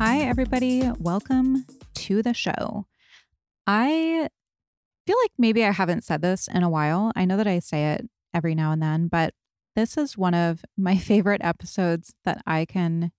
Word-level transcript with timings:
Hi, 0.00 0.20
everybody. 0.20 0.88
Welcome 1.00 1.66
to 1.94 2.22
the 2.22 2.32
show. 2.32 2.86
I 3.66 4.28
feel 5.04 5.16
like 5.24 5.32
maybe 5.36 5.64
I 5.64 5.72
haven't 5.72 6.04
said 6.04 6.22
this 6.22 6.46
in 6.46 6.62
a 6.62 6.70
while. 6.70 7.10
I 7.16 7.24
know 7.24 7.36
that 7.36 7.48
I 7.48 7.58
say 7.58 7.94
it 7.94 8.08
every 8.32 8.54
now 8.54 8.70
and 8.70 8.80
then, 8.80 9.08
but 9.08 9.34
this 9.74 9.96
is 9.96 10.16
one 10.16 10.34
of 10.34 10.64
my 10.76 10.96
favorite 10.98 11.40
episodes 11.42 12.14
that 12.24 12.40
I 12.46 12.64
can 12.64 13.10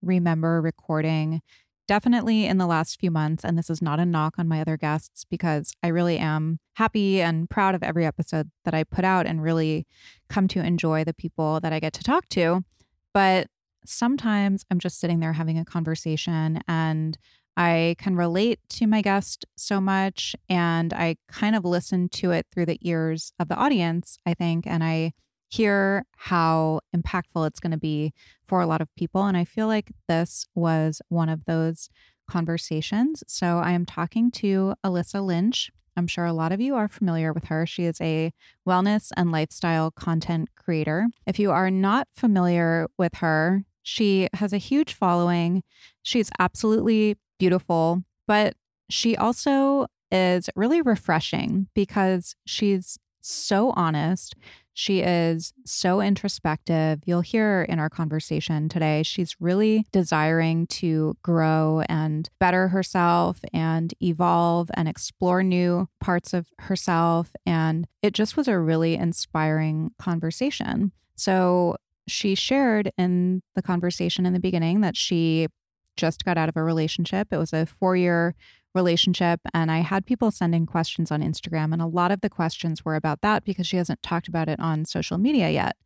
remember 0.00 0.62
recording 0.62 1.42
definitely 1.86 2.46
in 2.46 2.56
the 2.56 2.66
last 2.66 2.98
few 2.98 3.10
months. 3.10 3.44
And 3.44 3.58
this 3.58 3.68
is 3.68 3.82
not 3.82 4.00
a 4.00 4.06
knock 4.06 4.38
on 4.38 4.48
my 4.48 4.62
other 4.62 4.78
guests 4.78 5.26
because 5.28 5.74
I 5.82 5.88
really 5.88 6.16
am 6.16 6.60
happy 6.76 7.20
and 7.20 7.50
proud 7.50 7.74
of 7.74 7.82
every 7.82 8.06
episode 8.06 8.50
that 8.64 8.72
I 8.72 8.84
put 8.84 9.04
out 9.04 9.26
and 9.26 9.42
really 9.42 9.86
come 10.30 10.48
to 10.48 10.64
enjoy 10.64 11.04
the 11.04 11.12
people 11.12 11.60
that 11.60 11.74
I 11.74 11.78
get 11.78 11.92
to 11.92 12.02
talk 12.02 12.26
to. 12.30 12.64
But 13.12 13.48
sometimes 13.84 14.64
I'm 14.70 14.78
just 14.78 15.00
sitting 15.00 15.20
there 15.20 15.32
having 15.32 15.58
a 15.58 15.64
conversation 15.64 16.60
and 16.68 17.18
I 17.56 17.96
can 17.98 18.16
relate 18.16 18.60
to 18.70 18.86
my 18.86 19.02
guest 19.02 19.44
so 19.56 19.80
much 19.80 20.34
and 20.48 20.92
I 20.92 21.16
kind 21.28 21.54
of 21.54 21.64
listen 21.64 22.08
to 22.10 22.30
it 22.30 22.46
through 22.52 22.66
the 22.66 22.78
ears 22.80 23.32
of 23.38 23.48
the 23.48 23.56
audience, 23.56 24.18
I 24.24 24.34
think, 24.34 24.66
and 24.66 24.82
I 24.82 25.12
hear 25.48 26.06
how 26.16 26.80
impactful 26.96 27.46
it's 27.46 27.60
going 27.60 27.72
to 27.72 27.78
be 27.78 28.14
for 28.46 28.62
a 28.62 28.66
lot 28.66 28.80
of 28.80 28.88
people. 28.96 29.24
And 29.24 29.36
I 29.36 29.44
feel 29.44 29.66
like 29.66 29.92
this 30.08 30.46
was 30.54 31.02
one 31.08 31.28
of 31.28 31.44
those 31.44 31.90
conversations. 32.26 33.22
So 33.26 33.58
I 33.58 33.72
am 33.72 33.84
talking 33.84 34.30
to 34.32 34.74
Alyssa 34.82 35.22
Lynch. 35.22 35.70
I'm 35.94 36.06
sure 36.06 36.24
a 36.24 36.32
lot 36.32 36.52
of 36.52 36.60
you 36.62 36.74
are 36.74 36.88
familiar 36.88 37.34
with 37.34 37.44
her. 37.44 37.66
She 37.66 37.84
is 37.84 38.00
a 38.00 38.32
wellness 38.66 39.10
and 39.14 39.30
lifestyle 39.30 39.90
content 39.90 40.48
creator. 40.56 41.08
If 41.26 41.38
you 41.38 41.50
are 41.50 41.70
not 41.70 42.08
familiar 42.14 42.88
with 42.96 43.16
her, 43.16 43.66
she 43.82 44.28
has 44.34 44.52
a 44.52 44.58
huge 44.58 44.94
following. 44.94 45.62
She's 46.02 46.30
absolutely 46.38 47.16
beautiful, 47.38 48.02
but 48.26 48.54
she 48.88 49.16
also 49.16 49.86
is 50.10 50.48
really 50.54 50.82
refreshing 50.82 51.68
because 51.74 52.36
she's 52.46 52.98
so 53.22 53.72
honest. 53.76 54.34
She 54.74 55.00
is 55.00 55.52
so 55.66 56.00
introspective. 56.00 57.00
You'll 57.04 57.20
hear 57.20 57.62
in 57.68 57.78
our 57.78 57.90
conversation 57.90 58.68
today, 58.68 59.02
she's 59.02 59.36
really 59.38 59.86
desiring 59.92 60.66
to 60.68 61.16
grow 61.22 61.82
and 61.88 62.28
better 62.38 62.68
herself 62.68 63.40
and 63.52 63.92
evolve 64.02 64.70
and 64.74 64.88
explore 64.88 65.42
new 65.42 65.88
parts 66.00 66.32
of 66.32 66.48
herself. 66.58 67.32
And 67.44 67.86
it 68.02 68.14
just 68.14 68.36
was 68.36 68.48
a 68.48 68.58
really 68.58 68.94
inspiring 68.94 69.90
conversation. 69.98 70.92
So, 71.16 71.76
she 72.08 72.34
shared 72.34 72.90
in 72.98 73.42
the 73.54 73.62
conversation 73.62 74.26
in 74.26 74.32
the 74.32 74.40
beginning 74.40 74.80
that 74.80 74.96
she 74.96 75.48
just 75.96 76.24
got 76.24 76.38
out 76.38 76.48
of 76.48 76.56
a 76.56 76.62
relationship. 76.62 77.28
It 77.30 77.36
was 77.36 77.52
a 77.52 77.66
four 77.66 77.96
year 77.96 78.34
relationship. 78.74 79.40
And 79.52 79.70
I 79.70 79.78
had 79.78 80.06
people 80.06 80.30
sending 80.30 80.66
questions 80.66 81.10
on 81.10 81.22
Instagram. 81.22 81.72
And 81.72 81.82
a 81.82 81.86
lot 81.86 82.10
of 82.10 82.20
the 82.20 82.30
questions 82.30 82.84
were 82.84 82.96
about 82.96 83.20
that 83.20 83.44
because 83.44 83.66
she 83.66 83.76
hasn't 83.76 84.02
talked 84.02 84.28
about 84.28 84.48
it 84.48 84.58
on 84.60 84.84
social 84.84 85.18
media 85.18 85.50
yet. 85.50 85.76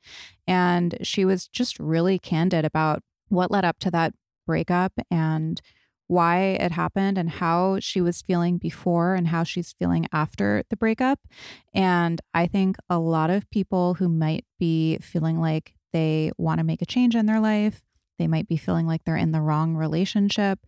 And 0.47 0.97
she 1.03 1.25
was 1.25 1.49
just 1.49 1.79
really 1.79 2.19
candid 2.19 2.65
about 2.65 3.03
what 3.29 3.51
led 3.51 3.65
up 3.65 3.79
to 3.81 3.91
that 3.91 4.15
breakup 4.47 4.93
and 5.11 5.61
why 6.09 6.39
it 6.39 6.71
happened 6.71 7.19
and 7.19 7.29
how 7.29 7.81
she 7.81 8.01
was 8.01 8.23
feeling 8.23 8.59
before 8.59 9.17
and 9.17 9.27
how 9.27 9.43
she's 9.43 9.75
feeling 9.77 10.07
after 10.13 10.63
the 10.71 10.77
breakup. 10.77 11.19
And 11.75 12.21
I 12.33 12.47
think 12.47 12.77
a 12.89 13.01
lot 13.01 13.31
of 13.31 13.51
people 13.51 13.95
who 13.95 14.09
might 14.09 14.45
be 14.61 14.99
feeling 14.99 15.41
like 15.41 15.75
they 15.93 16.31
want 16.39 16.59
to 16.59 16.65
make 16.65 16.83
a 16.83 16.87
change 16.87 17.15
in 17.15 17.27
their 17.27 17.41
life, 17.41 17.83
they 18.19 18.27
might 18.27 18.49
be 18.49 18.57
feeling 18.57 18.87
like 18.87 19.05
they're 19.05 19.17
in 19.17 19.33
the 19.33 19.41
wrong 19.41 19.75
relationship, 19.75 20.59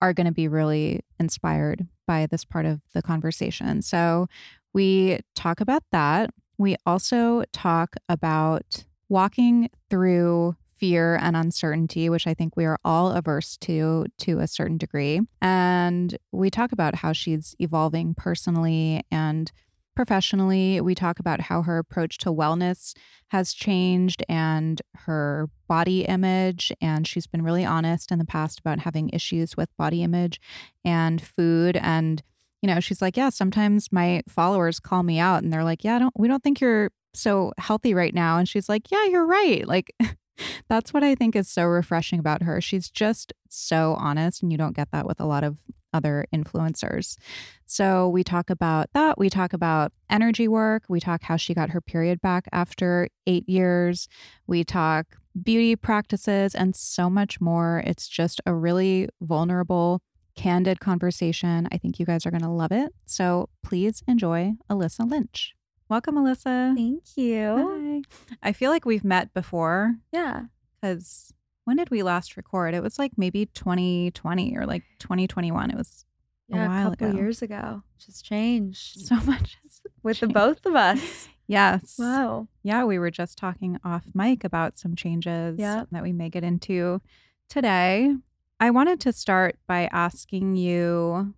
are 0.00 0.12
going 0.12 0.26
to 0.26 0.32
be 0.32 0.48
really 0.48 1.04
inspired 1.18 1.86
by 2.06 2.26
this 2.26 2.44
part 2.44 2.66
of 2.66 2.80
the 2.94 3.02
conversation. 3.02 3.82
So 3.82 4.26
we 4.72 5.20
talk 5.34 5.60
about 5.60 5.82
that. 5.92 6.30
We 6.58 6.76
also 6.84 7.44
talk 7.52 7.96
about 8.08 8.84
walking 9.08 9.70
through 9.90 10.56
fear 10.78 11.16
and 11.16 11.36
uncertainty, 11.36 12.08
which 12.10 12.26
I 12.26 12.34
think 12.34 12.56
we 12.56 12.64
are 12.66 12.78
all 12.84 13.10
averse 13.12 13.56
to 13.58 14.06
to 14.18 14.40
a 14.40 14.46
certain 14.46 14.76
degree. 14.76 15.20
And 15.40 16.16
we 16.32 16.50
talk 16.50 16.72
about 16.72 16.96
how 16.96 17.12
she's 17.12 17.54
evolving 17.58 18.14
personally 18.14 19.02
and 19.10 19.50
professionally. 19.96 20.80
We 20.80 20.94
talk 20.94 21.18
about 21.18 21.40
how 21.40 21.62
her 21.62 21.78
approach 21.78 22.18
to 22.18 22.30
wellness 22.30 22.94
has 23.28 23.52
changed 23.52 24.22
and 24.28 24.80
her 24.94 25.48
body 25.66 26.04
image. 26.04 26.70
And 26.80 27.06
she's 27.06 27.26
been 27.26 27.42
really 27.42 27.64
honest 27.64 28.12
in 28.12 28.20
the 28.20 28.24
past 28.24 28.60
about 28.60 28.78
having 28.80 29.10
issues 29.10 29.56
with 29.56 29.76
body 29.76 30.04
image 30.04 30.40
and 30.84 31.20
food. 31.20 31.76
And, 31.76 32.22
you 32.62 32.68
know, 32.68 32.78
she's 32.78 33.02
like, 33.02 33.16
yeah, 33.16 33.30
sometimes 33.30 33.90
my 33.90 34.22
followers 34.28 34.78
call 34.78 35.02
me 35.02 35.18
out 35.18 35.42
and 35.42 35.52
they're 35.52 35.64
like, 35.64 35.82
yeah, 35.82 35.98
don't, 35.98 36.14
we 36.16 36.28
don't 36.28 36.44
think 36.44 36.60
you're 36.60 36.92
so 37.14 37.52
healthy 37.58 37.94
right 37.94 38.14
now. 38.14 38.38
And 38.38 38.48
she's 38.48 38.68
like, 38.68 38.90
yeah, 38.90 39.06
you're 39.06 39.26
right. 39.26 39.66
Like, 39.66 39.92
that's 40.68 40.92
what 40.92 41.02
I 41.02 41.14
think 41.14 41.36
is 41.36 41.48
so 41.48 41.64
refreshing 41.64 42.18
about 42.18 42.42
her. 42.42 42.60
She's 42.60 42.90
just 42.90 43.32
so 43.48 43.96
honest, 43.98 44.42
and 44.42 44.52
you 44.52 44.58
don't 44.58 44.76
get 44.76 44.90
that 44.92 45.06
with 45.06 45.20
a 45.20 45.26
lot 45.26 45.44
of 45.44 45.58
other 45.92 46.26
influencers. 46.34 47.16
So 47.64 48.08
we 48.08 48.22
talk 48.22 48.50
about 48.50 48.90
that. 48.92 49.18
We 49.18 49.30
talk 49.30 49.52
about 49.52 49.92
energy 50.10 50.46
work. 50.46 50.84
We 50.88 51.00
talk 51.00 51.22
how 51.22 51.36
she 51.36 51.54
got 51.54 51.70
her 51.70 51.80
period 51.80 52.20
back 52.20 52.46
after 52.52 53.08
eight 53.26 53.48
years. 53.48 54.08
We 54.46 54.62
talk 54.62 55.16
beauty 55.42 55.74
practices 55.74 56.54
and 56.54 56.76
so 56.76 57.08
much 57.08 57.40
more. 57.40 57.82
It's 57.86 58.08
just 58.08 58.40
a 58.46 58.54
really 58.54 59.08
vulnerable, 59.20 60.02
candid 60.36 60.80
conversation. 60.80 61.66
I 61.72 61.78
think 61.78 61.98
you 61.98 62.06
guys 62.06 62.26
are 62.26 62.30
going 62.30 62.42
to 62.42 62.50
love 62.50 62.72
it. 62.72 62.92
So 63.06 63.48
please 63.62 64.02
enjoy 64.06 64.52
Alyssa 64.70 65.10
Lynch. 65.10 65.55
Welcome, 65.88 66.16
Alyssa. 66.16 66.74
Thank 66.74 67.16
you. 67.16 68.02
Hi. 68.10 68.38
I 68.42 68.52
feel 68.52 68.70
like 68.70 68.84
we've 68.84 69.04
met 69.04 69.32
before. 69.34 69.96
Yeah. 70.12 70.42
Because 70.80 71.32
when 71.64 71.76
did 71.76 71.90
we 71.90 72.02
last 72.02 72.36
record? 72.36 72.74
It 72.74 72.82
was 72.82 72.98
like 72.98 73.12
maybe 73.16 73.46
2020 73.46 74.56
or 74.56 74.66
like 74.66 74.82
2021. 74.98 75.70
It 75.70 75.76
was 75.76 76.04
yeah, 76.48 76.64
a 76.64 76.68
while 76.68 76.90
couple 76.90 77.08
ago. 77.10 77.16
years 77.16 77.40
ago. 77.42 77.82
Just 78.04 78.24
changed 78.24 79.00
So 79.06 79.16
much 79.26 79.56
with 80.02 80.20
the 80.20 80.26
both 80.26 80.66
of 80.66 80.74
us. 80.74 81.28
Yes. 81.46 81.94
Wow. 81.98 82.48
Yeah, 82.64 82.84
we 82.84 82.98
were 82.98 83.10
just 83.12 83.38
talking 83.38 83.78
off 83.84 84.04
mic 84.14 84.42
about 84.42 84.78
some 84.78 84.96
changes 84.96 85.56
Yeah. 85.58 85.84
that 85.92 86.02
we 86.02 86.12
may 86.12 86.28
get 86.28 86.42
into 86.42 87.00
today. 87.48 88.16
I 88.58 88.70
wanted 88.70 88.98
to 89.02 89.12
start 89.12 89.56
by 89.68 89.86
asking 89.92 90.56
you 90.56 91.34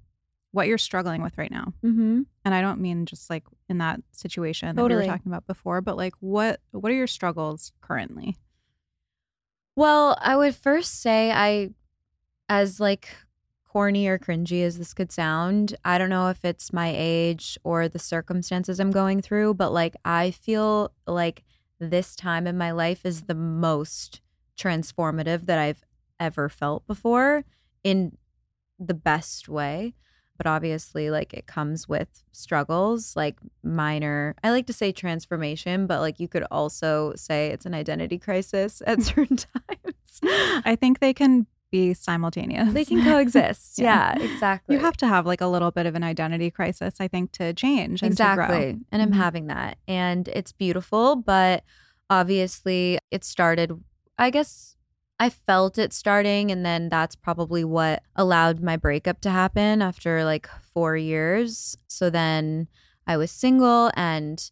what 0.58 0.66
you're 0.66 0.76
struggling 0.76 1.22
with 1.22 1.38
right 1.38 1.52
now. 1.52 1.72
Mm-hmm. 1.84 2.22
And 2.44 2.54
I 2.54 2.60
don't 2.60 2.80
mean 2.80 3.06
just 3.06 3.30
like 3.30 3.44
in 3.68 3.78
that 3.78 4.00
situation 4.10 4.74
that 4.74 4.84
we 4.84 4.92
were 4.92 5.06
talking 5.06 5.30
about 5.30 5.46
before, 5.46 5.80
but 5.80 5.96
like 5.96 6.14
what 6.18 6.60
what 6.72 6.90
are 6.90 6.96
your 6.96 7.06
struggles 7.06 7.70
currently? 7.80 8.36
Well, 9.76 10.18
I 10.20 10.34
would 10.34 10.56
first 10.56 11.00
say 11.00 11.30
I, 11.30 11.70
as 12.48 12.80
like 12.80 13.08
corny 13.64 14.08
or 14.08 14.18
cringy 14.18 14.64
as 14.64 14.78
this 14.78 14.92
could 14.92 15.12
sound, 15.12 15.76
I 15.84 15.96
don't 15.96 16.10
know 16.10 16.28
if 16.30 16.44
it's 16.44 16.72
my 16.72 16.92
age 16.92 17.56
or 17.62 17.88
the 17.88 18.00
circumstances 18.00 18.80
I'm 18.80 18.90
going 18.90 19.22
through, 19.22 19.54
but 19.54 19.72
like 19.72 19.94
I 20.04 20.32
feel 20.32 20.90
like 21.06 21.44
this 21.78 22.16
time 22.16 22.48
in 22.48 22.58
my 22.58 22.72
life 22.72 23.06
is 23.06 23.22
the 23.22 23.36
most 23.36 24.20
transformative 24.58 25.46
that 25.46 25.60
I've 25.60 25.84
ever 26.18 26.48
felt 26.48 26.84
before 26.88 27.44
in 27.84 28.18
the 28.80 28.94
best 28.94 29.48
way. 29.48 29.94
But 30.38 30.46
obviously, 30.46 31.10
like 31.10 31.34
it 31.34 31.46
comes 31.46 31.88
with 31.88 32.22
struggles, 32.32 33.14
like 33.16 33.36
minor, 33.62 34.34
I 34.42 34.50
like 34.50 34.66
to 34.68 34.72
say 34.72 34.92
transformation, 34.92 35.86
but 35.86 36.00
like 36.00 36.18
you 36.20 36.28
could 36.28 36.44
also 36.50 37.12
say 37.16 37.48
it's 37.48 37.66
an 37.66 37.74
identity 37.74 38.18
crisis 38.18 38.80
at 38.86 39.02
certain 39.10 39.36
times. 39.36 40.20
I 40.64 40.76
think 40.80 41.00
they 41.00 41.12
can 41.12 41.46
be 41.70 41.92
simultaneous. 41.92 42.72
They 42.72 42.84
can 42.84 43.02
coexist. 43.04 43.78
Yeah. 43.78 44.14
yeah. 44.16 44.24
exactly. 44.24 44.74
You 44.76 44.80
have 44.80 44.96
to 44.98 45.06
have 45.06 45.26
like 45.26 45.40
a 45.42 45.46
little 45.46 45.70
bit 45.70 45.84
of 45.86 45.94
an 45.94 46.02
identity 46.02 46.50
crisis, 46.50 46.94
I 46.98 47.08
think, 47.08 47.32
to 47.32 47.52
change 47.52 48.00
and 48.02 48.16
to 48.16 48.32
grow. 48.34 48.74
And 48.90 49.02
I'm 49.02 49.10
Mhm. 49.12 49.16
having 49.16 49.46
that. 49.48 49.76
And 49.86 50.28
it's 50.28 50.50
beautiful, 50.52 51.14
but 51.16 51.64
obviously 52.08 52.98
it 53.10 53.22
started, 53.24 53.72
I 54.16 54.30
guess 54.30 54.76
I 55.20 55.30
felt 55.30 55.78
it 55.78 55.92
starting. 55.92 56.50
And 56.50 56.64
then 56.64 56.88
that's 56.88 57.16
probably 57.16 57.64
what 57.64 58.02
allowed 58.14 58.62
my 58.62 58.76
breakup 58.76 59.20
to 59.22 59.30
happen 59.30 59.82
after 59.82 60.24
like 60.24 60.48
four 60.72 60.96
years. 60.96 61.76
So 61.88 62.10
then 62.10 62.68
I 63.06 63.16
was 63.16 63.30
single 63.30 63.90
and 63.96 64.50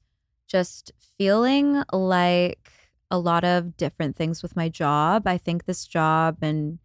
just 0.48 0.92
feeling 1.18 1.82
like 1.92 2.72
a 3.10 3.18
lot 3.18 3.44
of 3.44 3.76
different 3.76 4.16
things 4.16 4.42
with 4.42 4.56
my 4.56 4.68
job. 4.68 5.26
I 5.26 5.38
think 5.38 5.64
this 5.64 5.86
job, 5.86 6.38
and 6.42 6.78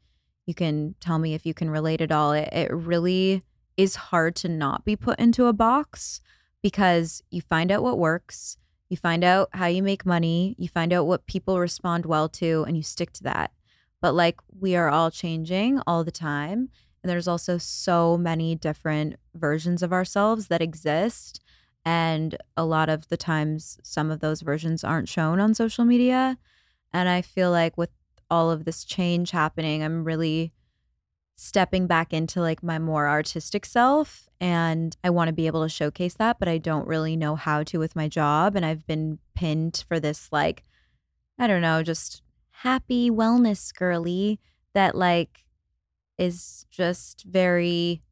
you 0.46 0.54
can 0.54 0.96
tell 1.00 1.18
me 1.18 1.34
if 1.34 1.46
you 1.46 1.54
can 1.54 1.70
relate 1.70 2.02
at 2.02 2.12
all, 2.12 2.32
it, 2.34 2.50
it 2.52 2.72
really 2.72 3.42
is 3.78 3.96
hard 3.96 4.36
to 4.36 4.50
not 4.50 4.86
be 4.86 4.96
put 4.96 5.20
into 5.20 5.48
a 5.48 5.54
box 5.54 6.22
because 6.62 7.24
you 7.32 7.42
find 7.42 7.72
out 7.72 7.82
what 7.82 7.98
works, 7.98 8.58
you 8.90 8.98
find 8.98 9.24
out 9.24 9.50
how 9.54 9.66
you 9.66 9.82
make 9.82 10.06
money, 10.06 10.56
you 10.60 10.68
find 10.68 10.94
out 10.94 11.08
what 11.08 11.26
people 11.26 11.60
respond 11.60 12.06
well 12.06 12.30
to, 12.30 12.64
and 12.68 12.78
you 12.78 12.84
stick 12.84 13.12
to 13.14 13.24
that. 13.24 13.52
But 14.02 14.16
like 14.16 14.40
we 14.60 14.76
are 14.76 14.90
all 14.90 15.12
changing 15.12 15.82
all 15.86 16.04
the 16.04 16.12
time. 16.12 16.70
And 17.04 17.10
there's 17.10 17.28
also 17.28 17.58
so 17.58 18.18
many 18.18 18.56
different 18.56 19.16
versions 19.34 19.82
of 19.82 19.94
ourselves 19.94 20.48
that 20.48 20.62
exist. 20.62 21.42
And 21.84 22.38
a 22.56 22.64
lot 22.64 22.90
of 22.90 23.08
the 23.10 23.18
times, 23.18 23.80
some 23.84 24.12
of 24.12 24.20
those 24.20 24.42
versions 24.42 24.84
aren't 24.84 25.10
shown 25.10 25.40
on 25.40 25.56
social 25.56 25.84
media. 25.84 26.38
And 26.94 27.10
I 27.10 27.22
feel 27.22 27.50
like 27.50 27.78
with 27.78 27.90
all 28.30 28.52
of 28.52 28.66
this 28.66 28.84
change 28.84 29.32
happening, 29.32 29.84
I'm 29.84 30.04
really 30.04 30.54
stepping 31.36 31.88
back 31.88 32.14
into 32.14 32.40
like 32.40 32.62
my 32.62 32.78
more 32.78 33.08
artistic 33.10 33.66
self. 33.66 34.30
And 34.40 34.96
I 35.04 35.10
want 35.10 35.30
to 35.30 35.34
be 35.34 35.48
able 35.48 35.64
to 35.64 35.70
showcase 35.70 36.14
that, 36.16 36.38
but 36.38 36.48
I 36.48 36.60
don't 36.60 36.88
really 36.88 37.16
know 37.16 37.36
how 37.36 37.64
to 37.64 37.80
with 37.80 37.96
my 37.96 38.08
job. 38.08 38.56
And 38.56 38.64
I've 38.64 38.86
been 38.86 39.18
pinned 39.34 39.84
for 39.88 40.00
this, 40.00 40.30
like, 40.32 40.64
I 41.40 41.48
don't 41.48 41.62
know, 41.62 41.82
just 41.82 42.22
happy 42.64 43.10
wellness 43.10 43.74
girly 43.74 44.40
that 44.74 44.96
like 44.96 45.46
is 46.18 46.66
just 46.70 47.24
very 47.24 48.04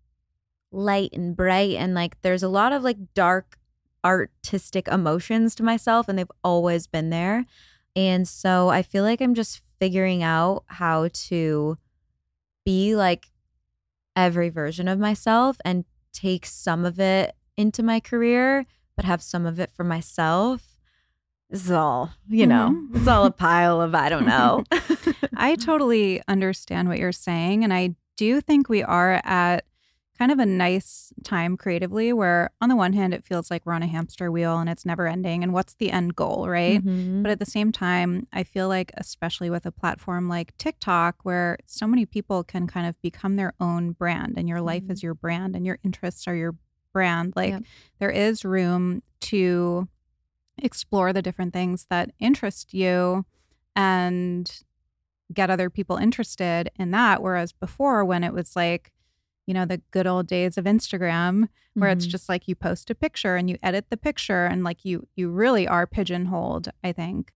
light 0.72 1.12
and 1.13 1.36
bright 1.36 1.75
and 1.75 1.94
like 1.94 2.19
there's 2.22 2.42
a 2.42 2.50
lot 2.50 2.72
of 2.72 2.84
like 2.84 2.98
dark 3.13 3.57
artistic 4.04 4.88
emotions 4.88 5.54
to 5.54 5.62
myself 5.62 6.07
and 6.07 6.18
they've 6.18 6.31
always 6.44 6.88
been 6.88 7.10
there. 7.10 7.46
And 7.96 8.28
so 8.28 8.69
i 8.69 8.81
feel 8.81 9.04
like 9.04 9.19
i'm 9.19 9.34
just 9.34 9.62
figuring 9.80 10.24
out 10.24 10.63
how 10.68 11.10
to 11.13 11.78
be 12.66 12.95
like 12.95 13.31
every 14.16 14.50
version 14.50 14.88
of 14.88 15.00
myself 15.00 15.57
and 15.66 15.86
take 16.13 16.45
some 16.45 16.86
of 16.86 17.00
it 17.00 17.36
into 17.57 17.81
my 17.81 18.00
career 18.00 18.66
but 18.95 19.06
have 19.06 19.22
some 19.22 19.45
of 19.45 19.60
it 19.60 19.72
for 19.72 19.84
myself 19.84 20.69
this 21.50 21.66
is 21.66 21.72
all 21.72 22.12
you 22.28 22.46
know 22.46 22.69
Mhm. 22.72 22.96
it's 22.98 23.07
all 23.07 23.25
a 23.25 23.31
pile 23.31 23.81
of 23.81 23.96
i 23.96 24.10
don't 24.10 24.25
know 24.25 24.63
I 25.36 25.56
totally 25.56 26.22
understand 26.28 26.90
what 26.90 27.00
you're 27.00 27.13
saying. 27.13 27.63
And 27.63 27.74
I 27.74 27.96
do 28.18 28.42
think 28.42 28.68
we 28.68 28.84
are 28.84 29.22
at 29.24 29.63
kind 30.18 30.31
of 30.34 30.40
a 30.40 30.46
nice 30.46 31.13
time 31.24 31.56
creatively 31.56 32.12
where, 32.12 32.50
on 32.60 32.68
the 32.68 32.75
one 32.75 32.92
hand, 32.92 33.13
it 33.13 33.24
feels 33.24 33.50
like 33.50 33.66
we're 33.66 33.74
on 33.74 33.84
a 33.84 33.88
hamster 33.88 34.30
wheel 34.31 34.57
and 34.57 34.69
it's 34.69 34.86
never 34.86 35.07
ending. 35.07 35.42
And 35.44 35.54
what's 35.54 35.75
the 35.75 35.92
end 35.92 36.16
goal, 36.18 36.50
right? 36.50 36.84
Mhm. 36.84 37.22
But 37.24 37.31
at 37.31 37.40
the 37.40 37.46
same 37.46 37.72
time, 37.72 38.28
I 38.34 38.44
feel 38.44 38.68
like, 38.68 38.92
especially 38.98 39.50
with 39.50 39.66
a 39.66 39.72
platform 39.72 40.28
like 40.28 40.57
TikTok, 40.57 41.24
where 41.24 41.57
so 41.66 41.88
many 41.88 42.06
people 42.06 42.44
can 42.44 42.68
kind 42.68 42.86
of 42.86 43.02
become 43.02 43.38
their 43.38 43.54
own 43.62 43.92
brand 43.92 44.34
and 44.38 44.50
your 44.50 44.60
life 44.62 44.84
Mhm. 44.84 44.92
is 44.92 45.02
your 45.04 45.13
brand 45.13 45.56
and 45.56 45.66
your 45.66 45.78
interests 45.86 46.28
are 46.28 46.36
your 46.36 46.56
brand, 46.92 47.34
like 47.38 47.52
Yep. 47.52 47.63
there 48.00 48.12
is 48.12 48.44
room 48.44 49.04
to 49.22 49.88
explore 50.64 51.12
the 51.14 51.22
different 51.22 51.54
things 51.54 51.86
that 51.90 52.12
interest 52.20 52.74
you 52.74 53.26
and 53.76 54.64
get 55.34 55.50
other 55.50 55.70
people 55.70 55.98
interested 55.98 56.72
in 56.76 56.92
that. 56.92 57.22
Whereas 57.22 57.52
before, 57.52 58.04
when 58.04 58.24
it 58.24 58.34
was 58.34 58.56
like, 58.56 58.92
you 59.46 59.54
know, 59.54 59.66
the 59.66 59.82
good 59.92 60.08
old 60.08 60.28
days 60.28 60.58
of 60.58 60.66
Instagram, 60.66 61.50
where 61.76 61.90
it's 61.90 62.06
Mhm. 62.06 62.10
just 62.10 62.30
like 62.30 62.48
you 62.48 62.56
post 62.56 62.90
a 62.90 62.96
picture 62.96 63.36
and 63.36 63.50
you 63.50 63.58
edit 63.64 63.90
the 63.90 63.98
picture 63.98 64.46
and 64.46 64.64
like 64.64 64.84
you 64.84 65.08
you 65.16 65.30
really 65.30 65.68
are 65.68 65.88
pigeonholed, 65.88 66.70
I 66.84 66.92
think. 66.92 67.32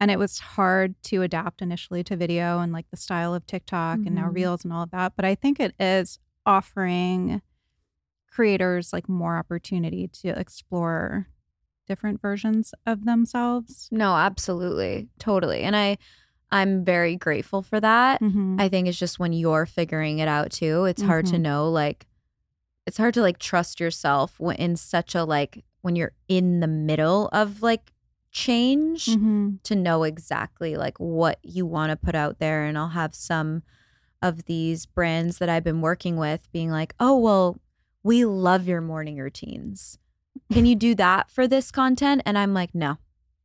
And 0.00 0.10
it 0.10 0.18
was 0.18 0.38
hard 0.40 1.00
to 1.04 1.22
adapt 1.22 1.62
initially 1.62 2.02
to 2.04 2.16
video 2.16 2.58
and 2.60 2.72
like 2.72 2.90
the 2.90 2.96
style 2.96 3.34
of 3.34 3.46
TikTok 3.46 4.00
and 4.04 4.14
now 4.14 4.28
Mhm. 4.28 4.34
Reels 4.34 4.64
and 4.64 4.72
all 4.72 4.82
of 4.82 4.90
that. 4.90 5.14
But 5.16 5.24
I 5.24 5.34
think 5.34 5.58
it 5.60 5.74
is 5.78 6.18
offering 6.44 7.40
creators 8.30 8.92
like 8.92 9.08
more 9.08 9.36
opportunity 9.38 10.08
to 10.08 10.28
explore 10.38 11.28
different 11.86 12.20
versions 12.20 12.74
of 12.86 13.04
themselves. 13.04 13.88
no 13.90 14.14
absolutely 14.16 15.08
totally 15.18 15.62
and 15.62 15.74
i 15.76 15.96
i'm 16.50 16.84
very 16.84 17.16
grateful 17.16 17.62
for 17.62 17.80
that 17.80 18.20
Mhm. 18.20 18.60
I 18.60 18.68
think 18.68 18.88
it's 18.88 18.98
just 18.98 19.18
when 19.18 19.32
you're 19.32 19.66
figuring 19.66 20.18
it 20.18 20.28
out 20.28 20.50
too, 20.50 20.84
it's 20.86 21.02
hard 21.02 21.26
to 21.26 21.36
Mhm. 21.36 21.40
know 21.42 21.70
like 21.70 22.06
it's 22.86 22.96
hard 22.98 23.14
to 23.14 23.20
like 23.20 23.38
trust 23.38 23.80
yourself 23.80 24.38
when 24.40 24.56
in 24.56 24.76
such 24.76 25.14
a 25.14 25.24
like 25.24 25.64
when 25.82 25.96
you're 25.96 26.12
in 26.28 26.60
the 26.60 26.66
middle 26.68 27.28
of 27.32 27.62
like 27.62 27.92
change 28.30 29.06
Mhm. 29.06 29.62
to 29.64 29.74
know 29.74 30.04
exactly 30.04 30.76
like 30.76 30.98
what 30.98 31.38
you 31.42 31.66
want 31.66 31.90
to 31.90 31.96
put 31.96 32.14
out 32.14 32.38
there 32.38 32.64
and 32.64 32.78
I'll 32.78 32.88
have 32.90 33.14
some 33.14 33.62
of 34.22 34.44
these 34.46 34.86
brands 34.86 35.38
that 35.38 35.48
I've 35.48 35.64
been 35.64 35.80
working 35.82 36.16
with 36.16 36.50
being 36.52 36.70
like, 36.70 36.94
"Oh, 36.98 37.18
well, 37.18 37.60
we 38.02 38.24
love 38.24 38.66
your 38.66 38.80
morning 38.80 39.16
routines. 39.18 39.98
Can 40.52 40.66
you 40.66 40.74
do 40.76 40.94
that 40.96 41.30
for 41.30 41.46
this 41.48 41.70
content?" 41.70 42.22
And 42.26 42.36
I'm 42.38 42.52
like, 42.54 42.74
"No. 42.74 42.98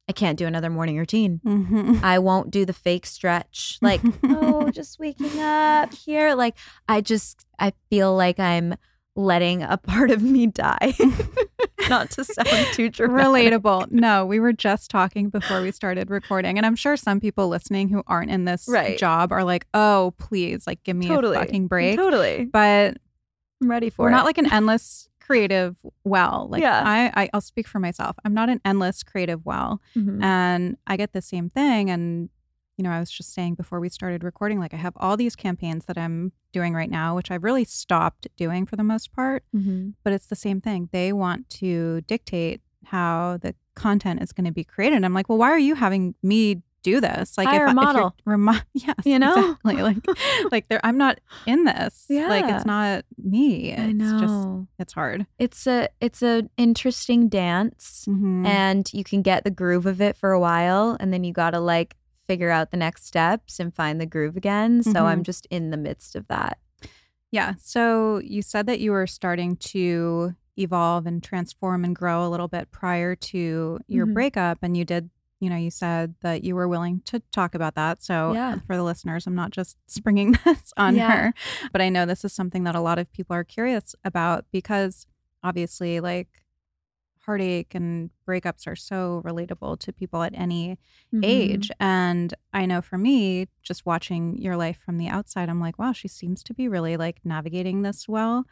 I 0.09 0.13
can't 0.13 0.37
do 0.37 0.45
another 0.45 0.69
morning 0.69 0.97
routine." 0.97 1.39
Mhm. 1.45 2.03
I 2.03 2.19
won't 2.19 2.51
do 2.51 2.65
the 2.65 2.73
fake 2.73 3.05
stretch. 3.05 3.77
Like, 3.81 4.01
oh, 4.23 4.69
just 4.73 4.99
waking 4.99 5.39
up 5.39 5.93
here. 5.93 6.33
Like, 6.35 6.55
I 6.89 7.01
just, 7.01 7.45
I 7.59 7.71
feel 7.89 8.15
like 8.15 8.39
I'm 8.39 8.75
letting 9.15 9.61
a 9.63 9.77
part 9.77 10.09
of 10.11 10.21
me 10.21 10.47
die. 10.47 10.93
Not 11.89 12.11
to 12.11 12.23
sound 12.23 12.67
too 12.73 12.89
dramatic. 12.89 13.51
Relatable. 13.53 13.91
No, 13.91 14.25
we 14.25 14.39
were 14.39 14.53
just 14.53 14.89
talking 14.91 15.29
before 15.29 15.61
we 15.61 15.71
started 15.71 16.09
recording, 16.09 16.57
and 16.57 16.65
I'm 16.65 16.75
sure 16.75 16.95
some 16.95 17.19
people 17.19 17.47
listening 17.47 17.89
who 17.89 18.03
aren't 18.07 18.31
in 18.31 18.45
this 18.45 18.67
Right. 18.69 18.97
job 18.97 19.31
are 19.31 19.43
like, 19.43 19.65
"Oh, 19.73 20.13
please, 20.17 20.65
like, 20.67 20.83
give 20.83 20.95
me 20.95 21.07
Totally. 21.07 21.35
a 21.37 21.39
fucking 21.39 21.67
break." 21.67 21.97
Totally. 21.97 22.45
But 22.45 22.97
I'm 23.61 23.69
ready 23.69 23.89
for 23.89 24.03
we're 24.03 24.09
it. 24.09 24.11
not 24.11 24.25
like 24.25 24.37
an 24.37 24.51
endless 24.51 25.09
creative 25.21 25.77
well. 26.03 26.47
Like, 26.49 26.61
Yeah. 26.61 26.83
I, 26.85 27.23
I, 27.23 27.29
I'll 27.33 27.41
speak 27.41 27.67
for 27.67 27.79
myself. 27.79 28.15
I'm 28.25 28.33
not 28.33 28.49
an 28.49 28.59
endless 28.65 29.03
creative 29.03 29.45
well, 29.45 29.79
Mhm. 29.95 30.21
and 30.23 30.77
I 30.87 30.97
get 30.97 31.13
the 31.13 31.21
same 31.21 31.49
thing. 31.49 31.89
And 31.89 32.29
you 32.77 32.83
know, 32.83 32.91
I 32.91 32.99
was 32.99 33.11
just 33.11 33.33
saying 33.33 33.55
before 33.55 33.79
we 33.79 33.89
started 33.89 34.23
recording, 34.23 34.57
like, 34.59 34.73
I 34.73 34.77
have 34.77 34.93
all 34.95 35.15
these 35.15 35.35
campaigns 35.35 35.85
that 35.85 35.99
I'm 35.99 36.31
doing 36.51 36.73
right 36.73 36.89
now, 36.89 37.15
which 37.15 37.29
I've 37.29 37.43
really 37.43 37.63
stopped 37.65 38.27
doing 38.37 38.65
for 38.65 38.75
the 38.75 38.83
most 38.83 39.11
part. 39.13 39.43
Mhm. 39.55 39.93
but 40.03 40.13
it's 40.13 40.25
the 40.27 40.35
same 40.35 40.59
thing. 40.61 40.89
They 40.91 41.13
want 41.13 41.47
to 41.61 42.01
dictate 42.01 42.61
how 42.85 43.37
the 43.41 43.53
content 43.75 44.23
is 44.23 44.31
going 44.33 44.45
to 44.45 44.51
be 44.51 44.63
created. 44.63 44.95
And 44.95 45.05
I'm 45.05 45.13
like, 45.13 45.29
well, 45.29 45.37
why 45.37 45.51
are 45.51 45.59
you 45.59 45.75
having 45.75 46.15
me 46.23 46.63
do 46.83 46.99
this. 46.99 47.37
Like 47.37 47.47
Hire 47.47 47.65
if, 47.65 47.67
a 47.67 47.71
if 47.71 47.75
model. 47.75 48.15
remi- 48.25 48.59
yes, 48.73 48.95
You 49.05 49.19
know? 49.19 49.33
exactly. 49.63 49.81
Like 49.83 49.97
like 50.51 50.67
there, 50.69 50.79
I'm 50.83 50.97
not 50.97 51.19
in 51.45 51.63
this. 51.65 52.05
Yeah. 52.09 52.27
Like 52.27 52.45
it's 52.45 52.65
not 52.65 53.05
me. 53.17 53.71
It's 53.71 53.81
I 53.81 53.91
know. 53.91 54.19
just 54.19 54.71
it's 54.79 54.93
hard. 54.93 55.25
it's 55.39 55.67
a 55.67 55.89
it's 55.99 56.21
an 56.21 56.49
interesting 56.57 57.29
dance 57.29 58.05
Mhm. 58.09 58.45
and 58.45 58.91
you 58.93 59.03
can 59.03 59.21
get 59.21 59.43
the 59.43 59.51
groove 59.51 59.85
of 59.85 60.01
it 60.01 60.17
for 60.17 60.31
a 60.31 60.39
while 60.39 60.97
and 60.99 61.13
then 61.13 61.23
you 61.23 61.33
got 61.33 61.51
to 61.51 61.59
like 61.59 61.95
figure 62.27 62.49
out 62.49 62.71
the 62.71 62.77
next 62.77 63.05
steps 63.05 63.59
and 63.59 63.73
find 63.75 63.99
the 63.99 64.05
groove 64.05 64.37
again. 64.37 64.83
So 64.83 65.05
I'm 65.05 65.19
Mhm. 65.21 65.25
just 65.25 65.45
in 65.51 65.69
the 65.71 65.77
midst 65.77 66.15
of 66.15 66.27
that. 66.29 66.57
Yeah. 67.31 67.53
So 67.57 68.19
you 68.19 68.41
said 68.41 68.65
that 68.67 68.79
you 68.79 68.91
were 68.91 69.07
starting 69.07 69.55
to 69.57 70.35
evolve 70.57 71.05
and 71.05 71.23
transform 71.23 71.83
and 71.85 71.95
grow 71.95 72.25
a 72.25 72.29
little 72.29 72.47
bit 72.47 72.71
prior 72.71 73.15
to 73.15 73.79
your 73.87 74.05
Mhm. 74.05 74.13
breakup. 74.13 74.59
And 74.61 74.75
you 74.75 74.83
did, 74.85 75.09
you 75.41 75.49
know, 75.49 75.57
you 75.57 75.71
said 75.71 76.15
that 76.21 76.43
you 76.45 76.55
were 76.55 76.67
willing 76.69 77.01
to 77.05 77.19
talk 77.33 77.53
about 77.55 77.75
that. 77.75 78.01
So 78.01 78.33
Yeah. 78.33 78.55
for 78.67 78.77
the 78.77 78.83
listeners, 78.83 79.27
I'm 79.27 79.35
not 79.35 79.51
just 79.51 79.75
springing 79.87 80.31
this 80.45 80.71
on 80.77 80.95
Yeah. 80.95 81.09
her, 81.11 81.33
but 81.73 81.81
I 81.81 81.89
know 81.89 82.05
this 82.05 82.23
is 82.23 82.31
something 82.31 82.63
that 82.63 82.75
a 82.75 82.79
lot 82.79 82.97
of 82.99 83.11
people 83.11 83.35
are 83.35 83.43
curious 83.43 83.95
about 84.05 84.45
because 84.51 85.07
obviously, 85.43 85.99
like, 85.99 86.29
heartache 87.25 87.75
and 87.75 88.09
breakups 88.27 88.65
are 88.65 88.75
so 88.75 89.21
relatable 89.25 89.77
to 89.79 89.91
people 89.93 90.23
at 90.23 90.33
any 90.35 90.77
Mm-hmm. 91.13 91.23
age. 91.23 91.71
And 91.79 92.33
I 92.53 92.65
know 92.65 92.81
for 92.81 92.97
me, 92.97 93.47
just 93.61 93.85
watching 93.85 94.37
your 94.37 94.55
life 94.55 94.79
from 94.83 94.97
the 94.97 95.07
outside, 95.09 95.49
I'm 95.49 95.59
like, 95.59 95.77
wow, 95.77 95.91
she 95.91 96.07
seems 96.07 96.41
to 96.43 96.53
be 96.53 96.67
really 96.67 96.97
like 96.97 97.19
navigating 97.23 97.81
this 97.81 98.07
well. 98.07 98.45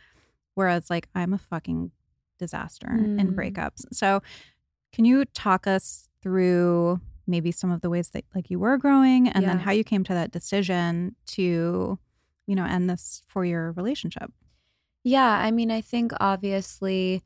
Whereas, 0.56 0.90
like, 0.90 1.08
I'm 1.16 1.34
a 1.34 1.38
fucking 1.38 1.92
disaster 2.38 2.88
in 3.18 3.32
Mm. 3.32 3.36
breakups. 3.36 3.86
So, 3.94 4.22
can 4.92 5.06
you 5.06 5.24
talk 5.26 5.66
us 5.68 6.09
through 6.22 7.00
maybe 7.28 7.52
some 7.52 7.72
of 7.72 7.82
the 7.82 7.90
ways 7.90 8.10
that 8.10 8.26
like 8.34 8.50
you 8.50 8.60
were 8.60 8.78
growing 8.78 9.30
and 9.30 9.48
then 9.48 9.60
how 9.60 9.72
you 9.72 9.84
came 9.84 10.04
to 10.04 10.14
that 10.14 10.32
decision 10.32 11.16
to, 11.28 12.00
you 12.48 12.56
know, 12.56 12.66
end 12.66 12.90
this 12.90 13.22
for 13.28 13.46
your 13.46 13.72
relationship? 13.74 14.32
Yeah, 15.04 15.40
I 15.40 15.52
mean, 15.52 15.72
I 15.72 15.82
think 15.82 16.12
obviously 16.20 17.24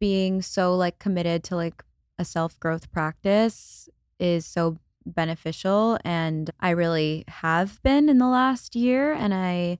being 0.00 0.42
so 0.42 0.74
like 0.74 0.98
committed 0.98 1.44
to 1.44 1.56
like 1.56 1.84
a 2.18 2.24
self-growth 2.24 2.90
practice 2.90 3.88
is 4.18 4.46
so 4.46 4.78
beneficial 5.06 5.98
and 6.04 6.50
I 6.60 6.70
really 6.70 7.24
have 7.28 7.82
been 7.82 8.08
in 8.08 8.18
the 8.18 8.28
last 8.28 8.74
year 8.74 9.12
and 9.12 9.32
I 9.32 9.78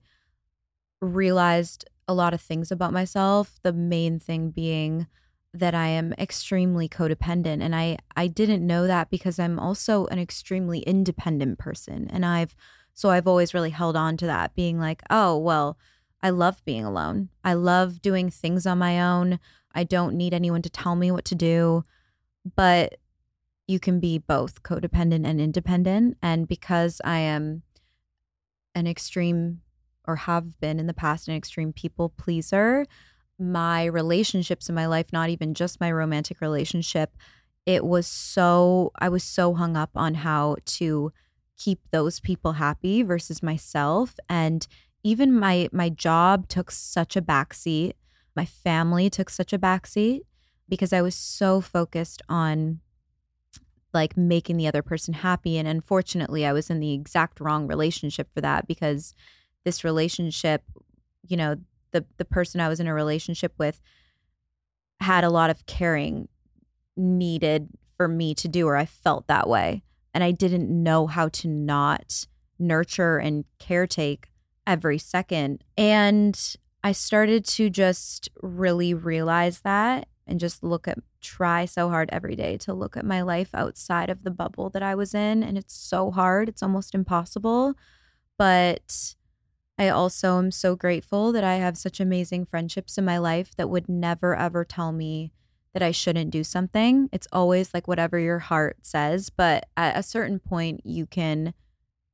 realized 1.01 1.85
a 2.07 2.13
lot 2.13 2.33
of 2.33 2.41
things 2.41 2.71
about 2.71 2.93
myself, 2.93 3.59
the 3.63 3.73
main 3.73 4.19
thing 4.19 4.51
being 4.51 5.07
that 5.53 5.75
I 5.75 5.87
am 5.87 6.13
extremely 6.13 6.87
codependent 6.87 7.61
and 7.61 7.75
I 7.75 7.97
I 8.15 8.27
didn't 8.27 8.65
know 8.65 8.87
that 8.87 9.09
because 9.09 9.37
I'm 9.37 9.59
also 9.59 10.05
an 10.07 10.19
extremely 10.19 10.79
independent 10.79 11.59
person 11.59 12.07
and 12.09 12.25
I've 12.25 12.55
so 12.93 13.09
I've 13.09 13.27
always 13.27 13.53
really 13.53 13.69
held 13.69 13.95
on 13.95 14.17
to 14.17 14.25
that 14.27 14.55
being 14.55 14.79
like, 14.79 15.01
"Oh, 15.09 15.37
well, 15.37 15.77
I 16.23 16.29
love 16.29 16.63
being 16.65 16.85
alone. 16.85 17.29
I 17.43 17.53
love 17.53 18.01
doing 18.01 18.29
things 18.29 18.65
on 18.65 18.77
my 18.77 19.01
own. 19.01 19.39
I 19.73 19.83
don't 19.83 20.15
need 20.15 20.33
anyone 20.33 20.61
to 20.61 20.69
tell 20.69 20.95
me 20.95 21.11
what 21.11 21.25
to 21.25 21.35
do. 21.35 21.83
But 22.55 22.97
you 23.67 23.79
can 23.79 23.99
be 23.99 24.17
both 24.17 24.63
codependent 24.63 25.25
and 25.25 25.39
independent. 25.39 26.17
And 26.21 26.47
because 26.47 27.01
I 27.03 27.19
am 27.19 27.63
an 28.75 28.87
extreme 28.87 29.61
or 30.05 30.15
have 30.17 30.59
been 30.59 30.79
in 30.79 30.87
the 30.87 30.93
past 30.93 31.27
an 31.27 31.35
extreme 31.35 31.73
people 31.73 32.09
pleaser, 32.09 32.85
my 33.41 33.85
relationships 33.85 34.69
in 34.69 34.75
my 34.75 34.85
life, 34.85 35.07
not 35.11 35.29
even 35.29 35.53
just 35.53 35.81
my 35.81 35.91
romantic 35.91 36.39
relationship, 36.39 37.17
it 37.65 37.83
was 37.83 38.07
so, 38.07 38.91
I 38.99 39.09
was 39.09 39.23
so 39.23 39.53
hung 39.55 39.75
up 39.75 39.91
on 39.95 40.13
how 40.15 40.57
to 40.65 41.11
keep 41.57 41.79
those 41.91 42.19
people 42.19 42.53
happy 42.53 43.03
versus 43.03 43.43
myself. 43.43 44.15
And 44.29 44.67
even 45.03 45.37
my 45.37 45.69
my 45.71 45.89
job 45.89 46.47
took 46.47 46.71
such 46.71 47.15
a 47.15 47.21
backseat. 47.21 47.93
My 48.35 48.45
family 48.45 49.09
took 49.09 49.29
such 49.29 49.53
a 49.53 49.59
backseat 49.59 50.21
because 50.69 50.93
I 50.93 51.01
was 51.01 51.15
so 51.15 51.61
focused 51.61 52.21
on 52.29 52.79
like 53.93 54.15
making 54.15 54.57
the 54.57 54.67
other 54.67 54.81
person 54.81 55.13
happy. 55.15 55.57
And 55.57 55.67
unfortunately, 55.67 56.45
I 56.45 56.53
was 56.53 56.69
in 56.69 56.79
the 56.79 56.93
exact 56.93 57.39
wrong 57.39 57.67
relationship 57.67 58.29
for 58.33 58.41
that 58.41 58.67
because 58.67 59.13
this 59.65 59.83
relationship, 59.83 60.63
you 61.27 61.35
know, 61.35 61.57
the 61.91 62.05
the 62.17 62.25
person 62.25 62.61
I 62.61 62.69
was 62.69 62.79
in 62.79 62.87
a 62.87 62.93
relationship 62.93 63.53
with 63.57 63.81
had 64.99 65.23
a 65.23 65.29
lot 65.29 65.49
of 65.49 65.65
caring 65.65 66.27
needed 66.95 67.69
for 67.97 68.07
me 68.07 68.33
to 68.35 68.47
do, 68.47 68.67
or 68.67 68.75
I 68.75 68.85
felt 68.85 69.27
that 69.27 69.47
way. 69.47 69.83
And 70.13 70.23
I 70.23 70.31
didn't 70.31 70.69
know 70.69 71.07
how 71.07 71.29
to 71.29 71.47
not 71.47 72.25
nurture 72.59 73.17
and 73.17 73.45
caretake 73.59 74.25
every 74.67 74.97
second. 74.97 75.63
And 75.77 76.39
I 76.83 76.91
started 76.91 77.45
to 77.45 77.69
just 77.69 78.29
really 78.41 78.93
realize 78.93 79.61
that 79.61 80.07
and 80.27 80.39
just 80.39 80.63
look 80.63 80.87
at, 80.87 80.99
try 81.21 81.65
so 81.65 81.89
hard 81.89 82.09
every 82.11 82.35
day 82.35 82.57
to 82.57 82.73
look 82.73 82.97
at 82.97 83.05
my 83.05 83.21
life 83.21 83.49
outside 83.53 84.09
of 84.09 84.23
the 84.23 84.31
bubble 84.31 84.69
that 84.71 84.83
I 84.83 84.95
was 84.95 85.13
in. 85.13 85.43
And 85.43 85.57
it's 85.57 85.75
so 85.75 86.11
hard, 86.11 86.49
it's 86.49 86.63
almost 86.63 86.95
impossible. 86.95 87.75
But 88.37 89.15
I 89.77 89.89
also 89.89 90.37
am 90.37 90.51
so 90.51 90.75
grateful 90.75 91.31
that 91.31 91.43
I 91.43 91.55
have 91.55 91.77
such 91.77 91.99
amazing 91.99 92.45
friendships 92.45 92.97
in 92.97 93.05
my 93.05 93.17
life 93.17 93.55
that 93.55 93.69
would 93.69 93.89
never, 93.89 94.35
ever 94.35 94.63
tell 94.63 94.91
me 94.91 95.31
that 95.73 95.81
I 95.81 95.91
shouldn't 95.91 96.31
do 96.31 96.43
something. 96.43 97.09
It's 97.11 97.27
always 97.31 97.73
like 97.73 97.87
whatever 97.87 98.19
your 98.19 98.39
heart 98.39 98.77
says. 98.83 99.29
But 99.29 99.67
at 99.77 99.97
a 99.97 100.03
certain 100.03 100.39
point, 100.39 100.81
you 100.85 101.05
can 101.05 101.53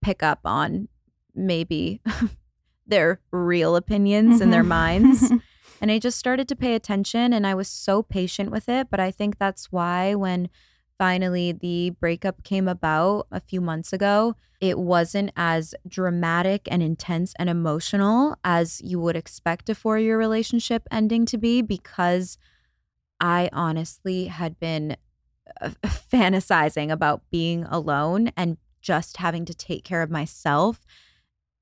pick 0.01 0.21
up 0.23 0.39
on 0.45 0.87
maybe 1.33 2.01
their 2.87 3.19
real 3.31 3.75
opinions 3.75 4.39
in 4.41 4.51
their 4.51 4.63
Mhm. 4.63 4.67
minds. 4.67 5.31
And 5.79 5.91
I 5.91 5.99
just 5.99 6.17
started 6.17 6.47
to 6.47 6.55
pay 6.55 6.73
attention 6.73 7.33
and 7.33 7.45
I 7.45 7.53
was 7.53 7.67
so 7.67 8.01
patient 8.01 8.49
with 8.49 8.67
it. 8.67 8.89
But 8.89 8.99
I 8.99 9.11
think 9.11 9.37
that's 9.37 9.71
why 9.71 10.15
when 10.15 10.49
finally 10.97 11.51
the 11.51 11.91
breakup 11.99 12.43
came 12.43 12.67
about 12.67 13.27
a 13.31 13.39
few 13.39 13.61
months 13.61 13.93
ago, 13.93 14.35
it 14.59 14.79
wasn't 14.79 15.31
as 15.35 15.75
dramatic 15.87 16.67
and 16.71 16.81
intense 16.81 17.33
and 17.37 17.49
emotional 17.49 18.35
as 18.43 18.81
you 18.83 18.99
would 18.99 19.15
expect 19.15 19.69
a 19.69 19.75
four 19.75 19.99
year 19.99 20.17
relationship 20.17 20.87
ending 20.91 21.25
to 21.27 21.37
be 21.37 21.61
because 21.61 22.37
I 23.19 23.49
honestly 23.53 24.25
had 24.25 24.59
been 24.59 24.97
uh, 25.61 25.69
fantasizing 25.85 26.91
about 26.91 27.23
being 27.31 27.65
alone 27.65 28.31
and 28.35 28.57
just 28.81 29.17
having 29.17 29.45
to 29.45 29.53
take 29.53 29.83
care 29.83 30.01
of 30.01 30.09
myself. 30.09 30.85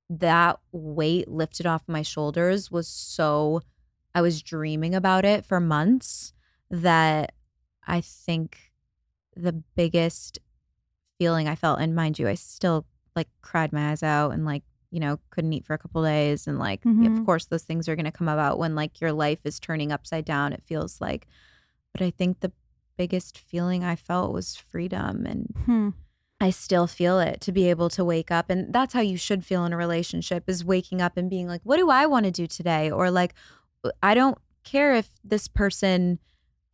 That 0.09 0.59
weight 0.71 1.27
lifted 1.27 1.65
off 1.65 1.83
my 1.87 2.01
shoulders 2.01 2.69
was 2.69 2.87
so, 2.87 3.61
I 4.13 4.21
was 4.21 4.41
dreaming 4.41 4.93
about 4.93 5.25
it 5.25 5.45
for 5.45 5.59
months 5.59 6.33
that 6.69 7.33
I 7.87 8.01
think 8.01 8.71
the 9.35 9.53
biggest 9.75 10.39
feeling 11.19 11.47
I 11.47 11.55
felt, 11.55 11.79
and 11.79 11.95
mind 11.95 12.19
you, 12.19 12.27
I 12.27 12.33
still 12.35 12.85
like 13.15 13.29
cried 13.41 13.71
my 13.71 13.91
eyes 13.91 14.03
out 14.03 14.31
and 14.31 14.45
like, 14.45 14.63
you 14.91 14.99
know, 14.99 15.19
couldn't 15.29 15.53
eat 15.53 15.65
for 15.65 15.73
a 15.73 15.77
couple 15.77 16.03
days. 16.03 16.47
And 16.47 16.59
like, 16.59 16.83
Mhm. 16.83 17.19
of 17.19 17.25
course, 17.25 17.45
those 17.45 17.63
things 17.63 17.87
are 17.87 17.95
going 17.95 18.05
to 18.05 18.11
come 18.11 18.27
about 18.27 18.59
when 18.59 18.75
like 18.75 18.99
your 19.01 19.11
life 19.13 19.39
is 19.45 19.59
turning 19.59 19.91
upside 19.91 20.25
down, 20.25 20.53
it 20.53 20.63
feels 20.65 20.99
like. 21.01 21.27
But 21.93 22.01
I 22.01 22.11
think 22.11 22.39
the 22.39 22.51
biggest 22.97 23.37
feeling 23.37 23.83
I 23.83 23.95
felt 23.95 24.33
was 24.33 24.55
freedom. 24.55 25.25
And 25.25 25.53
Hmm. 25.65 25.89
I 26.41 26.49
still 26.49 26.87
feel 26.87 27.19
it 27.19 27.39
to 27.41 27.51
be 27.53 27.69
able 27.69 27.89
to 27.91 28.03
wake 28.03 28.31
up. 28.31 28.49
And 28.49 28.73
that's 28.73 28.93
how 28.93 29.01
you 29.01 29.17
should 29.17 29.45
feel 29.45 29.65
in 29.65 29.71
a 29.73 29.77
relationship 29.77 30.43
is 30.47 30.65
waking 30.65 31.01
up 31.01 31.15
and 31.17 31.29
being 31.29 31.47
like, 31.47 31.61
what 31.63 31.77
do 31.77 31.89
I 31.89 32.05
want 32.05 32.25
to 32.25 32.31
do 32.31 32.47
today? 32.47 32.91
Or 32.91 33.09
like, 33.09 33.33
I 34.03 34.13
don't 34.13 34.37
care 34.63 34.93
if 34.95 35.09
this 35.23 35.47
person 35.47 36.19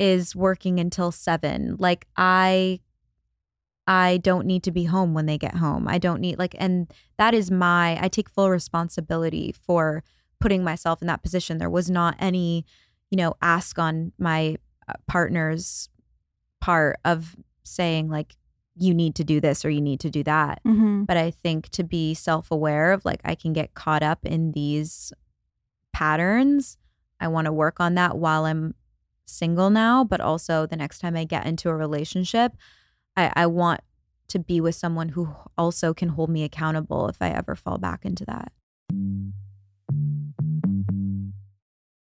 is 0.02 0.36
working 0.36 0.80
until 0.80 1.12
seven. 1.12 1.76
Like, 1.80 2.08
I. 2.18 2.82
I 3.88 4.18
don't 4.18 4.46
need 4.46 4.64
to 4.64 4.72
be 4.72 4.84
home 4.86 5.14
when 5.16 5.26
they 5.26 5.38
get 5.40 5.56
home. 5.56 5.88
I 5.88 5.98
don't 5.98 6.22
need 6.22 6.38
like 6.38 6.56
and 6.60 6.90
that 7.18 7.34
is 7.34 7.50
my 7.50 7.98
I 8.02 8.10
take 8.10 8.30
full 8.30 8.50
responsibility 8.50 9.54
for 9.66 10.04
putting 10.40 10.64
myself 10.64 11.02
in 11.02 11.08
that 11.08 11.24
position. 11.24 11.58
There 11.58 11.70
was 11.70 11.90
not 11.90 12.16
any, 12.20 12.64
you 13.10 13.18
know, 13.18 13.34
ask 13.42 13.80
on 13.80 14.14
my 14.20 14.58
uh, 14.88 14.94
partner's 15.08 15.90
part 16.62 17.00
of 17.04 17.36
saying 17.64 18.08
like 18.10 18.36
you 18.76 18.94
need 18.94 19.16
to 19.16 19.24
do 19.24 19.42
this 19.42 19.66
or 19.66 19.72
you 19.72 19.82
need 19.82 20.00
to 20.02 20.12
do 20.12 20.24
that. 20.24 20.62
Mhm. 20.64 21.08
But 21.08 21.18
I 21.18 21.32
think 21.32 21.68
to 21.70 21.84
be 21.84 22.14
self-aware 22.14 22.94
of 22.94 23.04
like 23.04 23.20
I 23.26 23.34
can 23.34 23.52
get 23.52 23.74
caught 23.74 24.04
up 24.04 24.26
in 24.26 24.52
these 24.52 25.12
patterns. 25.92 26.78
I 27.20 27.28
want 27.28 27.46
to 27.46 27.52
work 27.52 27.80
on 27.80 27.96
that 27.96 28.18
while 28.18 28.46
I'm 28.46 28.76
single 29.32 29.70
now, 29.70 30.04
but 30.04 30.22
also 30.22 30.66
the 30.66 30.76
next 30.76 31.00
time 31.00 31.16
I 31.16 31.24
get 31.24 31.46
into 31.46 31.70
a 31.70 31.76
relationship, 31.76 32.54
I, 33.16 33.32
I 33.36 33.48
want 33.48 33.82
to 34.30 34.40
be 34.40 34.62
with 34.62 34.76
someone 34.76 35.10
who 35.10 35.36
also 35.58 35.94
can 35.94 36.10
hold 36.10 36.30
me 36.30 36.44
accountable 36.44 37.08
if 37.08 37.18
I 37.22 37.30
ever 37.30 37.56
fall 37.56 37.78
back 37.78 38.06
into 38.06 38.26
that. 38.26 38.52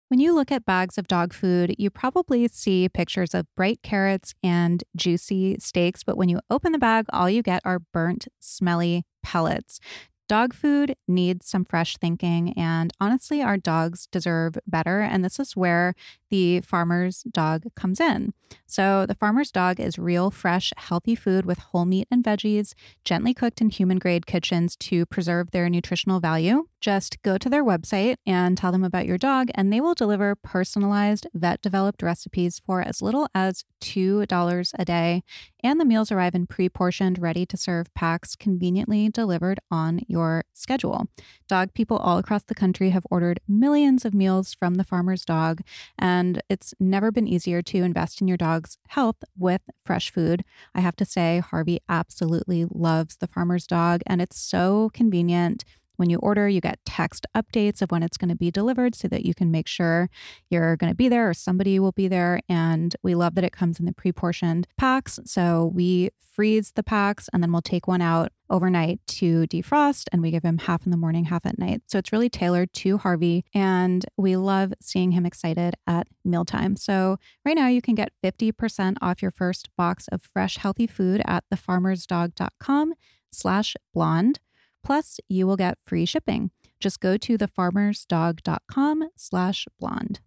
When 0.09 0.21
you 0.21 0.33
look 0.33 0.51
at 0.51 0.65
bags 0.65 0.97
of 0.97 1.07
dog 1.07 1.33
food, 1.33 1.75
you 1.77 1.89
probably 1.89 2.47
see 2.47 2.87
pictures 2.87 3.33
of 3.33 3.45
bright 3.55 3.81
carrots 3.83 4.33
and 4.41 4.83
juicy 4.95 5.57
steaks, 5.59 6.03
but 6.03 6.15
when 6.15 6.29
you 6.29 6.39
open 6.49 6.71
the 6.71 6.79
bag, 6.79 7.05
all 7.11 7.29
you 7.29 7.43
get 7.43 7.61
are 7.65 7.79
burnt, 7.79 8.27
smelly 8.39 9.05
pellets. 9.21 9.81
Dog 10.27 10.53
food 10.53 10.95
needs 11.07 11.47
some 11.47 11.63
fresh 11.63 11.95
thinking, 11.95 12.51
and 12.57 12.91
honestly, 12.99 13.41
our 13.41 13.55
dogs 13.55 14.07
deserve 14.11 14.57
better. 14.67 14.99
And 14.99 15.23
this 15.23 15.39
is 15.39 15.55
where 15.55 15.95
the 16.29 16.59
farmer's 16.61 17.23
dog 17.23 17.63
comes 17.75 18.01
in. 18.01 18.33
So, 18.65 19.05
the 19.05 19.15
farmer's 19.15 19.51
dog 19.51 19.79
is 19.79 19.97
real, 19.97 20.29
fresh, 20.29 20.73
healthy 20.75 21.15
food 21.15 21.45
with 21.45 21.59
whole 21.59 21.85
meat 21.85 22.09
and 22.11 22.23
veggies, 22.23 22.73
gently 23.05 23.33
cooked 23.33 23.61
in 23.61 23.69
human 23.69 23.99
grade 23.99 24.25
kitchens 24.25 24.75
to 24.77 25.05
preserve 25.05 25.51
their 25.51 25.69
nutritional 25.69 26.19
value. 26.19 26.67
Just 26.79 27.21
go 27.23 27.37
to 27.37 27.49
their 27.49 27.65
website 27.65 28.17
and 28.25 28.57
tell 28.57 28.71
them 28.71 28.83
about 28.83 29.07
your 29.07 29.17
dog, 29.17 29.49
and 29.55 29.73
they 29.73 29.81
will 29.81 29.95
deliver 29.95 30.35
personalized, 30.35 31.25
vet 31.33 31.61
developed 31.61 32.03
recipes 32.03 32.61
for 32.63 32.81
as 32.81 33.01
little 33.01 33.27
as 33.33 33.63
$2 33.81 34.73
a 34.77 34.85
day. 34.85 35.23
And 35.63 35.79
the 35.79 35.85
meals 35.85 36.11
arrive 36.11 36.35
in 36.35 36.45
pre 36.45 36.69
portioned, 36.69 37.19
ready 37.19 37.45
to 37.47 37.57
serve 37.57 37.93
packs 37.95 38.35
conveniently 38.35 39.09
delivered 39.09 39.59
on 39.71 40.01
your 40.07 40.43
schedule. 40.53 41.07
Dog 41.47 41.73
people 41.73 41.97
all 41.97 42.19
across 42.19 42.43
the 42.43 42.55
country 42.55 42.91
have 42.91 43.07
ordered 43.09 43.39
millions 43.47 44.05
of 44.05 44.13
meals 44.13 44.53
from 44.53 44.75
the 44.75 44.83
farmer's 44.83 45.25
dog, 45.25 45.61
and 45.97 46.41
it's 46.47 46.75
never 46.79 47.11
been 47.11 47.27
easier 47.27 47.61
to 47.63 47.83
invest 47.83 48.21
in 48.21 48.27
your 48.27 48.37
dog's 48.37 48.77
health 48.89 49.23
with 49.37 49.61
fresh 49.83 50.11
food. 50.11 50.43
I 50.75 50.81
have 50.81 50.95
to 50.97 51.05
say, 51.05 51.39
Harvey 51.39 51.79
absolutely 51.89 52.65
loves 52.69 53.17
the 53.17 53.27
farmer's 53.27 53.65
dog, 53.65 54.01
and 54.05 54.21
it's 54.21 54.39
so 54.39 54.91
convenient. 54.93 55.65
When 55.97 56.09
you 56.09 56.17
order, 56.19 56.47
you 56.47 56.61
get 56.61 56.79
text 56.85 57.25
updates 57.35 57.81
of 57.81 57.91
when 57.91 58.03
it's 58.03 58.17
going 58.17 58.29
to 58.29 58.35
be 58.35 58.51
delivered 58.51 58.95
so 58.95 59.07
that 59.09 59.25
you 59.25 59.33
can 59.33 59.51
make 59.51 59.67
sure 59.67 60.09
you're 60.49 60.77
going 60.77 60.91
to 60.91 60.95
be 60.95 61.09
there 61.09 61.29
or 61.29 61.33
somebody 61.33 61.79
will 61.79 61.91
be 61.91 62.07
there. 62.07 62.39
And 62.47 62.95
we 63.03 63.15
love 63.15 63.35
that 63.35 63.43
it 63.43 63.51
comes 63.51 63.79
in 63.79 63.85
the 63.85 63.93
pre 63.93 64.11
portioned 64.11 64.67
packs. 64.77 65.19
So 65.25 65.71
we 65.73 66.11
freeze 66.19 66.71
the 66.75 66.83
packs 66.83 67.27
and 67.33 67.41
then 67.41 67.51
we'll 67.51 67.63
take 67.63 67.87
one 67.87 68.01
out 68.01 68.31
overnight 68.49 68.99
to 69.07 69.47
defrost 69.47 70.05
and 70.11 70.21
we 70.21 70.29
give 70.29 70.43
him 70.43 70.59
half 70.59 70.85
in 70.85 70.91
the 70.91 70.97
morning, 70.97 71.25
half 71.25 71.45
at 71.47 71.57
night. 71.57 71.81
So 71.87 71.97
it's 71.97 72.11
really 72.11 72.29
tailored 72.29 72.71
to 72.73 72.99
Harvey 72.99 73.43
and 73.53 74.05
we 74.17 74.37
love 74.37 74.73
seeing 74.79 75.11
him 75.11 75.25
excited 75.25 75.73
at 75.87 76.07
mealtime. 76.23 76.75
So 76.75 77.17
right 77.43 77.55
now 77.55 77.67
you 77.67 77.81
can 77.81 77.95
get 77.95 78.13
50% 78.23 78.97
off 79.01 79.21
your 79.21 79.31
first 79.31 79.69
box 79.75 80.07
of 80.09 80.21
fresh 80.21 80.57
healthy 80.57 80.85
food 80.85 81.21
at 81.25 81.43
thefarmersdog.com 81.51 82.93
slash 83.31 83.75
blonde. 83.93 84.39
Plus, 84.87 85.19
you 85.27 85.45
will 85.45 85.57
get 85.57 85.77
free 85.85 86.05
shipping. 86.05 86.49
Just 86.79 87.01
go 87.01 87.17
to 87.17 87.37
thefarmersdog.com 87.37 89.09
slash 89.17 89.67
blonde. 89.81 90.21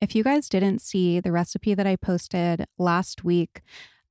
If 0.00 0.14
you 0.14 0.22
guys 0.22 0.48
didn't 0.48 0.80
see 0.80 1.18
the 1.18 1.32
recipe 1.32 1.74
that 1.74 1.88
I 1.88 1.96
posted 1.96 2.66
last 2.78 3.24
week 3.24 3.62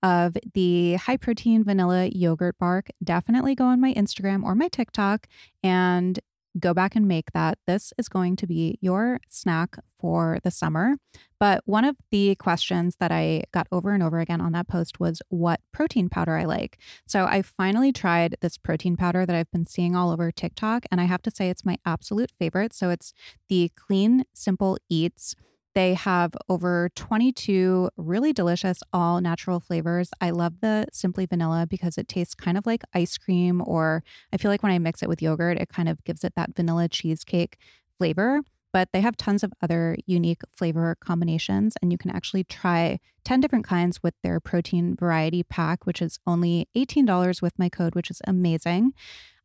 of 0.03 0.35
the 0.53 0.95
high 0.95 1.15
protein 1.15 1.63
vanilla 1.63 2.07
yogurt 2.07 2.57
bark, 2.59 2.89
definitely 3.01 3.55
go 3.55 3.63
on 3.63 3.79
my 3.79 3.93
Instagram 3.93 4.43
or 4.43 4.53
my 4.53 4.67
TikTok 4.67 5.27
and 5.63 6.19
go 6.59 6.73
back 6.73 6.95
and 6.95 7.07
make 7.07 7.31
that. 7.33 7.57
This 7.67 7.93
is 7.97 8.07
going 8.07 8.35
to 8.37 8.47
be 8.47 8.77
your 8.81 9.19
snack 9.29 9.77
for 9.99 10.39
the 10.43 10.51
summer. 10.51 10.95
But 11.39 11.61
one 11.65 11.85
of 11.85 11.95
the 12.11 12.35
questions 12.35 12.95
that 12.99 13.11
I 13.11 13.43
got 13.51 13.67
over 13.71 13.91
and 13.91 14.01
over 14.01 14.19
again 14.19 14.41
on 14.41 14.51
that 14.53 14.67
post 14.67 14.99
was 14.99 15.21
what 15.29 15.59
protein 15.71 16.09
powder 16.09 16.37
I 16.37 16.45
like. 16.45 16.77
So 17.05 17.25
I 17.25 17.41
finally 17.41 17.91
tried 17.91 18.35
this 18.41 18.57
protein 18.57 18.95
powder 18.95 19.25
that 19.25 19.35
I've 19.35 19.51
been 19.51 19.65
seeing 19.65 19.95
all 19.95 20.11
over 20.11 20.31
TikTok, 20.31 20.85
and 20.91 21.01
I 21.01 21.05
have 21.05 21.21
to 21.23 21.31
say 21.31 21.49
it's 21.49 21.65
my 21.65 21.77
absolute 21.85 22.31
favorite. 22.39 22.73
So 22.73 22.89
it's 22.89 23.13
the 23.49 23.71
Clean 23.75 24.25
Simple 24.33 24.77
Eats 24.89 25.35
they 25.75 25.93
have 25.93 26.31
over 26.49 26.89
22 26.95 27.89
really 27.97 28.33
delicious 28.33 28.79
all 28.93 29.19
natural 29.21 29.59
flavors. 29.59 30.09
I 30.21 30.31
love 30.31 30.61
the 30.61 30.87
Simply 30.91 31.25
Vanilla 31.25 31.67
because 31.69 31.97
it 31.97 32.07
tastes 32.07 32.33
kind 32.33 32.57
of 32.57 32.65
like 32.65 32.83
ice 32.93 33.17
cream, 33.17 33.61
or 33.63 34.01
I 34.33 34.37
feel 34.37 34.49
like 34.49 34.63
when 34.63 34.71
I 34.71 34.79
mix 34.79 35.03
it 35.03 35.09
with 35.09 35.21
yogurt, 35.21 35.57
it 35.57 35.69
kind 35.69 35.89
of 35.89 36.03
gives 36.05 36.23
it 36.23 36.33
that 36.35 36.55
vanilla 36.55 36.87
cheesecake 36.87 37.57
flavor. 37.97 38.39
But 38.71 38.89
they 38.91 39.01
have 39.01 39.15
tons 39.15 39.43
of 39.43 39.53
other 39.61 39.95
unique 40.05 40.41
flavor 40.55 40.97
combinations, 40.99 41.75
and 41.81 41.91
you 41.91 41.97
can 41.97 42.11
actually 42.11 42.43
try 42.45 42.99
10 43.23 43.39
different 43.39 43.65
kinds 43.65 44.01
with 44.03 44.13
their 44.21 44.39
protein 44.39 44.95
variety 44.95 45.43
pack, 45.43 45.85
which 45.85 46.01
is 46.01 46.19
only 46.27 46.67
$18 46.75 47.41
with 47.41 47.57
my 47.57 47.69
code, 47.69 47.95
which 47.95 48.11
is 48.11 48.21
amazing. 48.27 48.93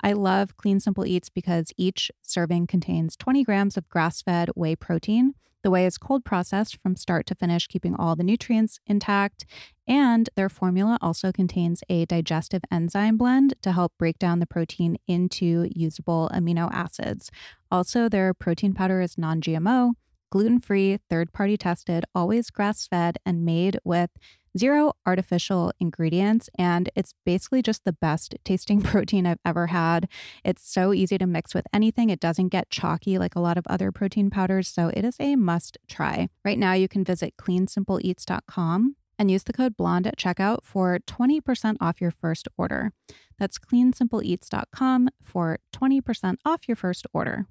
I 0.01 0.13
love 0.15 0.57
Clean 0.57 0.81
Simple 0.81 1.07
Eats 1.07 1.29
because 1.29 1.73
each 1.77 2.11
serving 2.23 2.67
contains 2.67 3.17
20 3.17 3.45
grams 3.45 3.77
of 3.77 3.89
grass 3.89 4.23
fed 4.23 4.51
whey 4.57 4.75
protein. 4.75 5.35
The 5.63 5.71
whey 5.71 5.85
is 5.85 5.99
cold 5.99 6.25
processed 6.25 6.79
from 6.83 6.97
start 6.97 7.27
to 7.27 7.35
finish, 7.35 7.67
keeping 7.67 7.95
all 7.95 8.17
the 8.17 8.25
nutrients 8.25 8.81
intact. 8.87 9.45
And 9.87 10.31
their 10.35 10.49
formula 10.49 10.99
also 11.03 11.33
contains 11.33 11.83
a 11.89 12.07
digestive 12.07 12.63
enzyme 12.71 13.17
blend 13.17 13.55
to 13.63 13.73
help 13.73 13.93
break 13.99 14.19
down 14.19 14.39
the 14.39 14.47
protein 14.47 14.97
into 15.07 15.69
usable 15.75 16.31
amino 16.33 16.71
acids. 16.73 17.31
Also, 17.71 18.09
their 18.09 18.33
protein 18.33 18.73
powder 18.73 19.01
is 19.03 19.19
non 19.19 19.41
GMO, 19.41 19.93
gluten 20.31 20.61
free, 20.61 20.99
third 21.11 21.33
party 21.33 21.57
tested, 21.57 22.05
always 22.15 22.51
grass 22.51 22.87
fed, 22.87 23.19
and 23.27 23.45
made 23.45 23.79
with 23.85 24.11
zero 24.59 24.93
artificial 25.07 25.73
ingredients. 25.81 26.49
And 26.57 26.91
it's 26.95 27.15
basically 27.25 27.63
just 27.63 27.85
the 27.85 27.93
best 27.93 28.35
tasting 28.45 28.83
protein 28.83 29.27
I've 29.27 29.39
ever 29.45 29.69
had. 29.69 30.09
It's 30.45 30.67
so 30.67 30.93
easy 30.93 31.19
to 31.19 31.27
mix 31.27 31.55
with 31.55 31.67
anything. 31.73 32.11
It 32.11 32.21
doesn't 32.21 32.49
get 32.49 32.71
chalky 32.71 33.19
like 33.19 33.35
a 33.35 33.41
lot 33.41 33.59
of 33.59 33.67
other 33.69 33.93
protein 33.93 34.31
powders. 34.31 34.69
So 34.69 34.91
it 34.95 35.05
is 35.05 35.17
a 35.21 35.37
must 35.37 35.79
try. 35.89 36.29
Right 36.45 36.59
now, 36.59 36.73
you 36.73 36.89
can 36.89 37.05
visit 37.05 37.35
cleansimpleeats.com 37.37 38.97
and 39.19 39.31
use 39.31 39.43
the 39.43 39.53
code 39.53 39.77
BLONDE 39.77 40.07
at 40.07 40.17
checkout 40.17 40.65
for 40.65 40.99
20% 41.07 41.77
off 41.79 42.01
your 42.01 42.11
first 42.11 42.49
order. 42.57 42.93
That's 43.39 43.59
cleansimpleeats.com 43.59 45.11
for 45.23 45.59
20% 45.75 46.37
off 46.47 46.67
your 46.67 46.77
first 46.77 47.07
order. 47.13 47.47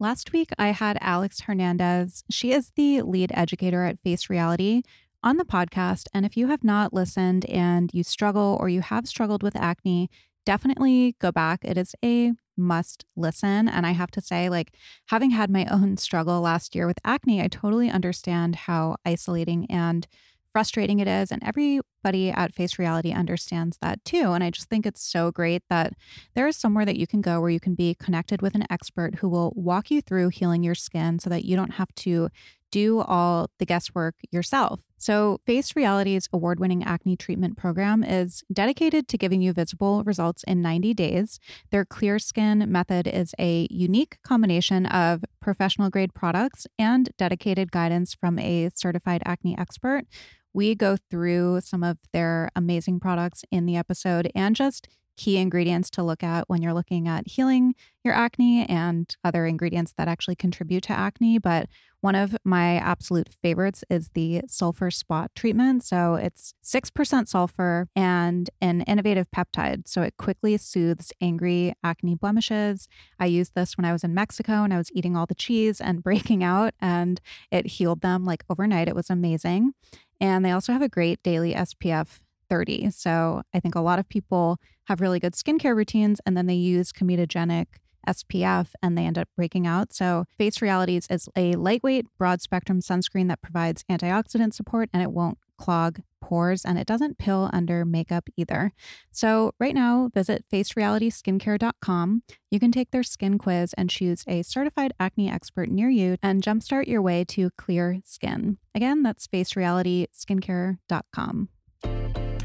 Last 0.00 0.32
week, 0.32 0.50
I 0.58 0.68
had 0.68 0.96
Alex 1.00 1.40
Hernandez. 1.40 2.22
She 2.30 2.52
is 2.52 2.70
the 2.76 3.02
lead 3.02 3.32
educator 3.34 3.84
at 3.84 4.00
Face 4.00 4.30
Reality, 4.30 4.82
on 5.22 5.36
the 5.36 5.44
podcast. 5.44 6.06
And 6.14 6.24
if 6.24 6.36
you 6.36 6.48
have 6.48 6.64
not 6.64 6.92
listened 6.92 7.44
and 7.46 7.90
you 7.92 8.02
struggle 8.02 8.56
or 8.60 8.68
you 8.68 8.80
have 8.80 9.06
struggled 9.06 9.42
with 9.42 9.56
acne, 9.56 10.10
definitely 10.46 11.16
go 11.20 11.32
back. 11.32 11.64
It 11.64 11.76
is 11.76 11.94
a 12.04 12.32
must 12.56 13.04
listen. 13.16 13.68
And 13.68 13.86
I 13.86 13.92
have 13.92 14.10
to 14.12 14.20
say, 14.20 14.48
like, 14.48 14.74
having 15.06 15.30
had 15.30 15.50
my 15.50 15.66
own 15.70 15.96
struggle 15.96 16.40
last 16.40 16.74
year 16.74 16.86
with 16.86 16.98
acne, 17.04 17.42
I 17.42 17.48
totally 17.48 17.90
understand 17.90 18.56
how 18.56 18.96
isolating 19.04 19.66
and 19.70 20.06
frustrating 20.52 20.98
it 20.98 21.06
is. 21.06 21.30
And 21.30 21.42
everybody 21.44 22.30
at 22.30 22.54
Face 22.54 22.78
Reality 22.78 23.12
understands 23.12 23.78
that 23.82 24.04
too. 24.04 24.32
And 24.32 24.42
I 24.42 24.50
just 24.50 24.68
think 24.68 24.86
it's 24.86 25.02
so 25.02 25.30
great 25.30 25.62
that 25.68 25.92
there 26.34 26.48
is 26.48 26.56
somewhere 26.56 26.84
that 26.84 26.96
you 26.96 27.06
can 27.06 27.20
go 27.20 27.40
where 27.40 27.50
you 27.50 27.60
can 27.60 27.74
be 27.74 27.94
connected 27.94 28.42
with 28.42 28.54
an 28.54 28.64
expert 28.70 29.16
who 29.16 29.28
will 29.28 29.52
walk 29.54 29.90
you 29.90 30.00
through 30.00 30.30
healing 30.30 30.62
your 30.62 30.74
skin 30.74 31.18
so 31.18 31.30
that 31.30 31.44
you 31.44 31.54
don't 31.54 31.74
have 31.74 31.94
to 31.96 32.30
do 32.70 33.00
all 33.00 33.50
the 33.58 33.66
guesswork 33.66 34.14
yourself. 34.30 34.80
So, 35.00 35.38
Face 35.46 35.76
Reality's 35.76 36.28
award 36.32 36.58
winning 36.58 36.82
acne 36.82 37.16
treatment 37.16 37.56
program 37.56 38.02
is 38.02 38.42
dedicated 38.52 39.06
to 39.08 39.18
giving 39.18 39.40
you 39.40 39.52
visible 39.52 40.02
results 40.02 40.42
in 40.42 40.60
90 40.60 40.92
days. 40.94 41.38
Their 41.70 41.84
Clear 41.84 42.18
Skin 42.18 42.70
method 42.70 43.06
is 43.06 43.32
a 43.38 43.68
unique 43.70 44.18
combination 44.24 44.86
of 44.86 45.24
professional 45.40 45.88
grade 45.88 46.14
products 46.14 46.66
and 46.78 47.10
dedicated 47.16 47.70
guidance 47.70 48.12
from 48.12 48.40
a 48.40 48.70
certified 48.74 49.22
acne 49.24 49.56
expert. 49.56 50.04
We 50.52 50.74
go 50.74 50.96
through 51.10 51.60
some 51.60 51.84
of 51.84 51.98
their 52.12 52.50
amazing 52.56 52.98
products 52.98 53.44
in 53.52 53.66
the 53.66 53.76
episode 53.76 54.30
and 54.34 54.56
just 54.56 54.88
key 55.18 55.36
ingredients 55.36 55.90
to 55.90 56.02
look 56.02 56.22
at 56.22 56.48
when 56.48 56.62
you're 56.62 56.72
looking 56.72 57.08
at 57.08 57.26
healing 57.26 57.74
your 58.04 58.14
acne 58.14 58.64
and 58.68 59.16
other 59.24 59.44
ingredients 59.44 59.92
that 59.98 60.08
actually 60.08 60.36
contribute 60.36 60.84
to 60.84 60.92
acne. 60.92 61.38
But 61.38 61.68
one 62.00 62.14
of 62.14 62.36
my 62.44 62.76
absolute 62.76 63.28
favorites 63.42 63.82
is 63.90 64.10
the 64.14 64.42
sulfur 64.46 64.90
spot 64.90 65.32
treatment. 65.34 65.82
So 65.82 66.14
it's 66.14 66.54
6% 66.64 67.26
sulfur 67.26 67.88
and 67.96 68.48
an 68.60 68.82
innovative 68.82 69.26
peptide. 69.34 69.88
So 69.88 70.02
it 70.02 70.14
quickly 70.16 70.56
soothes 70.56 71.12
angry 71.20 71.74
acne 71.82 72.14
blemishes. 72.14 72.88
I 73.18 73.26
used 73.26 73.54
this 73.56 73.76
when 73.76 73.84
I 73.84 73.92
was 73.92 74.04
in 74.04 74.14
Mexico 74.14 74.62
and 74.62 74.72
I 74.72 74.78
was 74.78 74.92
eating 74.92 75.16
all 75.16 75.26
the 75.26 75.34
cheese 75.34 75.80
and 75.80 76.02
breaking 76.08 76.44
out, 76.44 76.74
and 76.80 77.20
it 77.50 77.66
healed 77.66 78.00
them 78.00 78.24
like 78.24 78.44
overnight. 78.48 78.88
It 78.88 78.94
was 78.94 79.10
amazing. 79.10 79.72
And 80.20 80.44
they 80.44 80.52
also 80.52 80.72
have 80.72 80.82
a 80.82 80.88
great 80.88 81.22
daily 81.22 81.52
SPF 81.54 82.20
30. 82.48 82.90
So 82.90 83.42
I 83.54 83.60
think 83.60 83.74
a 83.74 83.80
lot 83.80 83.98
of 83.98 84.08
people 84.08 84.58
have 84.86 85.00
really 85.00 85.20
good 85.20 85.34
skincare 85.34 85.76
routines 85.76 86.20
and 86.24 86.36
then 86.36 86.46
they 86.46 86.54
use 86.54 86.92
comedogenic 86.92 87.66
SPF 88.06 88.68
and 88.82 88.96
they 88.96 89.04
end 89.04 89.18
up 89.18 89.28
breaking 89.36 89.66
out. 89.66 89.92
So, 89.92 90.24
Face 90.36 90.62
Realities 90.62 91.06
is 91.10 91.28
a 91.36 91.54
lightweight, 91.54 92.06
broad 92.18 92.40
spectrum 92.40 92.80
sunscreen 92.80 93.28
that 93.28 93.42
provides 93.42 93.84
antioxidant 93.90 94.54
support 94.54 94.88
and 94.92 95.02
it 95.02 95.10
won't 95.12 95.38
clog 95.58 96.00
pores 96.20 96.64
and 96.64 96.78
it 96.78 96.86
doesn't 96.86 97.18
pill 97.18 97.50
under 97.52 97.84
makeup 97.84 98.28
either. 98.36 98.72
So, 99.10 99.50
right 99.58 99.74
now, 99.74 100.08
visit 100.14 100.44
facerealityskincare.com. 100.52 102.22
You 102.50 102.60
can 102.60 102.72
take 102.72 102.90
their 102.90 103.02
skin 103.02 103.36
quiz 103.38 103.74
and 103.74 103.90
choose 103.90 104.24
a 104.26 104.40
certified 104.42 104.94
acne 104.98 105.30
expert 105.30 105.68
near 105.68 105.90
you 105.90 106.16
and 106.22 106.42
jumpstart 106.42 106.86
your 106.86 107.02
way 107.02 107.24
to 107.26 107.50
clear 107.58 108.00
skin. 108.04 108.56
Again, 108.74 109.02
that's 109.02 109.26
facerealityskincare.com. 109.26 111.48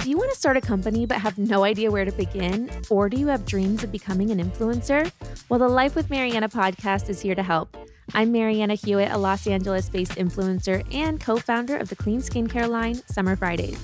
Do 0.03 0.09
you 0.09 0.17
want 0.17 0.31
to 0.33 0.37
start 0.37 0.57
a 0.57 0.61
company 0.61 1.05
but 1.05 1.19
have 1.19 1.37
no 1.37 1.63
idea 1.63 1.89
where 1.89 2.03
to 2.03 2.11
begin? 2.11 2.69
Or 2.89 3.07
do 3.07 3.17
you 3.17 3.27
have 3.27 3.45
dreams 3.45 3.85
of 3.85 3.91
becoming 3.93 4.31
an 4.31 4.37
influencer? 4.37 5.09
Well, 5.47 5.59
the 5.59 5.69
Life 5.69 5.95
with 5.95 6.09
Marianna 6.09 6.49
podcast 6.49 7.07
is 7.07 7.21
here 7.21 7.35
to 7.35 7.41
help. 7.41 7.77
I'm 8.13 8.33
Marianna 8.33 8.75
Hewitt, 8.75 9.13
a 9.13 9.17
Los 9.17 9.47
Angeles 9.47 9.87
based 9.87 10.15
influencer 10.15 10.83
and 10.93 11.21
co 11.21 11.37
founder 11.37 11.77
of 11.77 11.87
the 11.87 11.95
clean 11.95 12.19
skincare 12.19 12.67
line, 12.67 12.95
Summer 13.07 13.37
Fridays. 13.37 13.79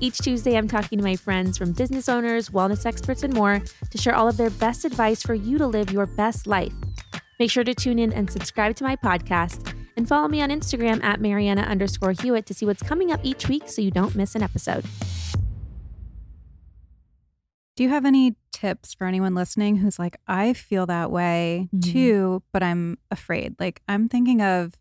Each 0.00 0.18
Tuesday, 0.18 0.56
I'm 0.56 0.66
talking 0.66 0.98
to 0.98 1.04
my 1.04 1.14
friends 1.14 1.56
from 1.56 1.70
business 1.70 2.08
owners, 2.08 2.48
wellness 2.48 2.84
experts, 2.84 3.22
and 3.22 3.32
more 3.32 3.62
to 3.90 3.96
share 3.96 4.16
all 4.16 4.26
of 4.26 4.38
their 4.38 4.50
best 4.50 4.84
advice 4.84 5.22
for 5.22 5.34
you 5.34 5.56
to 5.56 5.68
live 5.68 5.92
your 5.92 6.06
best 6.06 6.48
life. 6.48 6.72
Make 7.38 7.52
sure 7.52 7.62
to 7.62 7.76
tune 7.76 8.00
in 8.00 8.12
and 8.12 8.28
subscribe 8.28 8.74
to 8.74 8.82
my 8.82 8.96
podcast 8.96 9.72
and 9.96 10.08
follow 10.08 10.26
me 10.26 10.42
on 10.42 10.48
Instagram 10.48 11.00
at 11.04 11.20
Marianna 11.20 11.62
underscore 11.62 12.10
Hewitt 12.10 12.46
to 12.46 12.54
see 12.54 12.66
what's 12.66 12.82
coming 12.82 13.12
up 13.12 13.20
each 13.22 13.48
week 13.48 13.68
so 13.68 13.80
you 13.80 13.92
don't 13.92 14.16
miss 14.16 14.34
an 14.34 14.42
episode. 14.42 14.84
Do 17.80 17.84
you 17.84 17.88
have 17.88 18.04
any 18.04 18.36
tips 18.52 18.92
for 18.92 19.06
anyone 19.06 19.34
listening 19.34 19.76
who's 19.76 19.98
like, 19.98 20.18
I 20.28 20.52
feel 20.52 20.84
that 20.84 21.10
way 21.10 21.70
Mhm. 21.74 21.80
too, 21.82 22.42
but 22.52 22.62
I'm 22.62 22.98
afraid? 23.10 23.56
Like, 23.58 23.80
I'm 23.88 24.06
thinking 24.06 24.42
of 24.42 24.76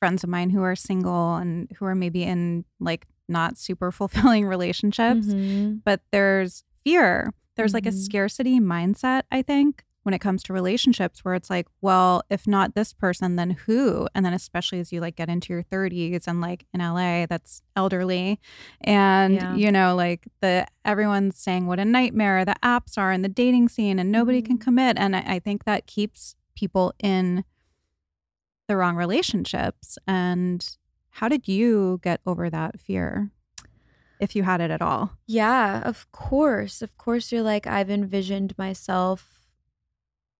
friends 0.00 0.24
of 0.24 0.28
mine 0.30 0.50
who 0.50 0.60
are 0.64 0.74
single 0.74 1.36
and 1.36 1.70
who 1.78 1.84
are 1.84 1.94
maybe 1.94 2.24
in 2.24 2.64
like 2.80 3.06
not 3.28 3.58
super 3.58 3.92
fulfilling 4.32 4.44
relationships, 4.44 5.28
Mhm. 5.28 5.82
but 5.84 6.00
there's 6.10 6.64
fear. 6.82 7.32
There's 7.54 7.74
like 7.74 7.86
a 7.86 7.90
Mhm. 7.90 8.04
scarcity 8.06 8.58
mindset, 8.58 9.22
I 9.30 9.42
think, 9.42 9.84
when 10.04 10.14
it 10.14 10.18
comes 10.18 10.42
to 10.42 10.52
relationships 10.52 11.24
where 11.24 11.34
it's 11.34 11.48
like, 11.48 11.66
well, 11.80 12.22
if 12.28 12.46
not 12.46 12.74
this 12.74 12.92
person, 12.92 13.36
then 13.36 13.50
who? 13.66 14.08
And 14.14 14.26
then 14.26 14.32
especially 14.32 14.80
as 14.80 14.92
you 14.92 15.00
like 15.00 15.14
get 15.16 15.28
into 15.28 15.52
your 15.52 15.62
30s 15.62 16.26
and 16.26 16.40
like 16.40 16.66
in 16.74 16.80
LA, 16.80 17.26
that's 17.26 17.62
elderly. 17.76 18.40
And 18.80 19.34
Yeah. 19.34 19.54
you 19.54 19.70
know, 19.70 19.94
like 19.94 20.26
the 20.40 20.66
everyone's 20.84 21.38
saying 21.38 21.66
what 21.66 21.78
a 21.78 21.84
nightmare 21.84 22.44
the 22.44 22.56
apps 22.62 22.98
are 22.98 23.12
in 23.12 23.22
the 23.22 23.28
dating 23.28 23.68
scene 23.68 23.98
and 24.00 24.10
nobody 24.10 24.42
can 24.42 24.58
Mhm. 24.58 24.62
commit. 24.62 24.96
And 24.98 25.14
I, 25.14 25.20
I 25.26 25.38
think 25.38 25.64
that 25.64 25.86
keeps 25.86 26.34
people 26.56 26.92
in 26.98 27.44
the 28.68 28.76
wrong 28.76 28.96
relationships. 28.96 29.98
And 30.06 30.76
how 31.10 31.28
did 31.28 31.46
you 31.46 32.00
get 32.02 32.20
over 32.26 32.48
that 32.50 32.80
fear? 32.80 33.30
If 34.18 34.36
you 34.36 34.44
had 34.44 34.60
it 34.60 34.70
at 34.70 34.80
all. 34.80 35.12
Yeah, 35.26 35.82
of 35.82 36.10
course. 36.12 36.80
Of 36.80 36.96
course, 36.96 37.32
you're 37.32 37.42
like, 37.42 37.66
I've 37.66 37.90
envisioned 37.90 38.56
myself 38.56 39.41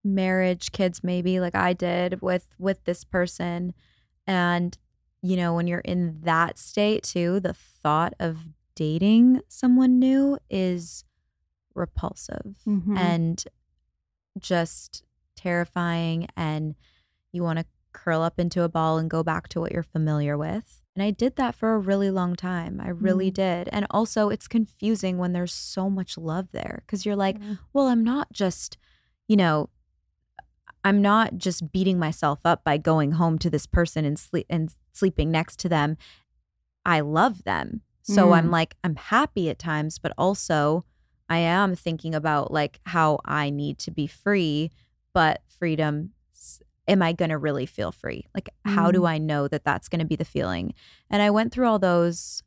marriage 0.03 0.71
kids 0.71 1.03
maybe 1.03 1.39
like 1.39 1.55
i 1.55 1.71
did 1.73 2.21
with 2.21 2.47
with 2.59 2.83
this 2.85 3.03
person 3.03 3.73
and 4.27 4.77
you 5.21 5.35
know 5.37 5.53
when 5.53 5.65
you're 5.67 5.79
in 5.79 6.19
that 6.21 6.57
state 6.57 7.03
too 7.03 7.39
the 7.39 7.53
thought 7.53 8.13
of 8.19 8.39
dating 8.75 9.39
someone 9.47 9.99
new 9.99 10.37
is 10.49 11.05
repulsive 11.73 12.55
Mhm. 12.67 12.97
and 12.97 13.43
just 14.39 15.03
terrifying 15.35 16.27
and 16.35 16.75
you 17.31 17.43
want 17.43 17.59
to 17.59 17.65
curl 17.91 18.21
up 18.21 18.39
into 18.39 18.63
a 18.63 18.69
ball 18.69 18.97
and 18.97 19.09
go 19.09 19.23
back 19.23 19.47
to 19.49 19.59
what 19.59 19.71
you're 19.71 19.83
familiar 19.83 20.35
with 20.37 20.81
and 20.95 21.03
i 21.03 21.11
did 21.11 21.35
that 21.35 21.53
for 21.53 21.73
a 21.75 21.79
really 21.79 22.09
long 22.09 22.35
time 22.35 22.81
i 22.81 22.89
really 22.89 23.29
Mm. 23.29 23.35
did 23.35 23.69
and 23.71 23.85
also 23.91 24.29
it's 24.29 24.47
confusing 24.47 25.17
when 25.17 25.33
there's 25.33 25.53
so 25.53 25.89
much 25.89 26.17
love 26.17 26.47
there 26.51 26.81
because 26.85 27.05
you're 27.05 27.15
like 27.15 27.37
Yeah. 27.39 27.55
well 27.71 27.87
i'm 27.87 28.03
not 28.03 28.33
just 28.33 28.77
you 29.27 29.35
know 29.37 29.69
i'm 30.83 31.01
not 31.01 31.37
just 31.37 31.71
beating 31.71 31.97
myself 31.99 32.39
up 32.45 32.63
by 32.63 32.77
going 32.77 33.13
home 33.13 33.37
to 33.39 33.49
this 33.49 33.65
person 33.65 34.05
and 34.05 34.17
sleep 34.19 34.45
and 34.49 34.73
sleeping 34.91 35.31
next 35.31 35.59
to 35.59 35.69
them 35.69 35.97
i 36.85 36.99
love 36.99 37.43
them 37.43 37.81
so 38.01 38.33
i'm 38.33 38.47
Mm. 38.49 38.51
like 38.51 38.75
i'm 38.83 38.95
happy 38.95 39.49
at 39.49 39.59
times 39.59 39.97
but 39.99 40.11
also 40.17 40.85
i 41.29 41.37
am 41.37 41.75
thinking 41.75 42.13
about 42.13 42.51
like 42.51 42.79
how 42.87 43.19
i 43.25 43.49
need 43.49 43.79
to 43.79 43.91
be 43.91 44.07
free 44.07 44.71
but 45.13 45.41
freedom 45.47 46.11
am 46.87 47.01
i 47.01 47.13
going 47.13 47.29
to 47.29 47.37
really 47.37 47.65
feel 47.65 47.91
free 47.93 48.27
like 48.35 48.49
how 48.65 48.91
do 48.91 49.01
Mm. 49.01 49.09
i 49.09 49.17
know 49.17 49.47
that 49.47 49.63
that's 49.63 49.87
going 49.87 49.99
to 50.01 50.05
be 50.05 50.17
the 50.17 50.25
feeling 50.25 50.73
and 51.09 51.21
i 51.21 51.29
went 51.29 51.53
through 51.53 51.67
all 51.67 51.79
those 51.79 52.43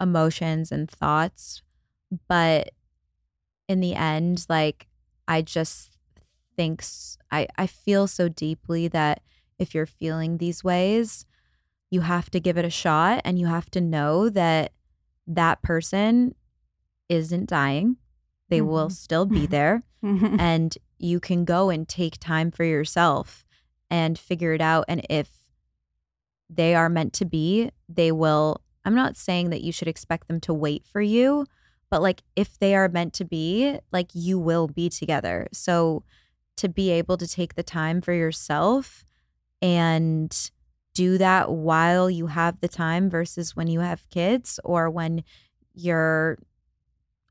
emotions 0.00 0.70
and 0.70 0.88
thoughts 0.90 1.62
but 2.28 2.70
in 3.68 3.80
the 3.80 3.94
end 3.94 4.44
like 4.48 4.86
i 5.26 5.42
just 5.42 5.97
think 6.58 6.80
s- 6.82 7.16
i 7.30 7.46
i 7.56 7.66
feel 7.66 8.06
so 8.08 8.28
deeply 8.28 8.88
that 8.88 9.16
if 9.58 9.74
you're 9.74 9.86
feeling 10.02 10.38
these 10.38 10.60
ways 10.64 11.24
you 11.94 12.00
have 12.02 12.28
to 12.30 12.40
give 12.46 12.58
it 12.60 12.64
a 12.64 12.70
shot 12.84 13.20
and 13.24 13.38
you 13.38 13.46
have 13.46 13.70
to 13.70 13.80
know 13.80 14.28
that 14.28 14.72
that 15.26 15.62
person 15.62 16.34
isn't 17.08 17.48
dying 17.48 17.96
they 18.50 18.60
will 18.60 18.88
Mhm. 18.88 18.92
still 19.04 19.26
be 19.38 19.46
there 19.56 19.76
Mhm. 20.02 20.38
and 20.40 20.70
you 20.98 21.20
can 21.20 21.44
go 21.44 21.70
and 21.70 21.88
take 21.88 22.18
time 22.18 22.50
for 22.50 22.64
yourself 22.64 23.44
and 23.90 24.18
figure 24.18 24.52
it 24.52 24.60
out 24.60 24.84
and 24.88 25.00
if 25.08 25.28
they 26.50 26.74
are 26.74 26.88
meant 26.88 27.12
to 27.12 27.24
be 27.24 27.70
they 27.88 28.10
will 28.12 28.60
i'm 28.84 28.94
not 28.94 29.16
saying 29.16 29.50
that 29.50 29.62
you 29.62 29.72
should 29.72 29.88
expect 29.88 30.28
them 30.28 30.40
to 30.40 30.52
wait 30.54 30.84
for 30.86 31.00
you 31.00 31.46
but 31.90 32.02
like 32.02 32.22
if 32.36 32.58
they 32.58 32.74
are 32.74 32.88
meant 32.88 33.12
to 33.14 33.24
be 33.24 33.78
like 33.92 34.08
you 34.14 34.38
will 34.38 34.66
be 34.66 34.88
together 34.88 35.46
so 35.52 36.02
to 36.58 36.68
be 36.68 36.90
able 36.90 37.16
to 37.16 37.26
take 37.26 37.54
the 37.54 37.62
time 37.62 38.00
for 38.00 38.12
yourself 38.12 39.04
and 39.62 40.50
do 40.94 41.18
that 41.18 41.50
while 41.50 42.10
you 42.10 42.26
have 42.28 42.60
the 42.60 42.68
time 42.68 43.08
versus 43.10 43.54
when 43.56 43.66
you 43.68 43.80
have 43.80 44.08
kids 44.10 44.58
or 44.64 44.90
when 44.90 45.22
you're 45.74 46.38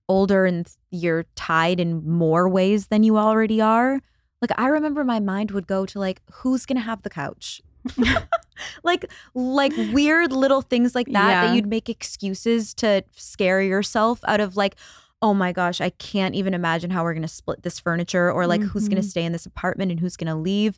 older 0.10 0.46
and 0.46 0.70
you're 0.90 1.26
tied 1.36 1.80
in 1.80 2.08
more 2.10 2.48
ways 2.48 2.88
than 2.88 3.04
you 3.04 3.18
already 3.18 3.60
are. 3.62 4.00
Like 4.42 4.52
I 4.58 4.68
remember 4.68 5.04
my 5.04 5.20
mind 5.20 5.52
would 5.52 5.68
go 5.68 5.86
to 5.86 6.00
like 6.00 6.22
who's 6.32 6.66
going 6.66 6.78
to 6.78 6.82
have 6.84 7.02
the 7.04 7.10
couch? 7.10 7.62
like 8.84 9.06
like 9.34 9.74
weird 9.92 10.32
little 10.32 10.62
things 10.62 10.96
like 10.96 11.08
that 11.08 11.30
Yeah. 11.30 11.48
that 11.48 11.56
you'd 11.56 11.68
make 11.68 11.90
excuses 11.90 12.74
to 12.76 13.04
scare 13.16 13.62
yourself 13.62 14.20
out 14.28 14.40
of 14.40 14.56
like 14.56 14.76
oh 15.22 15.34
my 15.34 15.52
gosh, 15.52 15.82
I 15.82 15.90
can't 15.90 16.36
even 16.36 16.54
imagine 16.54 16.92
how 16.92 17.04
we're 17.04 17.14
going 17.14 17.22
to 17.24 17.28
split 17.28 17.64
this 17.64 17.80
furniture 17.80 18.32
or 18.32 18.46
like 18.46 18.62
who's 18.62 18.88
going 18.88 19.02
to 19.02 19.08
stay 19.08 19.24
in 19.26 19.32
this 19.32 19.46
apartment 19.48 19.90
and 19.92 20.00
who's 20.00 20.16
going 20.18 20.28
to 20.28 20.36
leave. 20.36 20.78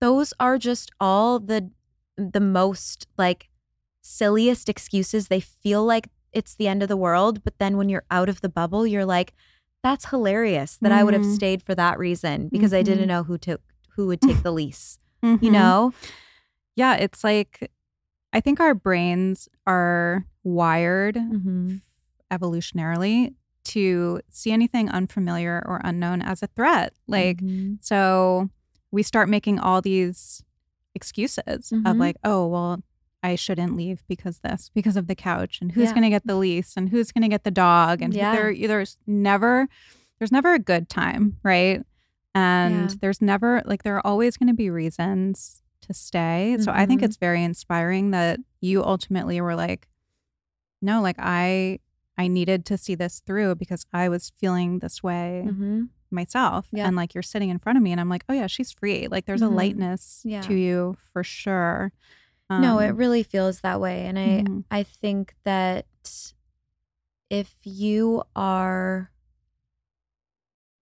Those 0.00 0.32
are 0.40 0.58
just 0.58 0.90
all 1.00 1.38
the 1.40 1.70
the 2.16 2.40
most 2.40 3.06
like 3.18 3.48
silliest 4.02 4.68
excuses. 4.68 5.28
They 5.28 5.40
feel 5.40 5.84
like 5.84 6.08
it's 6.32 6.54
the 6.54 6.68
end 6.68 6.82
of 6.82 6.88
the 6.88 6.96
world, 6.96 7.42
but 7.44 7.58
then 7.58 7.76
when 7.76 7.88
you're 7.88 8.04
out 8.10 8.28
of 8.28 8.40
the 8.40 8.48
bubble, 8.48 8.86
you're 8.86 9.04
like 9.06 9.32
that's 9.82 10.10
hilarious 10.10 10.78
that 10.80 10.92
I 10.92 11.02
would 11.02 11.12
have 11.14 11.24
Mhm. 11.24 11.34
stayed 11.34 11.62
for 11.62 11.74
that 11.74 11.98
reason 11.98 12.48
because 12.48 12.72
I 12.72 12.82
Mhm. 12.82 12.84
didn't 12.84 13.08
know 13.08 13.24
who 13.24 13.36
took 13.36 13.60
who 13.96 14.06
would 14.06 14.20
take 14.20 14.42
the 14.44 14.52
lease, 14.52 14.98
you 15.22 15.38
Mhm. 15.38 15.52
know? 15.52 15.92
Yeah, 16.76 16.94
it's 16.94 17.24
like 17.24 17.70
I 18.32 18.40
think 18.40 18.60
our 18.60 18.74
brains 18.74 19.48
are 19.66 20.24
wired 20.44 21.16
Mm-hmm. 21.16 21.76
evolutionarily 22.32 23.34
to 23.64 24.20
see 24.28 24.50
anything 24.52 24.90
unfamiliar 24.90 25.62
or 25.66 25.80
unknown 25.84 26.20
as 26.22 26.42
a 26.42 26.46
threat. 26.48 26.92
Like, 27.06 27.38
Mm-hmm. 27.38 27.74
so 27.80 28.50
we 28.90 29.02
start 29.02 29.28
making 29.28 29.58
all 29.58 29.80
these 29.80 30.42
excuses 30.94 31.72
of 31.72 31.78
Mhm. 31.96 31.98
like, 31.98 32.16
oh, 32.24 32.46
well, 32.46 32.82
I 33.22 33.36
shouldn't 33.36 33.76
leave 33.76 34.02
because 34.08 34.40
this, 34.40 34.70
because 34.74 34.96
of 34.96 35.06
the 35.06 35.14
couch, 35.14 35.60
and 35.60 35.72
who's 35.72 35.88
Yeah. 35.90 35.94
going 35.94 36.02
to 36.02 36.10
get 36.10 36.26
the 36.26 36.34
lease, 36.34 36.76
and 36.76 36.88
who's 36.88 37.12
going 37.12 37.22
to 37.22 37.28
get 37.28 37.44
the 37.44 37.50
dog, 37.52 38.02
and 38.02 38.12
Yeah. 38.12 38.32
there, 38.32 38.54
there's 38.54 38.98
never, 39.06 39.68
there's 40.18 40.32
never 40.32 40.54
a 40.54 40.58
good 40.58 40.88
time, 40.88 41.38
right? 41.42 41.82
And 42.34 42.90
Yeah. 42.90 42.96
there's 43.00 43.22
never 43.22 43.62
like 43.64 43.82
there 43.84 43.96
are 43.96 44.06
always 44.06 44.36
going 44.36 44.48
to 44.48 44.54
be 44.54 44.70
reasons 44.70 45.62
to 45.82 45.94
stay. 45.94 46.56
So 46.60 46.72
I 46.72 46.84
think 46.86 47.00
Mhm. 47.00 47.04
it's 47.04 47.16
very 47.16 47.42
inspiring 47.44 48.10
that 48.10 48.40
you 48.60 48.82
ultimately 48.84 49.40
were 49.40 49.54
like, 49.54 49.88
no, 50.80 51.00
like 51.00 51.16
I, 51.18 51.78
I 52.18 52.28
needed 52.28 52.64
to 52.66 52.76
see 52.78 52.94
this 52.94 53.20
through 53.26 53.54
because 53.56 53.86
I 53.92 54.08
was 54.08 54.32
feeling 54.36 54.78
this 54.80 55.02
way 55.02 55.44
Mm-hmm. 55.46 55.84
myself. 56.10 56.68
Yeah. 56.72 56.86
And 56.86 56.94
like 56.96 57.14
you're 57.14 57.22
sitting 57.22 57.48
in 57.48 57.58
front 57.58 57.78
of 57.78 57.82
me 57.82 57.90
and 57.92 58.00
I'm 58.00 58.08
like, 58.10 58.24
oh 58.28 58.34
yeah, 58.34 58.46
she's 58.46 58.70
free. 58.70 59.08
Like 59.08 59.24
there's 59.26 59.40
Mhm. 59.40 59.46
a 59.46 59.54
lightness 59.54 60.20
Yeah. 60.24 60.42
to 60.42 60.54
you 60.54 60.96
for 61.12 61.24
sure. 61.24 61.92
no, 62.50 62.78
it 62.80 62.90
Um, 62.90 62.96
really 62.96 63.22
feels 63.22 63.60
that 63.62 63.80
way. 63.80 64.04
And 64.04 64.18
I 64.18 64.44
mhm. 64.46 64.64
I 64.70 64.82
think 64.82 65.34
that 65.44 65.86
if 67.30 67.54
you 67.64 68.24
are 68.36 69.10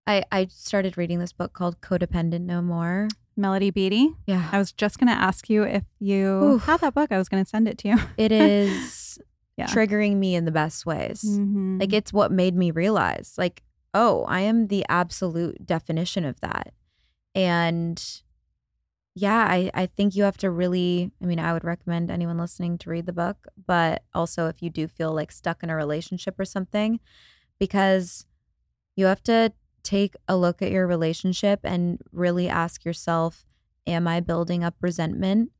I 0.07 0.25
I 0.33 0.47
started 0.51 0.97
reading 0.99 1.21
this 1.21 1.33
book 1.33 1.53
called 1.53 1.81
Codependent 1.81 2.41
No 2.41 2.61
More. 2.61 3.07
Melody 3.37 3.71
Beattie. 3.71 4.15
Yeah. 4.27 4.49
I 4.53 4.59
was 4.59 4.73
just 4.73 4.99
going 4.99 5.07
to 5.09 5.15
ask 5.15 5.49
you 5.49 5.63
if 5.63 5.85
you 5.99 6.27
Oof. 6.27 6.65
had 6.65 6.81
that 6.81 6.93
book. 6.93 7.11
I 7.13 7.17
was 7.19 7.29
going 7.29 7.43
to 7.43 7.49
send 7.49 7.69
it 7.69 7.79
to 7.79 7.89
you. 7.89 7.97
It 8.19 8.33
is 8.33 8.93
Yeah. 9.61 9.67
triggering 9.67 10.17
me 10.17 10.35
in 10.35 10.45
the 10.45 10.51
best 10.53 10.85
ways. 10.87 11.23
Mhm. 11.25 11.81
Like 11.81 11.93
it's 11.93 12.13
what 12.13 12.33
made 12.33 12.55
me 12.55 12.71
realize, 12.71 13.35
like, 13.39 13.63
oh, 13.95 14.25
I 14.25 14.41
am 14.41 14.67
the 14.69 14.85
absolute 14.89 15.67
definition 15.67 16.25
of 16.25 16.41
that. 16.41 16.73
And 17.35 18.03
yeah, 19.15 19.47
I, 19.49 19.71
I 19.75 19.87
think 19.87 20.15
you 20.15 20.23
have 20.23 20.37
to 20.39 20.51
really, 20.51 21.11
I 21.23 21.27
mean, 21.27 21.41
I 21.41 21.53
would 21.53 21.65
recommend 21.65 22.11
anyone 22.11 22.39
listening 22.39 22.79
to 22.79 22.91
read 22.91 23.07
the 23.07 23.13
book, 23.13 23.49
but 23.67 24.05
also 24.15 24.47
if 24.47 24.63
you 24.63 24.71
do 24.71 24.87
feel 24.87 25.13
like 25.13 25.33
stuck 25.33 25.63
in 25.63 25.71
a 25.71 25.77
relationship 25.77 26.39
or 26.39 26.45
something, 26.45 27.01
because 27.59 28.25
you 28.97 29.07
have 29.07 29.23
to 29.25 29.53
take 29.83 30.15
a 30.29 30.37
look 30.37 30.63
at 30.63 30.71
your 30.71 30.87
relationship 30.87 31.61
and 31.65 32.01
really 32.13 32.49
ask 32.49 32.85
yourself, 32.85 33.45
am 33.87 34.07
I 34.07 34.21
building 34.21 34.63
up 34.63 34.77
resentment? 34.81 35.51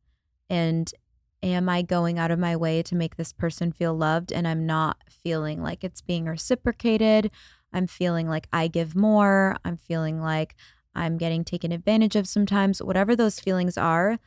And 0.49 0.93
am 1.43 1.69
I 1.69 1.83
going 1.83 2.19
out 2.19 2.31
of 2.31 2.39
my 2.39 2.57
way 2.57 2.83
to 2.83 2.95
make 2.95 3.17
this 3.17 3.33
person 3.33 3.73
feel 3.73 3.95
loved? 3.95 4.33
And 4.33 4.47
I'm 4.47 4.67
not 4.67 4.99
feeling 5.09 5.63
like 5.63 5.83
it's 5.85 6.01
being 6.01 6.27
reciprocated. 6.27 7.31
I'm 7.73 7.87
feeling 7.87 8.29
like 8.29 8.49
I 8.53 8.69
give 8.69 8.95
more. 8.95 9.57
I'm 9.65 9.77
feeling 9.77 10.21
like 10.21 10.55
I'm 10.95 11.19
getting 11.19 11.45
taken 11.45 11.73
advantage 11.73 12.17
of 12.17 12.27
sometimes. 12.27 12.83
Whatever 12.83 13.15
those 13.15 13.41
feelings 13.41 13.79
are, 13.79 14.19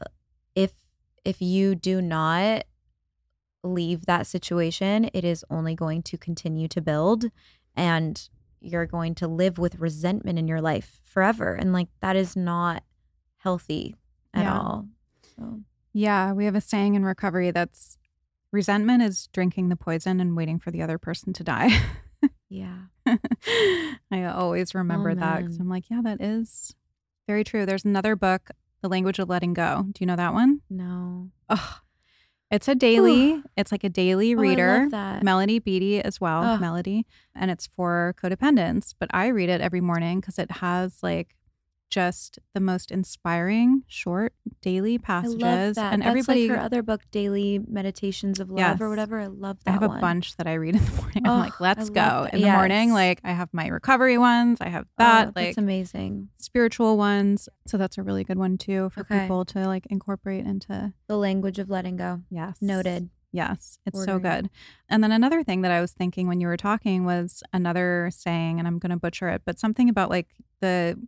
uh, 0.00 0.04
if 0.54 0.72
if 1.24 1.42
you 1.42 1.74
do 1.74 2.00
not 2.00 2.64
leave 3.62 4.06
that 4.06 4.26
situation, 4.26 5.10
it 5.12 5.24
is 5.24 5.44
only 5.50 5.74
going 5.74 6.02
to 6.02 6.16
continue 6.16 6.68
to 6.68 6.80
build 6.80 7.26
and 7.76 8.28
you're 8.60 8.86
going 8.86 9.14
to 9.16 9.28
live 9.28 9.58
with 9.58 9.78
resentment 9.78 10.38
in 10.38 10.48
your 10.48 10.60
life 10.60 11.00
forever. 11.04 11.54
And 11.54 11.72
like 11.72 11.88
that 12.00 12.16
is 12.16 12.36
not 12.36 12.84
healthy 13.38 13.96
at 14.32 14.44
Yeah. 14.44 14.58
all. 14.58 14.88
So 15.36 15.60
Yeah, 15.92 16.32
we 16.32 16.44
have 16.44 16.54
a 16.54 16.60
saying 16.60 16.94
in 16.94 17.04
recovery 17.04 17.50
that's 17.50 17.98
resentment 18.52 19.02
is 19.02 19.28
drinking 19.32 19.68
the 19.68 19.76
poison 19.76 20.20
and 20.20 20.36
waiting 20.36 20.58
for 20.58 20.70
the 20.70 20.82
other 20.82 20.98
person 20.98 21.32
to 21.34 21.44
die. 21.44 21.70
yeah. 22.48 22.76
I 24.10 24.24
always 24.24 24.74
oh, 24.74 24.78
remember 24.78 25.14
that 25.14 25.38
because. 25.38 25.58
I'm 25.58 25.68
like, 25.68 25.90
yeah, 25.90 26.00
that 26.02 26.20
is 26.20 26.74
very 27.26 27.44
true. 27.44 27.66
There's 27.66 27.84
another 27.84 28.16
book, 28.16 28.50
The 28.82 28.88
Language 28.88 29.18
of 29.18 29.28
Letting 29.28 29.54
Go. 29.54 29.84
Do 29.86 29.98
you 30.00 30.06
know 30.06 30.16
that 30.16 30.32
one? 30.34 30.60
No. 30.68 31.30
Oh, 31.48 31.78
it's 32.50 32.66
a 32.66 32.74
daily. 32.74 33.42
It's 33.56 33.70
like 33.70 33.84
a 33.84 33.88
daily 33.88 34.34
Oh, 34.34 34.38
I 34.38 34.42
reader. 34.42 34.78
love 34.82 34.90
that. 34.90 35.22
Melody 35.22 35.60
Beattie 35.60 36.02
as 36.02 36.20
well, 36.20 36.42
Ugh. 36.42 36.60
Melody, 36.60 37.06
and 37.34 37.50
it's 37.50 37.66
for 37.66 38.14
codependence. 38.20 38.94
But 38.98 39.08
I 39.12 39.28
read 39.28 39.48
it 39.48 39.60
every 39.60 39.80
morning 39.80 40.20
because 40.20 40.38
it 40.38 40.50
has 40.50 41.02
like 41.02 41.36
just 41.90 42.38
the 42.54 42.60
most 42.60 42.90
inspiring 42.90 43.82
short 43.88 44.32
daily 44.62 44.96
passages, 44.96 45.42
I 45.42 45.56
love 45.66 45.74
that. 45.74 45.92
and 45.92 46.02
That's 46.02 46.08
everybody. 46.10 46.48
like 46.48 46.56
her 46.58 46.64
other 46.64 46.82
book, 46.82 47.02
Daily 47.10 47.60
Meditations 47.68 48.40
of 48.40 48.48
Love 48.48 48.58
Yes. 48.58 48.80
or 48.80 48.88
whatever. 48.88 49.20
I 49.20 49.26
love 49.26 49.58
that 49.64 49.70
I 49.70 49.72
have 49.74 49.82
a 49.82 49.88
bunch 50.00 50.36
that 50.36 50.46
I 50.46 50.54
read 50.54 50.76
in 50.76 50.84
the 50.84 50.92
morning. 50.92 51.26
I'm 51.26 51.32
Oh, 51.32 51.38
like, 51.40 51.60
let's 51.60 51.90
I 51.90 51.92
go. 51.92 51.92
that. 52.24 52.34
In 52.34 52.42
the 52.42 52.50
morning, 52.52 52.92
like 52.92 53.20
I 53.24 53.32
have 53.32 53.48
my 53.52 53.66
recovery 53.66 54.16
ones, 54.18 54.58
I 54.60 54.68
have 54.68 54.84
Oh, 54.84 54.86
that, 54.98 55.34
that's 55.34 55.36
like 55.36 55.56
amazing. 55.58 56.28
spiritual 56.38 56.96
ones. 56.96 57.48
So 57.66 57.76
that's 57.76 57.98
a 57.98 58.02
really 58.02 58.24
good 58.24 58.38
one 58.38 58.56
too 58.56 58.90
for 58.90 59.00
Okay. 59.00 59.20
people 59.22 59.44
to 59.46 59.66
like 59.66 59.86
incorporate 59.90 60.46
into. 60.46 60.92
The 61.08 61.16
language 61.18 61.58
of 61.58 61.68
letting 61.68 61.96
go. 61.96 62.22
Yes. 62.30 62.56
Noted. 62.62 63.10
Yes, 63.32 63.78
it's 63.86 64.04
so 64.04 64.18
good. 64.18 64.50
And 64.88 65.04
then 65.04 65.12
another 65.12 65.44
thing 65.44 65.60
that 65.62 65.70
I 65.70 65.80
was 65.80 65.92
thinking 65.92 66.26
when 66.26 66.40
you 66.40 66.48
were 66.48 66.56
talking 66.56 67.04
was 67.04 67.44
another 67.52 68.10
saying, 68.12 68.58
and 68.58 68.66
I'm 68.66 68.80
going 68.80 68.90
to 68.90 68.96
butcher 68.96 69.28
it, 69.28 69.42
but 69.44 69.56
something 69.60 69.88
about 69.88 70.10
like 70.10 70.26
the 70.60 70.98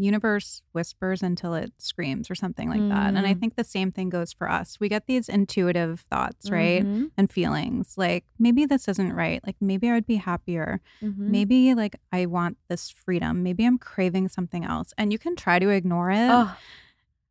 universe 0.00 0.62
whispers 0.72 1.22
until 1.24 1.54
it 1.54 1.72
screams 1.78 2.30
or 2.30 2.34
something 2.36 2.68
like 2.70 2.88
that. 2.88 3.14
And 3.14 3.26
I 3.26 3.34
Mm. 3.34 3.40
think 3.40 3.56
the 3.56 3.64
same 3.64 3.90
thing 3.90 4.08
goes 4.08 4.32
for 4.32 4.48
us. 4.48 4.78
We 4.78 4.88
get 4.88 5.06
these 5.06 5.28
intuitive 5.28 6.00
thoughts, 6.08 6.48
right? 6.50 6.84
Mhm. 6.84 7.10
And 7.16 7.28
feelings 7.30 7.94
like 7.98 8.24
maybe 8.38 8.64
this 8.64 8.86
isn't 8.86 9.12
right. 9.12 9.44
Like 9.44 9.56
maybe 9.60 9.88
I 9.90 9.94
would 9.94 10.06
be 10.06 10.16
happier. 10.16 10.80
Mhm. 11.02 11.16
Maybe 11.18 11.74
like 11.74 11.96
I 12.12 12.26
want 12.26 12.58
this 12.68 12.88
freedom. 12.90 13.42
Maybe 13.42 13.64
I'm 13.66 13.76
craving 13.76 14.28
something 14.28 14.64
else. 14.64 14.94
And 14.96 15.12
you 15.12 15.18
can 15.18 15.34
try 15.34 15.58
to 15.58 15.68
ignore 15.68 16.10
it. 16.12 16.30
Oh, 16.30 16.56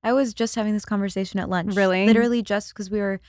I 0.03 0.12
was 0.13 0.34
just 0.34 0.56
having 0.56 0.73
this 0.73 0.86
conversation 0.86 1.39
at 1.39 1.49
lunch. 1.49 1.73
Really? 1.75 2.06
Literally 2.06 2.41
just 2.43 2.73
because 2.73 2.89
we 2.91 2.99
were, 2.99 3.19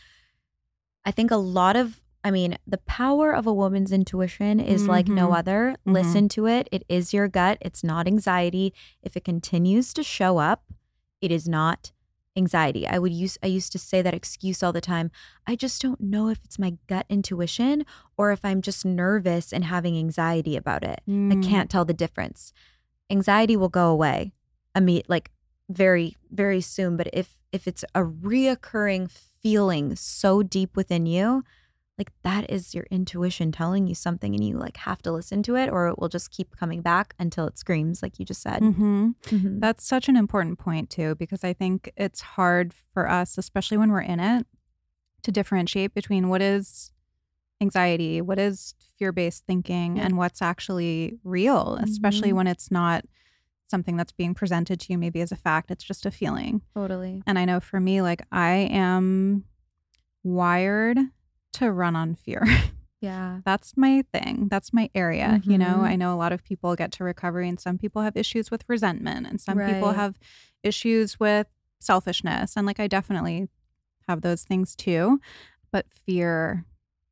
I 1.04 1.10
think 1.12 1.30
a 1.30 1.36
lot 1.36 1.76
of, 1.76 2.00
I 2.28 2.30
mean, 2.30 2.58
the 2.66 2.78
power 3.00 3.32
of 3.34 3.46
a 3.46 3.52
woman's 3.62 3.90
intuition 3.90 4.60
is 4.60 4.86
like 4.86 5.08
no 5.08 5.28
Mhm. 5.28 5.38
other. 5.38 5.76
Mhm. 5.86 5.92
Listen 5.94 6.28
to 6.36 6.46
it. 6.46 6.68
It 6.70 6.84
is 6.88 7.14
your 7.14 7.26
gut. 7.26 7.56
It's 7.62 7.82
not 7.82 8.06
anxiety. 8.06 8.74
If 9.02 9.16
it 9.16 9.24
continues 9.24 9.94
to 9.94 10.02
show 10.02 10.36
up, 10.36 10.60
it 11.22 11.30
is 11.32 11.48
not 11.48 11.92
anxiety. 12.36 12.86
I 12.86 12.98
would 12.98 13.12
use 13.12 13.38
I 13.42 13.46
used 13.46 13.72
to 13.72 13.78
say 13.78 14.02
that 14.02 14.14
excuse 14.14 14.62
all 14.62 14.72
the 14.74 14.80
time. 14.94 15.10
I 15.46 15.56
just 15.56 15.80
don't 15.82 16.00
know 16.02 16.28
if 16.28 16.38
it's 16.44 16.58
my 16.58 16.76
gut 16.86 17.06
intuition 17.08 17.84
or 18.18 18.30
if 18.30 18.44
I'm 18.44 18.60
just 18.62 18.84
nervous 18.84 19.52
and 19.52 19.64
having 19.64 19.96
anxiety 19.96 20.54
about 20.54 20.84
it. 20.84 21.00
I 21.08 21.10
Mm. 21.10 21.42
can't 21.42 21.70
tell 21.70 21.86
the 21.86 21.94
difference. 22.04 22.52
Anxiety 23.10 23.56
will 23.56 23.70
go 23.70 23.88
away. 23.90 24.32
I 24.74 24.80
mean, 24.80 25.02
like 25.08 25.30
very, 25.70 26.16
very 26.30 26.60
soon. 26.60 26.96
But 26.98 27.08
if 27.12 27.38
if 27.52 27.66
it's 27.66 27.84
a 27.94 28.02
reoccurring 28.04 29.10
feeling 29.10 29.96
so 29.96 30.42
deep 30.42 30.76
within 30.76 31.06
you, 31.06 31.42
like 31.98 32.12
that 32.22 32.48
is 32.50 32.74
your 32.74 32.86
intuition 32.90 33.50
telling 33.52 33.86
you 33.88 33.94
something, 33.94 34.34
and 34.34 34.44
you 34.44 34.56
like 34.56 34.76
have 34.78 35.02
to 35.02 35.12
listen 35.12 35.42
to 35.44 35.56
it, 35.56 35.68
or 35.68 35.88
it 35.88 35.98
will 35.98 36.08
just 36.08 36.30
keep 36.30 36.56
coming 36.56 36.80
back 36.80 37.14
until 37.18 37.46
it 37.46 37.58
screams, 37.58 38.02
like 38.02 38.18
you 38.18 38.24
just 38.24 38.40
said. 38.40 38.62
Mhm. 38.62 39.14
Mhm. 39.24 39.60
That's 39.60 39.84
such 39.84 40.08
an 40.08 40.16
important 40.16 40.58
point, 40.58 40.90
too, 40.90 41.16
because 41.16 41.42
I 41.44 41.52
think 41.52 41.90
it's 41.96 42.20
hard 42.20 42.72
for 42.94 43.10
us, 43.10 43.36
especially 43.36 43.76
when 43.78 43.90
we're 43.90 44.00
in 44.02 44.20
it, 44.20 44.46
to 45.24 45.32
differentiate 45.32 45.92
between 45.94 46.28
what 46.28 46.40
is 46.40 46.92
anxiety, 47.60 48.20
what 48.20 48.38
is 48.38 48.74
fear 48.96 49.10
based 49.10 49.44
thinking, 49.44 49.96
Yeah. 49.96 50.04
and 50.04 50.16
what's 50.16 50.40
actually 50.40 51.18
real, 51.24 51.74
especially 51.82 52.30
Mhm. 52.30 52.36
when 52.36 52.46
it's 52.46 52.70
not 52.70 53.04
something 53.66 53.96
that's 53.96 54.12
being 54.12 54.32
presented 54.32 54.78
to 54.80 54.92
you 54.92 54.96
maybe 54.98 55.20
as 55.20 55.32
a 55.32 55.36
fact. 55.36 55.70
It's 55.72 55.82
just 55.84 56.06
a 56.06 56.10
feeling. 56.12 56.62
Totally. 56.74 57.22
And 57.26 57.38
I 57.38 57.44
know 57.44 57.58
for 57.60 57.80
me, 57.80 58.00
like, 58.00 58.22
I 58.30 58.52
am 58.70 59.44
wired 60.22 60.98
to 61.54 61.70
run 61.72 61.96
on 61.96 62.14
fear. 62.14 62.44
Yeah. 63.00 63.42
that's 63.44 63.76
my 63.76 64.02
thing. 64.12 64.48
That's 64.50 64.72
my 64.72 64.90
area. 64.92 65.40
You 65.44 65.56
know, 65.56 65.76
Mhm. 65.78 65.84
I 65.84 65.94
know 65.94 66.12
a 66.12 66.18
lot 66.18 66.32
of 66.32 66.42
people 66.42 66.74
get 66.74 66.90
to 66.94 67.04
recovery 67.04 67.48
and 67.48 67.60
some 67.60 67.78
people 67.78 68.02
have 68.02 68.16
issues 68.16 68.50
with 68.50 68.64
resentment 68.66 69.24
and 69.28 69.40
some 69.40 69.56
people 69.56 69.92
have 69.92 70.18
issues 70.64 71.20
with 71.20 71.46
selfishness. 71.78 72.56
And 72.56 72.66
like, 72.66 72.80
I 72.80 72.88
definitely 72.88 73.50
have 74.08 74.22
those 74.22 74.42
things 74.42 74.74
too. 74.74 75.20
But 75.70 75.86
fear, 75.92 76.64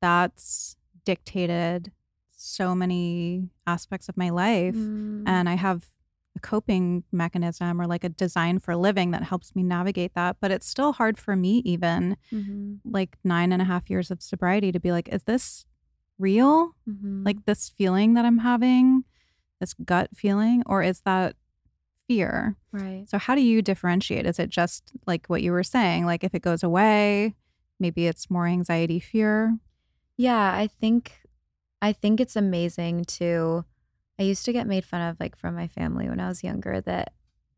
that's 0.02 0.76
dictated 1.04 1.92
so 2.32 2.74
many 2.74 3.50
aspects 3.64 4.08
of 4.08 4.16
my 4.16 4.30
life. 4.30 4.74
Mm. 4.74 5.22
And 5.24 5.48
I 5.48 5.54
have 5.54 5.86
a 6.36 6.40
coping 6.40 7.04
mechanism 7.12 7.80
or 7.80 7.86
like 7.86 8.04
a 8.04 8.08
design 8.08 8.58
for 8.58 8.76
living 8.76 9.10
that 9.12 9.22
helps 9.24 9.54
me 9.56 9.62
navigate 9.62 10.14
that. 10.14 10.36
But 10.40 10.50
it's 10.50 10.68
still 10.68 10.92
hard 10.92 11.18
for 11.18 11.34
me, 11.36 11.58
even 11.64 12.16
Mhm. 12.32 12.80
like 12.84 13.16
nine 13.24 13.52
and 13.52 13.62
a 13.62 13.64
half 13.64 13.88
years 13.90 14.10
of 14.10 14.22
sobriety, 14.22 14.72
to 14.72 14.80
be 14.80 14.92
like, 14.92 15.08
is 15.08 15.24
this 15.24 15.66
real? 16.18 16.72
Mhm. 16.88 17.24
Like 17.24 17.44
this 17.46 17.68
feeling 17.70 18.14
that 18.14 18.24
I'm 18.24 18.38
having, 18.38 19.04
this 19.60 19.74
gut 19.74 20.10
feeling, 20.14 20.62
or 20.66 20.82
is 20.82 21.00
that 21.02 21.36
fear? 22.08 22.56
right. 22.72 23.08
So, 23.08 23.18
how 23.18 23.34
do 23.34 23.40
you 23.40 23.62
differentiate? 23.62 24.26
Is 24.26 24.38
it 24.38 24.50
just 24.50 24.92
like 25.06 25.26
what 25.28 25.42
you 25.42 25.52
were 25.52 25.64
saying? 25.64 26.06
Like 26.06 26.22
if 26.24 26.34
it 26.34 26.42
goes 26.42 26.62
away, 26.62 27.34
maybe 27.80 28.06
it's 28.06 28.30
more 28.30 28.46
anxiety, 28.46 29.00
fear? 29.00 29.58
Yeah, 30.16 30.52
I 30.54 30.66
think 30.66 31.22
I 31.82 31.92
think 31.92 32.20
it's 32.20 32.36
amazing 32.36 33.04
to 33.20 33.64
I 34.18 34.22
used 34.22 34.44
to 34.46 34.52
get 34.52 34.66
made 34.66 34.84
fun 34.84 35.02
of 35.02 35.18
like 35.20 35.36
from 35.36 35.54
my 35.54 35.68
family 35.68 36.08
when 36.08 36.20
I 36.20 36.28
was 36.28 36.42
younger 36.42 36.80
that 36.82 37.12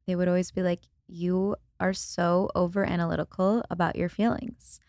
they 0.07 0.17
would 0.17 0.29
always 0.29 0.51
be 0.51 0.63
like 0.63 0.81
you 1.07 1.57
are 1.81 1.93
so 1.93 2.51
over 2.55 2.85
analytical 2.85 3.63
about 3.71 3.97
your 3.97 4.09
feelings. 4.09 4.81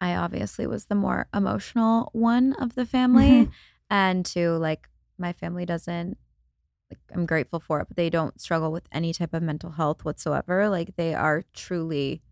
I 0.00 0.14
obviously 0.14 0.66
was 0.66 0.86
the 0.86 0.94
more 0.94 1.28
emotional 1.34 2.10
one 2.12 2.52
of 2.54 2.74
the 2.74 2.84
family 2.84 3.30
mm-hmm. 3.30 3.50
and 3.88 4.26
to 4.26 4.52
like 4.52 4.88
my 5.18 5.32
family 5.32 5.64
doesn't 5.64 6.18
like 6.90 6.98
I'm 7.12 7.26
grateful 7.26 7.58
for 7.58 7.80
it, 7.80 7.88
but 7.88 7.96
they 7.96 8.10
don't 8.10 8.40
struggle 8.40 8.70
with 8.70 8.86
any 8.92 9.12
type 9.12 9.34
of 9.34 9.42
mental 9.42 9.72
health 9.72 10.04
whatsoever. 10.04 10.68
Like 10.68 10.96
they 10.96 11.14
are 11.14 11.44
truly 11.54 12.22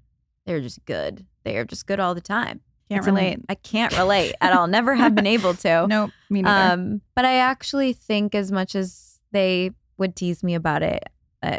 they're 0.47 0.61
just 0.61 0.85
good. 0.85 1.27
They 1.45 1.57
are 1.57 1.65
just 1.65 1.87
good 1.87 2.01
all 2.01 2.15
the 2.15 2.21
time. 2.21 2.61
Can't 2.91 3.07
relate. 3.07 3.39
I 3.49 3.55
can't 3.55 3.97
relate 3.97 4.35
at 4.41 4.53
all. 4.53 4.67
Never 4.67 4.95
have 4.95 5.15
been 5.15 5.27
able 5.27 5.55
to. 5.55 5.87
Nope, 5.89 6.11
me 6.31 6.43
neither. 6.43 6.73
Um, 6.75 7.01
but 7.15 7.25
I 7.25 7.37
actually 7.37 7.93
think, 7.93 8.35
as 8.35 8.53
much 8.53 8.75
as 8.75 9.21
they 9.33 9.71
would 9.97 10.15
tease 10.17 10.43
me 10.43 10.55
about 10.55 10.83
it, 10.83 11.05
uh, 11.43 11.59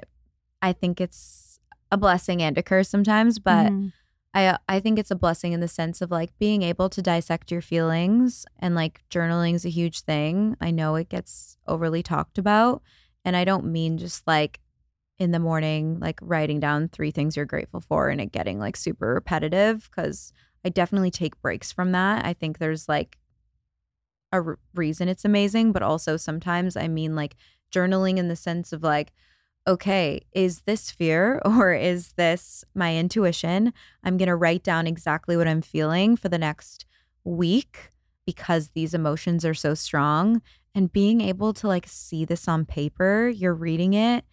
I 0.61 0.73
think 0.73 1.01
it's 1.01 1.59
a 1.91 1.97
blessing 1.97 2.41
and 2.41 2.57
a 2.57 2.63
curse 2.63 2.89
sometimes. 2.89 3.39
But 3.39 3.71
Mhm. 3.71 3.91
I 4.33 4.57
I 4.67 4.79
think 4.79 4.99
it's 4.99 5.11
a 5.11 5.15
blessing 5.15 5.53
in 5.53 5.61
the 5.61 5.67
sense 5.67 6.01
of 6.01 6.11
like 6.11 6.37
being 6.39 6.61
able 6.61 6.89
to 6.89 7.01
dissect 7.01 7.51
your 7.51 7.61
feelings 7.61 8.45
and 8.59 8.75
like 8.75 9.03
journaling 9.09 9.55
is 9.55 9.65
a 9.65 9.69
huge 9.69 10.01
thing. 10.01 10.55
I 10.61 10.71
know 10.71 10.95
it 10.95 11.09
gets 11.09 11.57
overly 11.67 12.03
talked 12.03 12.37
about, 12.37 12.81
and 13.23 13.35
I 13.35 13.45
don't 13.45 13.65
mean 13.71 13.97
just 13.97 14.27
like 14.27 14.59
in 15.17 15.31
the 15.31 15.39
morning 15.39 15.97
like 16.01 16.19
writing 16.21 16.59
down 16.59 16.89
three 16.89 17.09
things 17.11 17.37
you're 17.37 17.45
grateful 17.45 17.79
for 17.79 18.09
and 18.09 18.19
it 18.19 18.33
getting 18.33 18.59
like 18.59 18.75
super 18.75 19.13
repetitive 19.13 19.89
because 19.89 20.33
I 20.65 20.69
definitely 20.69 21.11
take 21.11 21.39
breaks 21.41 21.71
from 21.71 21.91
that. 21.91 22.25
I 22.25 22.33
think 22.33 22.57
there's 22.57 22.89
like 22.89 23.17
a 24.31 24.37
r- 24.37 24.59
reason 24.73 25.07
it's 25.07 25.23
amazing, 25.25 25.71
but 25.71 25.83
also 25.83 26.17
sometimes 26.17 26.75
I 26.75 26.87
mean 26.87 27.15
like 27.15 27.35
journaling 27.71 28.17
in 28.17 28.27
the 28.27 28.35
sense 28.35 28.73
of 28.73 28.83
like, 28.83 29.13
okay, 29.67 30.21
is 30.33 30.61
this 30.61 30.91
fear 30.91 31.41
or 31.45 31.73
is 31.73 32.13
this 32.13 32.63
my 32.73 32.95
intuition? 32.97 33.73
I'm 34.03 34.17
going 34.17 34.27
to 34.27 34.35
write 34.35 34.63
down 34.63 34.87
exactly 34.87 35.37
what 35.37 35.47
I'm 35.47 35.61
feeling 35.61 36.15
for 36.15 36.29
the 36.29 36.37
next 36.37 36.85
week 37.23 37.91
because 38.25 38.69
these 38.69 38.93
emotions 38.93 39.45
are 39.45 39.53
so 39.53 39.73
strong. 39.75 40.41
And 40.73 40.91
being 40.91 41.21
able 41.21 41.53
to 41.53 41.67
like 41.67 41.87
see 41.87 42.25
this 42.25 42.47
on 42.47 42.65
paper, 42.65 43.29
you're 43.29 43.53
reading 43.53 43.93
it, 43.93 44.25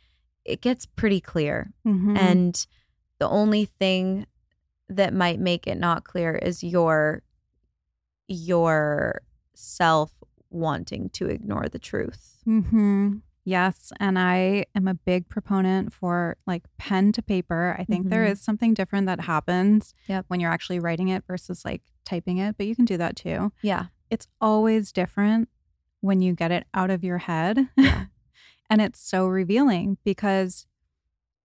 it 0.44 0.60
gets 0.60 0.86
pretty 0.86 1.20
clear. 1.20 1.72
Mhm. 1.86 2.18
And 2.18 2.66
the 3.20 3.28
only 3.28 3.66
thing 3.66 4.26
that 4.96 5.12
might 5.14 5.40
make 5.40 5.66
it 5.66 5.78
not 5.78 6.05
clear 6.05 6.35
is 6.37 6.62
your 6.62 7.22
your 8.28 9.22
self 9.55 10.12
wanting 10.50 11.11
to 11.11 11.26
ignore 11.28 11.68
the 11.68 11.78
truth. 11.78 12.38
hmm 12.44 13.16
Yes. 13.44 13.92
And 13.98 14.20
I 14.20 14.66
am 14.72 14.87
a 14.87 14.94
big 14.94 15.28
proponent 15.28 15.92
for 15.92 16.37
like 16.46 16.62
pen 16.78 17.11
to 17.11 17.22
paper. 17.22 17.74
I 17.76 17.83
think 17.83 18.09
there 18.09 18.24
Mhm. 18.24 18.31
is 18.31 18.40
something 18.40 18.72
different 18.72 19.07
that 19.09 19.22
happens 19.22 19.94
Yep. 20.07 20.26
when 20.28 20.38
you're 20.38 20.52
actually 20.52 20.78
writing 20.78 21.09
it 21.09 21.24
versus 21.26 21.64
like 21.64 21.83
typing 22.05 22.38
it, 22.38 22.57
but 22.57 22.66
you 22.66 22.76
can 22.76 22.85
do 22.85 22.96
that 22.98 23.16
too. 23.16 23.50
Yeah. 23.61 23.87
It's 24.11 24.28
always 24.40 24.92
different 24.92 25.48
when 26.02 26.22
you 26.22 26.35
get 26.35 26.52
it 26.52 26.68
out 26.72 26.90
of 26.90 27.02
your 27.02 27.18
head. 27.18 27.68
Yeah. 27.76 28.05
and 28.70 28.81
it's 28.81 29.00
so 29.00 29.26
revealing 29.26 29.98
because 30.05 30.68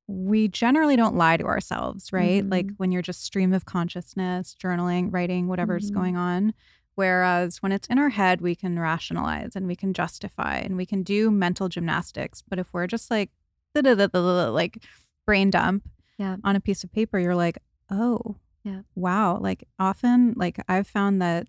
we 0.07 0.47
generally 0.47 0.95
don't 0.95 1.15
lie 1.15 1.35
to 1.37 1.43
ourselves, 1.45 2.13
right? 2.13 2.47
Like 2.49 2.67
Mhm. 2.67 2.73
when 2.77 2.91
you're 2.91 3.01
just 3.01 3.23
stream 3.23 3.53
of 3.53 3.65
consciousness, 3.65 4.55
journaling, 4.61 5.11
writing, 5.13 5.47
whatever's 5.47 5.91
Mhm. 5.91 5.93
going 5.95 6.15
on. 6.17 6.53
Whereas 6.95 7.61
when 7.61 7.71
it's 7.73 7.87
in 7.89 7.99
our 7.99 8.09
head, 8.09 8.41
we 8.41 8.55
can 8.55 8.79
rationalize 8.79 9.55
and 9.55 9.67
we 9.67 9.75
can 9.75 9.93
justify 9.93 10.55
and 10.57 10.77
we 10.77 10.85
can 10.85 11.03
do 11.03 11.29
mental 11.29 11.69
gymnastics. 11.69 12.41
But 12.41 12.57
if 12.57 12.73
we're 12.73 12.87
just 12.87 13.11
like, 13.11 13.31
like 13.75 14.83
brain 15.25 15.49
dump 15.51 15.87
Yeah. 16.17 16.37
on 16.43 16.55
a 16.55 16.59
piece 16.61 16.83
of 16.83 16.91
paper, 16.91 17.19
you're 17.19 17.35
like, 17.35 17.59
oh, 17.91 18.37
Yeah. 18.63 18.81
wow. 18.95 19.37
Like 19.37 19.67
often, 19.77 20.33
like 20.35 20.59
I've 20.67 20.87
found 20.87 21.21
that 21.21 21.47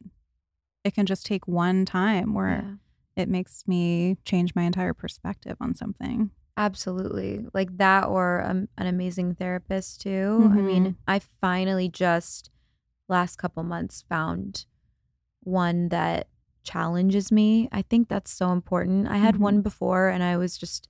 it 0.85 0.95
can 0.95 1.07
just 1.07 1.25
take 1.27 1.47
one 1.49 1.85
time 1.85 2.35
where 2.35 2.63
Yeah. 3.17 3.23
it 3.23 3.29
makes 3.29 3.67
me 3.67 4.17
change 4.25 4.55
my 4.55 4.63
entire 4.65 4.93
perspective 4.95 5.57
on 5.61 5.75
something. 5.75 6.31
Absolutely. 6.59 7.47
Like 7.55 7.77
that 7.79 8.07
or 8.09 8.43
um, 8.45 8.69
an 8.77 8.89
amazing 8.89 9.35
therapist 9.37 10.01
too. 10.03 10.51
I 10.53 10.57
Mhm. 10.57 10.65
mean, 10.67 10.97
I 11.07 11.21
finally 11.41 11.89
just 11.89 12.51
last 13.09 13.37
couple 13.37 13.63
months 13.63 14.05
found 14.09 14.67
one 15.45 15.89
that 15.91 16.27
challenges 16.65 17.31
me. 17.33 17.69
I 17.73 17.83
think 17.83 18.09
that's 18.09 18.33
so 18.33 18.51
important. 18.51 19.07
I 19.09 19.19
had 19.19 19.37
Mhm. 19.37 19.41
one 19.41 19.63
before 19.63 20.09
and 20.09 20.23
I 20.23 20.37
was 20.37 20.59
just 20.59 20.89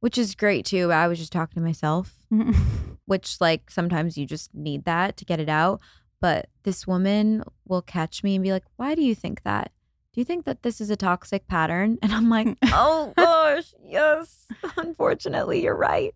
which 0.00 0.18
is 0.18 0.34
great 0.34 0.66
too. 0.66 0.92
I 0.92 1.08
was 1.08 1.18
just 1.18 1.32
talking 1.32 1.54
to 1.60 1.66
myself, 1.66 2.14
which 3.06 3.40
like 3.40 3.70
sometimes 3.70 4.16
you 4.18 4.26
just 4.26 4.54
need 4.54 4.84
that 4.84 5.16
to 5.16 5.24
get 5.24 5.40
it 5.40 5.48
out. 5.48 5.80
But 6.20 6.48
this 6.62 6.86
woman 6.86 7.42
will 7.66 7.82
catch 7.82 8.22
me 8.22 8.34
and 8.36 8.44
be 8.44 8.52
like, 8.52 8.64
"Why 8.76 8.94
do 8.94 9.02
you 9.02 9.14
think 9.14 9.42
that? 9.44 9.72
Do 10.12 10.20
you 10.20 10.24
think 10.24 10.44
that 10.44 10.62
this 10.62 10.80
is 10.80 10.90
a 10.90 10.96
toxic 10.96 11.48
pattern?" 11.48 11.98
And 12.02 12.12
I'm 12.12 12.28
like, 12.28 12.56
"Oh 12.72 13.12
gosh, 13.54 13.74
yes. 13.84 14.46
Unfortunately, 14.76 15.62
you're 15.62 15.76
right." 15.76 16.14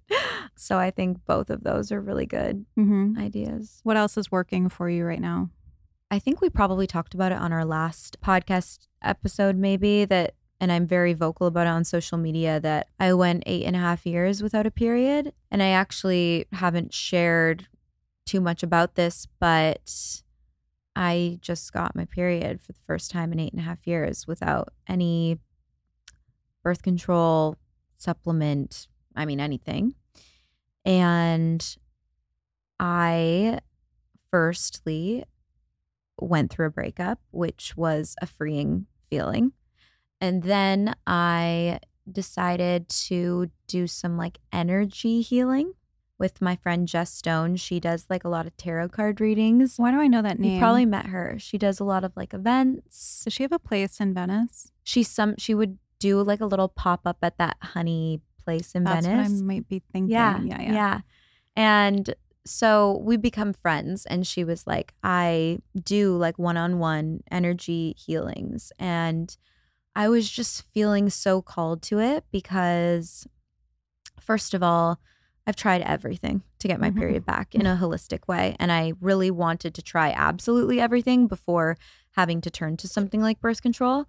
So 0.57 0.79
I 0.79 0.91
think 0.91 1.19
both 1.27 1.51
of 1.51 1.63
those 1.63 1.91
are 1.93 2.01
really 2.01 2.27
good 2.27 2.67
hmm 2.77 3.15
ideas. 3.19 3.81
What 3.83 3.97
else 3.97 4.17
is 4.17 4.31
working 4.31 4.69
for 4.69 4.89
you 4.89 5.05
right 5.05 5.21
now? 5.21 5.51
I 6.11 6.19
think 6.19 6.41
we 6.41 6.51
probably 6.51 6.87
talked 6.87 7.15
about 7.15 7.33
it 7.33 7.39
on 7.39 7.53
our 7.53 7.65
last 7.65 8.21
podcast 8.21 8.89
episode, 9.03 9.57
maybe 9.57 10.05
that, 10.07 10.35
and 10.61 10.73
I'm 10.73 10.87
very 10.87 11.15
vocal 11.15 11.47
about 11.47 11.67
it 11.67 11.71
on 11.71 11.85
social 11.85 12.19
media 12.19 12.59
that 12.61 12.89
I 12.99 13.13
went 13.15 13.45
eight 13.47 13.65
and 13.65 13.77
a 13.77 13.79
half 13.79 14.05
years 14.05 14.43
without 14.43 14.67
a 14.67 14.71
period. 14.71 15.33
And 15.51 15.63
I 15.63 15.69
actually 15.69 16.47
haven't 16.53 16.93
shared 16.93 17.69
too 18.27 18.41
much 18.41 18.63
about 18.63 18.97
this, 18.97 19.27
but 19.39 20.23
I 20.97 21.39
just 21.41 21.73
got 21.73 21.95
my 21.95 22.05
period 22.05 22.61
for 22.61 22.73
the 22.73 22.81
first 22.87 23.11
time 23.11 23.33
in 23.33 23.41
eight 23.41 23.53
and 23.53 23.61
a 23.61 23.65
half 23.65 23.87
years 23.87 24.27
without 24.27 24.73
any 24.89 25.39
birth 26.63 26.83
control, 26.83 27.57
supplement, 27.97 28.89
I 29.17 29.25
mean, 29.25 29.41
anything. 29.41 29.95
And 30.85 31.77
I 32.79 33.61
firstly 34.31 35.25
went 36.21 36.51
through 36.51 36.67
a 36.67 36.71
breakup, 36.71 37.21
which 37.31 37.77
was 37.77 38.15
a 38.21 38.27
freeing 38.27 38.87
feeling. 39.09 39.53
And 40.21 40.43
then 40.43 40.95
I 41.07 41.81
decided 42.11 42.89
to 42.89 43.51
do 43.67 43.87
some 43.87 44.17
like 44.17 44.39
energy 44.53 45.23
healing 45.23 45.73
with 46.19 46.43
my 46.43 46.57
friend 46.57 46.87
Jess 46.87 47.13
Stone. 47.13 47.57
She 47.57 47.81
does 47.81 48.07
like 48.11 48.25
a 48.25 48.29
lot 48.29 48.47
of 48.47 48.57
tarot 48.57 48.91
card 48.91 49.21
readings. 49.21 49.75
Why 49.79 49.91
do 49.91 49.99
I 49.99 50.07
know 50.07 50.21
that 50.23 50.39
name? 50.39 50.55
You 50.55 50.59
probably 50.61 50.85
met 50.85 51.07
her. 51.07 51.37
She 51.39 51.57
does 51.57 51.81
a 51.81 51.85
lot 51.85 52.05
of 52.05 52.13
like 52.17 52.35
events. 52.35 53.23
Does 53.25 53.33
she 53.33 53.43
have 53.43 53.53
a 53.53 53.59
place 53.59 54.01
in 54.01 54.13
Venice? 54.13 54.71
She 54.83 55.03
some 55.03 55.35
she 55.39 55.55
would 55.55 55.79
do 56.01 56.21
like 56.23 56.41
a 56.41 56.47
little 56.47 56.69
pop 56.69 57.03
up 57.05 57.19
at 57.23 57.39
that 57.39 57.57
honey 57.63 58.21
place 58.45 58.73
in 58.73 58.85
That's 58.85 59.07
Venice. 59.07 59.31
what 59.31 59.39
I 59.39 59.43
might 59.43 59.69
be 59.69 59.83
thinking. 59.93 60.11
Yeah, 60.11 60.41
yeah, 60.43 60.61
yeah. 60.61 60.73
yeah. 60.73 61.01
And 61.55 62.15
so 62.45 63.01
we 63.03 63.17
become 63.17 63.53
friends 63.53 64.07
and 64.07 64.27
she 64.27 64.45
was 64.45 64.67
like 64.67 64.95
I 65.05 65.59
do 65.81 66.17
like 66.17 66.39
one-on-one 66.39 67.23
energy 67.31 67.95
healings 67.99 68.73
and 68.79 69.37
I 69.95 70.09
was 70.09 70.31
just 70.31 70.65
feeling 70.73 71.11
so 71.11 71.43
called 71.43 71.83
to 71.83 72.01
it 72.01 72.25
because 72.33 73.27
first 74.19 74.55
of 74.55 74.63
all 74.63 74.99
I've 75.47 75.57
tried 75.57 75.83
everything 75.83 76.43
to 76.61 76.69
get 76.69 76.81
my 76.81 76.91
period 76.91 77.23
mm-hmm. 77.23 77.37
back 77.37 77.55
in 77.55 77.67
a 77.67 77.79
holistic 77.81 78.27
way 78.27 78.57
and 78.59 78.73
I 78.73 78.95
really 79.01 79.31
wanted 79.31 79.75
to 79.75 79.83
try 79.83 80.11
absolutely 80.11 80.81
everything 80.81 81.27
before 81.27 81.77
having 82.13 82.41
to 82.41 82.51
turn 82.51 82.77
to 82.79 82.89
something 82.89 83.21
like 83.21 83.41
birth 83.41 83.63
control. 83.63 84.07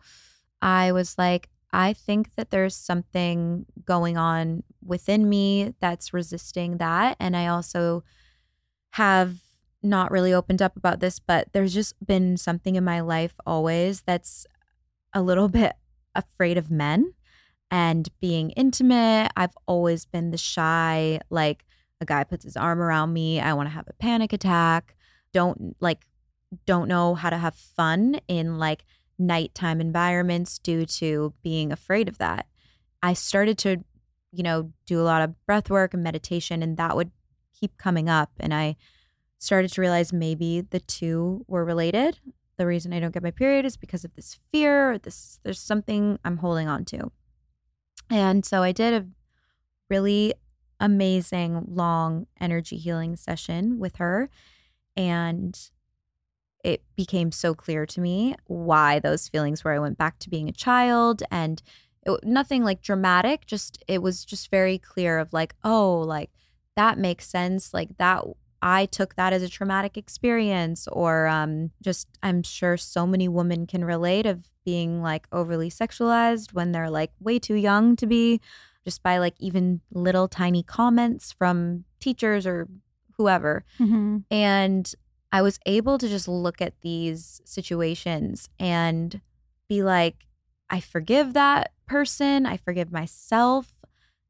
I 0.62 0.94
was 0.94 1.18
like 1.18 1.50
I 1.74 1.94
think 1.94 2.36
that 2.36 2.52
there's 2.52 2.76
something 2.76 3.66
going 3.86 4.18
on 4.18 4.64
within 4.84 5.30
me 5.30 5.74
that's 5.80 6.14
resisting 6.14 6.78
that. 6.78 7.16
And 7.20 7.36
I 7.36 7.48
also 7.48 8.04
have 8.94 9.38
not 9.82 10.12
really 10.12 10.34
opened 10.34 10.62
up 10.62 10.76
about 10.76 11.00
this, 11.00 11.20
but 11.20 11.48
there's 11.54 11.74
just 11.74 11.96
been 12.06 12.38
something 12.38 12.76
in 12.76 12.84
my 12.84 13.00
life 13.00 13.34
always 13.46 14.02
that's 14.02 14.46
a 15.14 15.22
little 15.22 15.48
bit 15.50 15.74
afraid 16.14 16.58
of 16.58 16.70
men 16.70 17.14
and 17.70 18.10
being 18.20 18.52
intimate. 18.52 19.32
I've 19.36 19.56
always 19.66 20.06
been 20.06 20.32
the 20.32 20.38
shy, 20.38 21.20
like 21.30 21.64
a 22.02 22.06
guy 22.06 22.24
puts 22.24 22.44
his 22.44 22.58
arm 22.58 22.82
around 22.82 23.14
me, 23.14 23.40
I 23.40 23.54
want 23.54 23.70
to 23.70 23.74
have 23.74 23.88
a 23.88 23.94
panic 23.94 24.34
attack. 24.34 24.96
Don't 25.34 25.78
like, 25.80 26.06
don't 26.66 26.90
know 26.90 27.16
how 27.16 27.30
to 27.30 27.38
have 27.38 27.56
fun 27.56 28.20
in 28.28 28.60
like 28.60 28.84
nighttime 29.28 29.80
environments 29.80 30.58
due 30.58 30.86
to 30.86 31.34
being 31.44 31.72
afraid 31.72 32.08
of 32.08 32.18
that. 32.18 32.48
I 33.04 33.14
started 33.14 33.58
to, 33.60 33.84
you 34.32 34.44
know, 34.44 34.72
do 34.86 35.00
a 35.00 35.04
lot 35.04 35.22
of 35.22 35.46
breath 35.46 35.70
work 35.70 35.94
and 35.94 36.04
meditation, 36.04 36.62
and 36.64 36.78
that 36.78 36.96
would 36.96 37.12
keep 37.58 37.78
coming 37.78 38.10
up. 38.10 38.32
And 38.40 38.54
I 38.54 38.76
started 39.38 39.72
to 39.74 39.82
realize 39.82 40.12
maybe 40.12 40.62
the 40.62 40.80
two 40.80 41.46
were 41.48 41.66
related. 41.66 42.20
The 42.58 42.68
reason 42.68 42.94
I 42.94 43.00
don't 43.00 43.14
get 43.14 43.24
my 43.24 43.32
period 43.32 43.66
is 43.66 43.78
because 43.78 44.04
of 44.04 44.14
this 44.16 44.40
fear, 44.52 44.92
or 44.92 44.98
this 44.98 45.40
there's 45.44 45.60
something 45.60 46.20
I'm 46.24 46.38
holding 46.38 46.68
on 46.68 46.86
to. 46.86 47.12
And 48.10 48.46
so 48.46 48.62
I 48.62 48.72
did 48.72 48.94
a 48.94 49.08
really 49.90 50.34
amazing 50.80 51.64
long 51.68 52.28
energy 52.40 52.78
healing 52.78 53.16
session 53.16 53.80
with 53.80 53.98
her 53.98 54.30
and 54.98 55.58
it 56.64 56.84
became 56.96 57.32
so 57.32 57.54
clear 57.54 57.86
to 57.86 58.02
me 58.02 58.36
why 58.46 59.00
those 59.00 59.28
feelings 59.28 59.64
where 59.64 59.74
I 59.74 59.80
went 59.80 59.98
back 59.98 60.20
to 60.20 60.30
being 60.30 60.50
a 60.50 60.54
child 60.54 61.24
and 61.32 61.62
it, 62.06 62.20
nothing 62.24 62.64
like 62.64 62.82
dramatic 62.82 63.46
just 63.46 63.84
it 63.88 64.02
was 64.02 64.26
just 64.26 64.50
very 64.50 64.78
clear 64.78 65.20
of 65.20 65.34
like 65.34 65.56
oh 65.64 66.00
like 66.00 66.32
that 66.76 66.98
makes 66.98 67.28
sense 67.28 67.74
like 67.74 67.98
that 67.98 68.24
I 68.64 68.86
took 68.86 69.16
that 69.16 69.34
as 69.34 69.42
a 69.42 69.50
traumatic 69.50 69.98
experience 69.98 70.88
or 70.92 71.28
um 71.28 71.72
just 71.82 72.08
I'm 72.24 72.44
sure 72.44 72.78
so 72.78 73.06
many 73.08 73.28
women 73.28 73.68
can 73.68 73.84
relate 73.84 74.26
of 74.26 74.48
being 74.64 75.02
like 75.02 75.28
overly 75.32 75.70
sexualized 75.70 76.54
when 76.54 76.72
they're 76.72 76.90
like 76.90 77.12
way 77.20 77.40
too 77.40 77.56
young 77.56 77.96
to 77.98 78.06
be 78.06 78.40
just 78.84 79.04
by 79.04 79.18
like 79.18 79.36
even 79.40 79.82
little 79.92 80.28
tiny 80.28 80.64
comments 80.64 81.32
from 81.32 81.86
teachers 82.00 82.48
or 82.48 82.68
whoever. 83.18 83.64
Hmm 83.78 84.18
and 84.30 84.94
I 85.32 85.42
was 85.42 85.60
able 85.66 85.98
to 85.98 86.08
just 86.10 86.28
look 86.28 86.62
at 86.62 86.74
these 86.82 87.42
situations 87.46 88.50
and 88.60 89.22
be 89.70 89.82
like, 89.84 90.28
I 90.70 90.80
forgive 90.80 91.34
that 91.34 91.72
person. 91.88 92.46
I 92.46 92.58
forgive 92.58 92.92
myself 92.92 93.84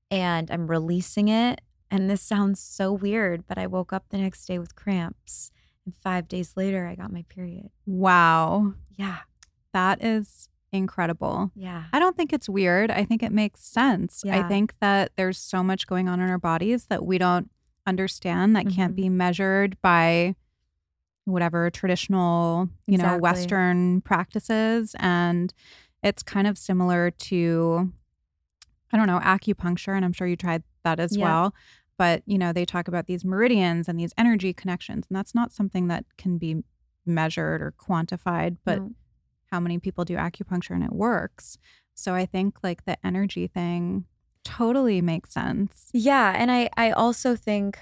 and 0.10 0.50
I'm 0.52 0.68
releasing 0.68 1.28
it. 1.28 1.62
And 1.90 2.10
this 2.10 2.22
sounds 2.22 2.60
so 2.60 2.92
weird, 2.94 3.46
but 3.48 3.58
I 3.58 3.68
woke 3.68 3.92
up 3.94 4.06
the 4.10 4.18
next 4.18 4.46
day 4.46 4.60
with 4.60 4.76
cramps 4.76 5.52
And 5.86 5.96
five 5.96 6.28
days 6.28 6.54
later, 6.56 6.86
I 6.88 6.96
got 6.96 7.12
my 7.12 7.24
period. 7.28 7.70
Wow. 7.88 8.74
Yeah. 8.96 9.18
That 9.74 10.04
is 10.04 10.48
incredible. 10.72 11.52
Yeah. 11.56 11.86
I 11.92 12.00
don't 12.00 12.16
think 12.16 12.32
it's 12.32 12.48
weird. 12.48 12.92
I 12.92 13.04
think 13.04 13.24
it 13.24 13.32
makes 13.32 13.62
sense. 13.64 14.24
I 14.26 14.44
think 14.48 14.74
that 14.80 15.12
there's 15.18 15.38
so 15.40 15.64
much 15.64 15.88
going 15.88 16.08
on 16.08 16.20
in 16.20 16.30
our 16.30 16.38
bodies 16.38 16.86
that 16.86 17.06
we 17.06 17.18
don't 17.18 17.50
understand 17.88 18.56
that 18.56 18.70
can't 18.70 18.94
Mhm. 18.94 18.96
be 18.96 19.10
measured 19.10 19.82
by 19.82 20.36
whatever 21.26 21.70
traditional, 21.70 22.70
you 22.88 22.98
know, 22.98 23.18
Western 23.18 24.02
practices. 24.02 24.96
And 25.00 25.54
it's 26.04 26.24
kind 26.24 26.48
of 26.48 26.58
similar 26.58 27.12
to, 27.12 27.92
I 28.92 28.98
don't 28.98 29.08
know, 29.08 29.20
acupuncture. 29.20 29.96
And 29.96 30.04
I'm 30.04 30.14
sure 30.14 30.28
you 30.28 30.36
tried 30.36 30.64
that 30.84 31.00
as 31.00 31.18
Yeah. 31.18 31.24
well. 31.24 31.56
But, 31.98 32.24
you 32.26 32.38
know, 32.38 32.52
they 32.52 32.66
talk 32.66 32.88
about 32.88 33.06
these 33.06 33.24
meridians 33.24 33.88
and 33.88 34.00
these 34.00 34.14
energy 34.18 34.54
connections. 34.54 35.06
And 35.10 35.16
that's 35.16 35.36
not 35.36 35.52
something 35.52 35.88
that 35.88 36.06
can 36.18 36.38
be 36.38 36.64
measured 37.06 37.62
or 37.62 37.72
quantified. 37.78 38.58
But 38.66 38.80
No. 38.80 38.92
how 39.52 39.60
many 39.60 39.78
people 39.78 40.06
do 40.06 40.16
acupuncture 40.16 40.72
and 40.72 40.84
it 40.84 40.94
works. 40.94 41.58
So 41.94 42.16
I 42.16 42.26
think 42.26 42.64
like 42.64 42.86
the 42.86 42.98
energy 43.06 43.48
thing 43.48 44.06
totally 44.44 45.02
makes 45.02 45.32
sense. 45.34 45.90
Yeah, 45.94 46.34
and 46.36 46.50
I 46.52 46.70
I 46.76 46.92
also 46.92 47.36
think 47.36 47.78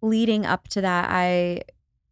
leading 0.00 0.46
up 0.46 0.68
to 0.68 0.80
that 0.82 1.08
I 1.10 1.62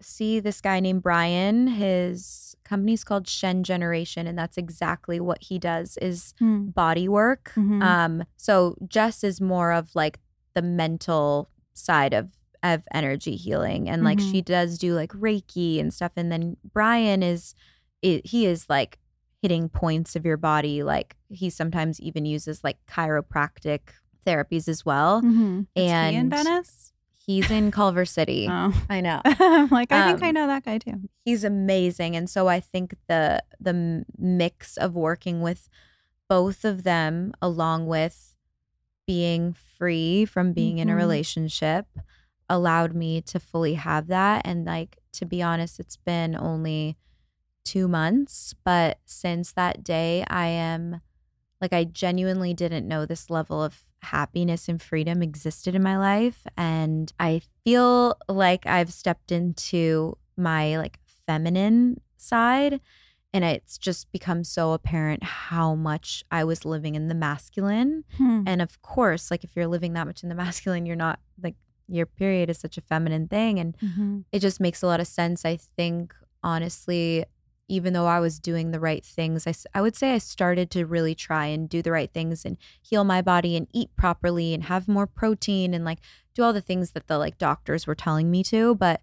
see 0.03 0.41
this 0.41 0.61
guy 0.61 0.81
named 0.81 1.03
Brian. 1.03 1.67
His 1.67 2.57
company's 2.65 3.05
called 3.05 3.29
Shen 3.29 3.63
Generation 3.65 4.27
and 4.27 4.39
that's 4.39 4.57
exactly 4.57 5.21
what 5.21 5.43
he 5.43 5.59
does 5.59 5.97
is 6.01 6.35
body 6.41 7.09
work. 7.09 7.53
Mhm. 7.57 7.83
Um 7.83 8.25
so 8.37 8.77
Jess 8.89 9.25
is 9.25 9.41
more 9.41 9.73
of 9.73 9.95
like 9.95 10.21
the 10.55 10.63
mental 10.63 11.49
side 11.75 12.13
of 12.15 12.29
of 12.63 12.83
energy 12.93 13.35
healing 13.35 13.89
and 13.91 14.05
like 14.05 14.19
Mhm. 14.19 14.31
she 14.31 14.41
does 14.43 14.79
do 14.79 14.95
like 14.95 15.11
reiki 15.13 15.81
and 15.81 15.93
stuff 15.93 16.13
and 16.17 16.31
then 16.31 16.57
Brian 16.73 17.23
is 17.23 17.55
it, 18.03 18.25
he 18.27 18.47
is 18.47 18.67
like 18.69 18.99
hitting 19.41 19.69
points 19.69 20.15
of 20.15 20.25
your 20.25 20.37
body 20.37 20.85
like 20.85 21.17
he 21.29 21.51
sometimes 21.51 21.99
even 22.01 22.25
uses 22.25 22.63
like 22.63 22.79
chiropractic 22.89 23.81
therapies 24.25 24.69
as 24.69 24.87
well 24.87 25.21
Mm-hmm. 25.23 25.61
Is 25.75 25.83
he 25.83 25.89
in 25.89 26.15
and 26.15 26.31
Venice? 26.31 26.92
He's 27.27 27.51
in 27.51 27.71
Culver 27.71 28.05
City. 28.05 28.49
Oh. 28.51 28.73
I 28.91 29.01
know. 29.01 29.21
I'm 29.25 29.69
like, 29.69 29.93
I 29.93 30.07
think 30.07 30.23
I 30.23 30.29
Um, 30.29 30.35
know 30.35 30.47
that 30.47 30.65
guy 30.65 30.79
too. 30.79 31.01
He's 31.25 31.45
amazing 31.45 32.17
and 32.17 32.29
so 32.29 32.49
I 32.49 32.61
think 32.61 32.95
the 33.09 33.43
the 33.61 34.05
mix 34.19 34.77
of 34.77 34.95
working 34.95 35.41
with 35.41 35.69
both 36.29 36.65
of 36.65 36.83
them 36.85 37.33
along 37.41 37.87
with 37.87 38.35
being 39.07 39.53
free 39.53 40.25
from 40.25 40.53
being 40.53 40.79
in 40.79 40.89
a 40.89 40.93
Mhm. 40.93 40.97
relationship 40.97 41.87
allowed 42.49 42.95
me 42.95 43.21
to 43.23 43.39
fully 43.41 43.75
have 43.75 44.07
that 44.09 44.43
and 44.45 44.65
like 44.65 44.99
to 45.13 45.25
be 45.27 45.43
honest 45.43 45.79
it's 45.81 45.97
been 45.97 46.35
only 46.37 46.97
2 47.65 47.87
months 47.89 48.55
but 48.65 48.99
since 49.05 49.53
that 49.53 49.85
day 49.85 50.25
I 50.29 50.47
am 50.49 51.01
like 51.63 51.73
I 51.73 51.85
genuinely 51.85 52.53
didn't 52.53 52.87
know 52.87 53.07
this 53.07 53.31
level 53.31 53.63
of 53.63 53.85
happiness 54.03 54.69
and 54.69 54.83
freedom 54.83 55.23
existed 55.23 55.75
in 55.77 55.83
my 55.83 55.97
life 55.97 56.45
and 56.57 57.13
I 57.21 57.41
feel 57.65 58.17
like 58.29 58.67
I've 58.67 58.93
stepped 58.93 59.31
into 59.31 60.19
my 60.37 60.77
like 60.77 60.99
feminine 61.27 62.01
side 62.17 62.81
and 63.33 63.45
it's 63.45 63.79
just 63.79 64.11
become 64.13 64.43
so 64.45 64.73
apparent 64.73 65.23
how 65.23 65.75
much 65.77 66.25
I 66.33 66.43
was 66.45 66.65
living 66.65 66.97
in 66.97 67.07
the 67.09 67.15
masculine 67.15 68.05
Hmm. 68.17 68.43
and 68.47 68.61
of 68.61 68.83
course 68.83 69.31
like 69.31 69.45
if 69.45 69.55
you're 69.55 69.69
living 69.69 69.93
that 69.93 70.07
much 70.07 70.23
in 70.25 70.29
the 70.29 70.35
masculine 70.45 70.85
you're 70.85 70.97
not 70.97 71.21
like 71.41 71.55
your 71.89 72.07
period 72.07 72.51
is 72.51 72.59
such 72.59 72.77
a 72.77 72.81
feminine 72.81 73.29
thing 73.29 73.61
and 73.61 73.77
Mhm. 73.79 74.25
it 74.33 74.41
just 74.41 74.61
makes 74.61 74.83
a 74.83 74.87
lot 74.87 74.99
of 75.01 75.07
sense. 75.07 75.45
I 75.45 75.57
think, 75.77 76.15
honestly, 76.43 77.25
even 77.73 77.93
though 77.95 78.07
I 78.07 78.21
was 78.21 78.39
doing 78.39 78.71
the 78.71 78.79
right 78.81 79.05
things, 79.05 79.47
I, 79.47 79.55
I 79.75 79.81
would 79.81 79.97
say 79.97 80.13
I 80.13 80.19
started 80.19 80.71
to 80.73 80.85
really 80.87 81.15
try 81.15 81.47
and 81.47 81.69
do 81.69 81.81
the 81.83 81.91
right 81.93 82.13
things 82.13 82.45
and 82.45 82.57
heal 82.81 83.03
my 83.05 83.23
body 83.23 83.57
and 83.57 83.67
eat 83.73 83.91
properly 83.97 84.53
and 84.55 84.65
have 84.65 84.87
more 84.89 85.07
protein 85.07 85.73
and 85.75 85.85
like 85.85 85.99
do 86.35 86.43
all 86.43 86.53
the 86.53 86.61
things 86.61 86.91
that 86.93 87.07
the 87.07 87.17
like 87.19 87.39
doctors 87.39 87.87
were 87.87 87.95
telling 87.95 88.31
me 88.31 88.43
to. 88.45 88.75
But 88.75 89.01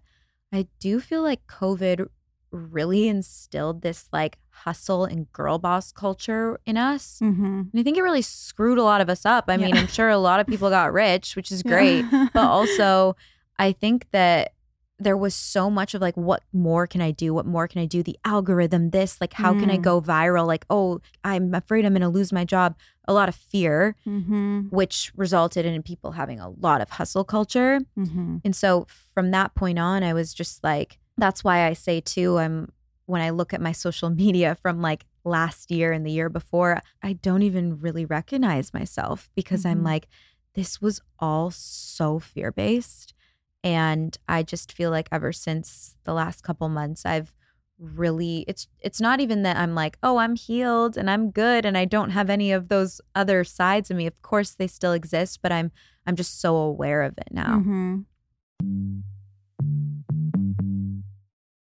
I 0.52 0.68
do 0.78 1.00
feel 1.00 1.22
like 1.22 1.46
COVID 1.48 2.06
really 2.52 3.08
instilled 3.08 3.82
this 3.82 4.08
like 4.12 4.38
hustle 4.50 5.04
and 5.04 5.32
girl 5.32 5.58
boss 5.58 5.92
culture 5.92 6.58
in 6.66 6.76
us. 6.76 7.18
Mhm. 7.22 7.70
And 7.70 7.80
I 7.80 7.82
think 7.82 7.96
it 7.96 8.02
really 8.02 8.22
screwed 8.22 8.78
a 8.78 8.82
lot 8.82 9.00
of 9.00 9.08
us 9.08 9.24
up. 9.24 9.44
I 9.48 9.56
mean, 9.56 9.76
I'm 9.76 9.86
sure 9.86 10.08
a 10.08 10.18
lot 10.18 10.40
of 10.40 10.46
people 10.46 10.68
got 10.70 10.92
rich, 10.92 11.34
which 11.36 11.50
is 11.52 11.62
great 11.72 12.04
Yeah. 12.12 12.28
but 12.34 12.44
also 12.44 13.16
I 13.58 13.72
think 13.72 14.06
that 14.12 14.52
there 15.00 15.16
was 15.16 15.34
so 15.34 15.70
much 15.70 15.94
of 15.94 16.02
like 16.02 16.16
what 16.16 16.42
more 16.52 16.86
can 16.86 17.00
I 17.00 17.10
do? 17.10 17.32
What 17.34 17.46
more 17.46 17.66
can 17.66 17.80
I 17.80 17.86
do? 17.86 18.02
The 18.02 18.18
algorithm, 18.24 18.90
this, 18.90 19.20
like 19.20 19.32
how 19.32 19.54
can 19.54 19.70
I 19.70 19.78
Mm. 19.78 19.82
go 19.82 20.00
viral? 20.00 20.46
Like, 20.46 20.66
oh, 20.70 21.00
I'm 21.24 21.54
afraid 21.54 21.84
I'm 21.86 21.92
going 21.94 22.02
to 22.02 22.08
lose 22.08 22.32
my 22.32 22.44
job. 22.44 22.76
A 23.08 23.12
lot 23.14 23.28
of 23.28 23.34
fear, 23.34 23.96
Mhm. 24.06 24.70
which 24.70 25.10
resulted 25.16 25.64
in 25.66 25.82
people 25.82 26.12
having 26.12 26.38
a 26.38 26.50
lot 26.50 26.80
of 26.82 26.90
hustle 26.90 27.24
culture. 27.24 27.80
Mhm. 27.98 28.40
And 28.44 28.54
so 28.54 28.86
from 29.14 29.30
that 29.32 29.54
point 29.54 29.78
on, 29.78 30.02
I 30.02 30.12
was 30.12 30.34
just 30.34 30.62
like, 30.62 30.98
that's 31.16 31.42
why 31.42 31.66
I 31.66 31.72
say 31.72 32.00
too, 32.00 32.38
I'm 32.38 32.70
when 33.06 33.20
I 33.22 33.30
look 33.30 33.52
at 33.52 33.60
my 33.60 33.72
social 33.72 34.10
media 34.24 34.54
from 34.62 34.80
like 34.82 35.04
last 35.24 35.70
year 35.70 35.92
and 35.92 36.06
the 36.06 36.12
year 36.12 36.28
before, 36.28 36.80
I 37.02 37.14
don't 37.14 37.42
even 37.42 37.80
really 37.80 38.04
recognize 38.04 38.72
myself 38.72 39.28
because 39.34 39.64
I'm 39.66 39.80
Mhm. 39.80 39.84
like, 39.84 40.08
this 40.54 40.80
was 40.80 41.00
all 41.18 41.50
so 41.50 42.18
fear 42.18 42.52
based. 42.52 43.14
And 43.62 44.16
I 44.28 44.42
just 44.42 44.72
feel 44.72 44.90
like 44.90 45.08
ever 45.12 45.32
since 45.32 45.96
the 46.04 46.14
last 46.14 46.42
couple 46.42 46.68
months, 46.68 47.04
I've 47.04 47.34
really 47.78 48.44
it's 48.46 48.68
it's 48.80 49.00
not 49.00 49.20
even 49.20 49.42
that 49.42 49.56
I'm 49.56 49.74
like, 49.74 49.98
oh, 50.02 50.18
I'm 50.18 50.34
healed 50.36 50.96
and 50.96 51.10
I'm 51.10 51.30
good 51.30 51.64
and 51.64 51.76
I 51.78 51.84
don't 51.86 52.10
have 52.10 52.28
any 52.30 52.52
of 52.52 52.68
those 52.68 53.00
other 53.14 53.44
sides 53.44 53.90
of 53.90 53.96
me. 53.96 54.06
Of 54.06 54.20
course 54.22 54.52
they 54.52 54.66
still 54.66 54.92
exist, 54.92 55.40
but 55.42 55.52
I'm 55.52 55.70
I'm 56.06 56.16
just 56.16 56.40
so 56.40 56.56
aware 56.56 57.02
of 57.02 57.14
it 57.18 57.28
now. 57.30 57.62
Mhm. 57.64 58.04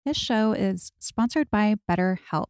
This 0.04 0.16
show 0.16 0.52
is 0.52 0.92
sponsored 0.98 1.50
by 1.50 1.76
BetterHelp. 1.90 2.48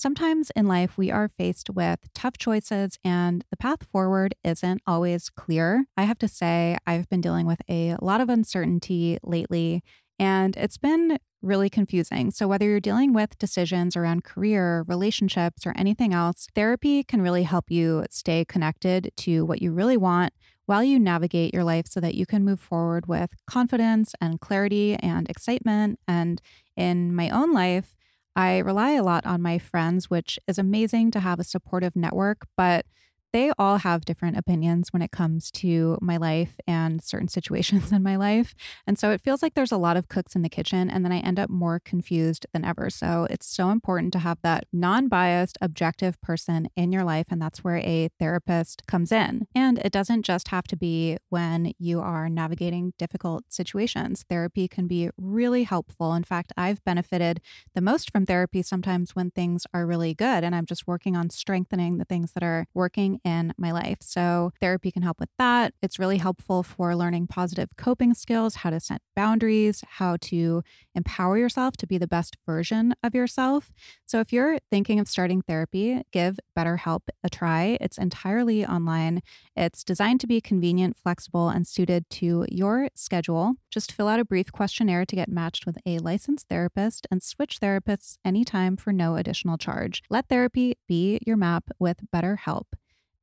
Sometimes 0.00 0.50
in 0.56 0.66
life, 0.66 0.96
we 0.96 1.10
are 1.10 1.28
faced 1.28 1.68
with 1.68 1.98
tough 2.14 2.38
choices 2.38 2.98
and 3.04 3.44
the 3.50 3.56
path 3.58 3.82
forward 3.92 4.34
isn't 4.42 4.80
always 4.86 5.28
clear. 5.28 5.84
I 5.94 6.04
have 6.04 6.16
to 6.20 6.26
say, 6.26 6.78
I've 6.86 7.06
been 7.10 7.20
dealing 7.20 7.44
with 7.44 7.60
a 7.68 7.96
lot 8.00 8.22
of 8.22 8.30
uncertainty 8.30 9.18
lately, 9.22 9.82
and 10.18 10.56
it's 10.56 10.78
been 10.78 11.18
really 11.42 11.68
confusing. 11.68 12.30
So, 12.30 12.48
whether 12.48 12.64
you're 12.64 12.80
dealing 12.80 13.12
with 13.12 13.36
decisions 13.36 13.94
around 13.94 14.24
career, 14.24 14.86
relationships, 14.88 15.66
or 15.66 15.74
anything 15.76 16.14
else, 16.14 16.46
therapy 16.54 17.04
can 17.04 17.20
really 17.20 17.42
help 17.42 17.70
you 17.70 18.06
stay 18.08 18.46
connected 18.46 19.12
to 19.18 19.44
what 19.44 19.60
you 19.60 19.70
really 19.70 19.98
want 19.98 20.32
while 20.64 20.82
you 20.82 20.98
navigate 20.98 21.52
your 21.52 21.64
life 21.64 21.86
so 21.86 22.00
that 22.00 22.14
you 22.14 22.24
can 22.24 22.42
move 22.42 22.60
forward 22.60 23.06
with 23.06 23.32
confidence 23.46 24.14
and 24.18 24.40
clarity 24.40 24.94
and 24.94 25.28
excitement. 25.28 25.98
And 26.08 26.40
in 26.74 27.14
my 27.14 27.28
own 27.28 27.52
life, 27.52 27.96
I 28.36 28.58
rely 28.58 28.92
a 28.92 29.02
lot 29.02 29.26
on 29.26 29.42
my 29.42 29.58
friends, 29.58 30.08
which 30.08 30.38
is 30.46 30.58
amazing 30.58 31.10
to 31.12 31.20
have 31.20 31.40
a 31.40 31.44
supportive 31.44 31.96
network, 31.96 32.46
but 32.56 32.86
they 33.32 33.52
all 33.58 33.78
have 33.78 34.04
different 34.04 34.36
opinions 34.36 34.92
when 34.92 35.02
it 35.02 35.10
comes 35.10 35.50
to 35.52 35.98
my 36.00 36.16
life 36.16 36.56
and 36.66 37.02
certain 37.02 37.28
situations 37.40 37.92
in 37.92 38.02
my 38.02 38.16
life. 38.16 38.54
And 38.86 38.98
so 38.98 39.10
it 39.10 39.20
feels 39.20 39.42
like 39.42 39.54
there's 39.54 39.72
a 39.72 39.76
lot 39.76 39.96
of 39.96 40.08
cooks 40.08 40.34
in 40.34 40.42
the 40.42 40.48
kitchen, 40.48 40.90
and 40.90 41.04
then 41.04 41.12
I 41.12 41.18
end 41.18 41.38
up 41.38 41.50
more 41.50 41.80
confused 41.80 42.46
than 42.52 42.64
ever. 42.64 42.90
So 42.90 43.26
it's 43.30 43.46
so 43.46 43.70
important 43.70 44.12
to 44.14 44.18
have 44.20 44.38
that 44.42 44.66
non 44.72 45.08
biased, 45.08 45.58
objective 45.60 46.20
person 46.20 46.68
in 46.76 46.92
your 46.92 47.04
life. 47.04 47.26
And 47.30 47.40
that's 47.40 47.64
where 47.64 47.78
a 47.78 48.10
therapist 48.18 48.86
comes 48.86 49.12
in. 49.12 49.46
And 49.54 49.78
it 49.78 49.92
doesn't 49.92 50.22
just 50.22 50.48
have 50.48 50.64
to 50.68 50.76
be 50.76 51.18
when 51.28 51.72
you 51.78 52.00
are 52.00 52.28
navigating 52.28 52.92
difficult 52.98 53.44
situations. 53.48 54.24
Therapy 54.28 54.68
can 54.68 54.86
be 54.86 55.10
really 55.16 55.64
helpful. 55.64 56.14
In 56.14 56.24
fact, 56.24 56.52
I've 56.56 56.84
benefited 56.84 57.40
the 57.74 57.80
most 57.80 58.10
from 58.10 58.26
therapy 58.26 58.62
sometimes 58.62 59.14
when 59.14 59.30
things 59.30 59.66
are 59.72 59.86
really 59.86 60.14
good 60.14 60.44
and 60.44 60.54
I'm 60.54 60.66
just 60.66 60.86
working 60.86 61.16
on 61.16 61.30
strengthening 61.30 61.98
the 61.98 62.04
things 62.04 62.32
that 62.32 62.42
are 62.42 62.66
working 62.74 63.19
in 63.24 63.52
my 63.58 63.72
life. 63.72 63.98
So, 64.00 64.52
therapy 64.60 64.90
can 64.90 65.02
help 65.02 65.20
with 65.20 65.30
that. 65.38 65.74
It's 65.82 65.98
really 65.98 66.18
helpful 66.18 66.62
for 66.62 66.94
learning 66.94 67.26
positive 67.28 67.70
coping 67.76 68.14
skills, 68.14 68.56
how 68.56 68.70
to 68.70 68.80
set 68.80 69.02
boundaries, 69.14 69.82
how 69.86 70.16
to 70.22 70.62
empower 70.94 71.38
yourself 71.38 71.76
to 71.78 71.86
be 71.86 71.98
the 71.98 72.06
best 72.06 72.36
version 72.46 72.94
of 73.02 73.14
yourself. 73.14 73.72
So, 74.06 74.20
if 74.20 74.32
you're 74.32 74.58
thinking 74.70 74.98
of 74.98 75.08
starting 75.08 75.42
therapy, 75.42 76.02
give 76.12 76.38
BetterHelp 76.56 77.02
a 77.22 77.30
try. 77.30 77.78
It's 77.80 77.98
entirely 77.98 78.64
online. 78.64 79.22
It's 79.56 79.84
designed 79.84 80.20
to 80.20 80.26
be 80.26 80.40
convenient, 80.40 80.96
flexible, 80.96 81.48
and 81.48 81.66
suited 81.66 82.08
to 82.10 82.46
your 82.48 82.88
schedule. 82.94 83.54
Just 83.70 83.92
fill 83.92 84.08
out 84.08 84.20
a 84.20 84.24
brief 84.24 84.50
questionnaire 84.52 85.04
to 85.04 85.16
get 85.16 85.28
matched 85.28 85.66
with 85.66 85.78
a 85.86 85.98
licensed 85.98 86.48
therapist 86.48 87.06
and 87.10 87.22
switch 87.22 87.60
therapists 87.60 88.18
anytime 88.24 88.76
for 88.76 88.92
no 88.92 89.16
additional 89.16 89.58
charge. 89.58 90.02
Let 90.10 90.28
therapy 90.28 90.76
be 90.88 91.18
your 91.26 91.36
map 91.36 91.70
with 91.78 91.98
BetterHelp. 92.12 92.64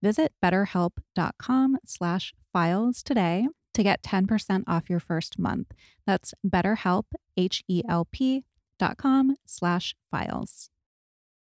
Visit 0.02 0.34
betterhelp.com 0.44 1.78
slash 1.86 2.34
files 2.54 3.04
today 3.04 3.48
to 3.74 3.84
get 3.84 4.02
10% 4.04 4.64
off 4.68 4.90
your 4.90 5.00
first 5.00 5.38
month. 5.40 5.72
That's 6.06 6.34
betterhelp, 6.46 7.06
H-E-L-P 7.36 8.44
dot 8.80 8.98
com 8.98 9.36
slash 9.46 9.96
files. 10.12 10.70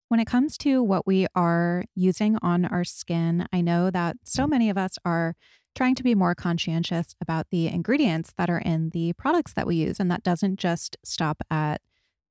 When 0.08 0.20
it 0.20 0.26
comes 0.26 0.56
to 0.58 0.82
what 0.82 1.06
we 1.06 1.26
are 1.34 1.84
using 1.94 2.38
on 2.40 2.64
our 2.64 2.84
skin, 2.84 3.46
I 3.52 3.60
know 3.60 3.90
that 3.90 4.16
so 4.24 4.46
many 4.46 4.70
of 4.70 4.78
us 4.78 4.96
are 5.04 5.34
trying 5.74 5.94
to 5.96 6.02
be 6.02 6.14
more 6.14 6.34
conscientious 6.34 7.14
about 7.20 7.46
the 7.50 7.68
ingredients 7.68 8.32
that 8.38 8.48
are 8.50 8.58
in 8.58 8.90
the 8.90 9.12
products 9.12 9.52
that 9.52 9.66
we 9.66 9.76
use. 9.76 10.00
And 10.00 10.10
that 10.10 10.22
doesn't 10.22 10.58
just 10.58 10.96
stop 11.04 11.42
at 11.50 11.82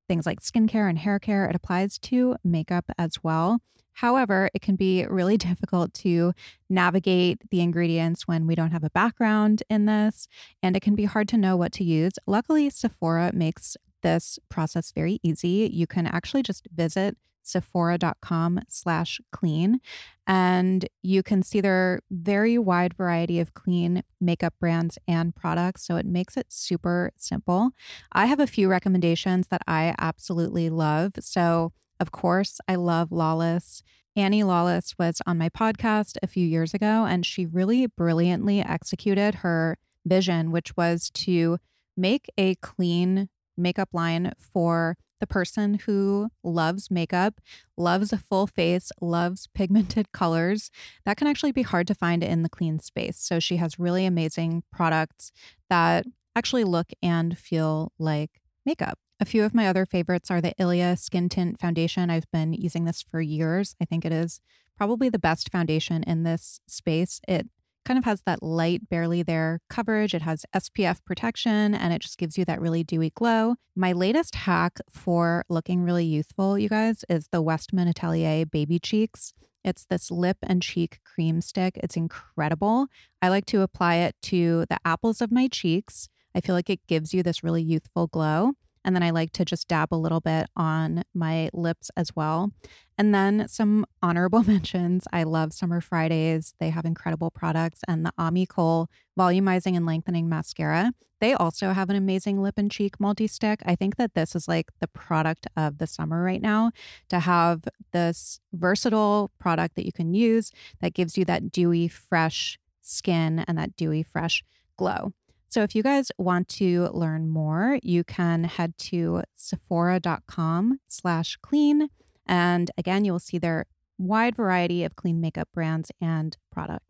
things 0.08 0.26
like 0.26 0.40
skincare 0.40 0.88
and 0.88 0.98
hair 0.98 1.18
care, 1.18 1.46
it 1.46 1.54
applies 1.54 1.98
to 1.98 2.36
makeup 2.42 2.86
as 2.98 3.22
well. 3.22 3.60
However, 3.98 4.48
it 4.54 4.62
can 4.62 4.76
be 4.76 5.04
really 5.06 5.36
difficult 5.48 5.92
to 5.94 6.32
navigate 6.70 7.38
the 7.50 7.60
ingredients 7.60 8.28
when 8.28 8.46
we 8.46 8.54
don't 8.54 8.70
have 8.70 8.84
a 8.84 8.90
background 8.90 9.64
in 9.68 9.86
this, 9.86 10.28
and 10.62 10.76
it 10.76 10.82
can 10.82 10.94
be 10.94 11.04
hard 11.04 11.26
to 11.28 11.36
know 11.36 11.56
what 11.56 11.72
to 11.72 11.84
use. 11.84 12.12
Luckily, 12.26 12.70
Sephora 12.70 13.32
makes 13.34 13.76
this 14.02 14.38
process 14.48 14.92
very 14.92 15.18
easy. 15.24 15.68
You 15.72 15.88
can 15.88 16.06
actually 16.06 16.44
just 16.44 16.68
visit 16.72 17.16
sephora.com 17.42 18.60
slash 18.68 19.20
clean 19.32 19.80
and 20.26 20.86
you 21.02 21.22
can 21.22 21.42
see 21.42 21.60
their 21.60 22.00
very 22.10 22.58
wide 22.58 22.94
variety 22.94 23.40
of 23.40 23.54
clean 23.54 24.02
makeup 24.20 24.52
brands 24.60 24.98
and 25.08 25.34
products 25.34 25.86
so 25.86 25.96
it 25.96 26.04
makes 26.04 26.36
it 26.36 26.44
super 26.50 27.10
simple 27.16 27.70
i 28.12 28.26
have 28.26 28.38
a 28.38 28.46
few 28.46 28.68
recommendations 28.68 29.48
that 29.48 29.62
i 29.66 29.94
absolutely 29.98 30.68
love 30.68 31.12
so 31.20 31.72
of 32.00 32.12
course 32.12 32.60
i 32.68 32.74
love 32.74 33.12
lawless 33.12 33.82
Annie 34.16 34.42
Lawless 34.42 34.96
was 34.98 35.22
on 35.26 35.38
my 35.38 35.48
podcast 35.48 36.16
a 36.24 36.26
few 36.26 36.44
years 36.44 36.74
ago, 36.74 37.04
and 37.04 37.24
she 37.24 37.46
really 37.46 37.86
brilliantly 37.86 38.60
executed 38.60 39.36
her 39.36 39.78
vision, 40.04 40.50
which 40.50 40.76
was 40.76 41.08
to 41.10 41.58
make 41.96 42.26
a 42.36 42.56
clean 42.56 43.28
makeup 43.56 43.90
line 43.92 44.32
for 44.38 44.96
the 45.20 45.26
person 45.26 45.74
who 45.86 46.30
loves 46.42 46.90
makeup, 46.90 47.40
loves 47.76 48.12
a 48.12 48.18
full 48.18 48.46
face, 48.46 48.90
loves 49.00 49.46
pigmented 49.54 50.12
colors. 50.12 50.70
That 51.04 51.16
can 51.16 51.26
actually 51.26 51.52
be 51.52 51.62
hard 51.62 51.86
to 51.88 51.94
find 51.94 52.24
in 52.24 52.42
the 52.42 52.48
clean 52.48 52.78
space. 52.78 53.18
So 53.18 53.38
she 53.38 53.56
has 53.56 53.78
really 53.78 54.04
amazing 54.04 54.62
products 54.72 55.32
that 55.70 56.06
actually 56.36 56.64
look 56.64 56.90
and 57.02 57.36
feel 57.36 57.92
like 57.98 58.40
makeup. 58.64 58.98
A 59.20 59.24
few 59.24 59.42
of 59.42 59.52
my 59.52 59.66
other 59.66 59.84
favorites 59.84 60.30
are 60.30 60.40
the 60.40 60.54
Ilia 60.60 60.96
Skin 60.96 61.28
Tint 61.28 61.58
Foundation. 61.58 62.08
I've 62.08 62.30
been 62.30 62.52
using 62.52 62.84
this 62.84 63.02
for 63.02 63.20
years. 63.20 63.74
I 63.80 63.84
think 63.84 64.04
it 64.04 64.12
is 64.12 64.40
probably 64.76 65.08
the 65.08 65.18
best 65.18 65.50
foundation 65.50 66.04
in 66.04 66.22
this 66.22 66.60
space. 66.68 67.20
It 67.26 67.48
kind 67.84 67.98
of 67.98 68.04
has 68.04 68.22
that 68.26 68.44
light, 68.44 68.88
barely 68.88 69.24
there 69.24 69.58
coverage. 69.68 70.14
It 70.14 70.22
has 70.22 70.46
SPF 70.54 71.04
protection 71.04 71.74
and 71.74 71.92
it 71.92 72.00
just 72.00 72.16
gives 72.16 72.38
you 72.38 72.44
that 72.44 72.60
really 72.60 72.84
dewy 72.84 73.10
glow. 73.10 73.56
My 73.74 73.90
latest 73.90 74.36
hack 74.36 74.78
for 74.88 75.44
looking 75.48 75.82
really 75.82 76.04
youthful, 76.04 76.56
you 76.56 76.68
guys, 76.68 77.04
is 77.08 77.26
the 77.32 77.42
Westman 77.42 77.88
Atelier 77.88 78.46
Baby 78.46 78.78
Cheeks. 78.78 79.32
It's 79.64 79.84
this 79.84 80.12
lip 80.12 80.36
and 80.44 80.62
cheek 80.62 81.00
cream 81.02 81.40
stick. 81.40 81.76
It's 81.82 81.96
incredible. 81.96 82.86
I 83.20 83.30
like 83.30 83.46
to 83.46 83.62
apply 83.62 83.96
it 83.96 84.14
to 84.22 84.64
the 84.70 84.78
apples 84.84 85.20
of 85.20 85.32
my 85.32 85.48
cheeks. 85.48 86.08
I 86.36 86.40
feel 86.40 86.54
like 86.54 86.70
it 86.70 86.86
gives 86.86 87.12
you 87.12 87.24
this 87.24 87.42
really 87.42 87.62
youthful 87.62 88.06
glow. 88.06 88.52
And 88.84 88.94
then 88.94 89.02
I 89.02 89.10
like 89.10 89.32
to 89.32 89.44
just 89.44 89.68
dab 89.68 89.88
a 89.92 89.96
little 89.96 90.20
bit 90.20 90.46
on 90.56 91.04
my 91.14 91.50
lips 91.52 91.90
as 91.96 92.14
well. 92.14 92.52
And 92.96 93.14
then 93.14 93.46
some 93.48 93.86
honorable 94.02 94.42
mentions. 94.46 95.06
I 95.12 95.22
love 95.22 95.52
Summer 95.52 95.80
Fridays. 95.80 96.54
They 96.58 96.70
have 96.70 96.84
incredible 96.84 97.30
products. 97.30 97.80
And 97.86 98.04
the 98.04 98.12
Ami 98.18 98.46
Colé 98.46 98.86
Volumizing 99.18 99.76
and 99.76 99.84
Lengthening 99.84 100.28
Mascara. 100.28 100.92
They 101.20 101.34
also 101.34 101.72
have 101.72 101.90
an 101.90 101.96
amazing 101.96 102.40
lip 102.40 102.54
and 102.56 102.70
cheek 102.70 103.00
multi 103.00 103.26
stick. 103.26 103.60
I 103.66 103.74
think 103.74 103.96
that 103.96 104.14
this 104.14 104.36
is 104.36 104.46
like 104.46 104.70
the 104.80 104.86
product 104.86 105.48
of 105.56 105.78
the 105.78 105.86
summer 105.86 106.22
right 106.22 106.40
now 106.40 106.70
to 107.08 107.18
have 107.18 107.64
this 107.92 108.38
versatile 108.52 109.32
product 109.38 109.74
that 109.74 109.86
you 109.86 109.92
can 109.92 110.14
use 110.14 110.52
that 110.80 110.94
gives 110.94 111.18
you 111.18 111.24
that 111.24 111.50
dewy, 111.50 111.88
fresh 111.88 112.58
skin 112.82 113.44
and 113.48 113.58
that 113.58 113.76
dewy, 113.76 114.02
fresh 114.02 114.44
glow. 114.76 115.12
So 115.48 115.62
if 115.62 115.74
you 115.74 115.82
guys 115.82 116.12
want 116.18 116.48
to 116.50 116.88
learn 116.92 117.28
more, 117.28 117.78
you 117.82 118.04
can 118.04 118.44
head 118.44 118.76
to 118.78 119.22
sephora.com 119.34 120.80
slash 120.88 121.38
clean. 121.40 121.88
And 122.26 122.70
again, 122.76 123.06
you'll 123.06 123.18
see 123.18 123.38
their 123.38 123.64
wide 123.96 124.36
variety 124.36 124.84
of 124.84 124.94
clean 124.94 125.20
makeup 125.20 125.48
brands 125.54 125.90
and 126.00 126.36
products. 126.52 126.87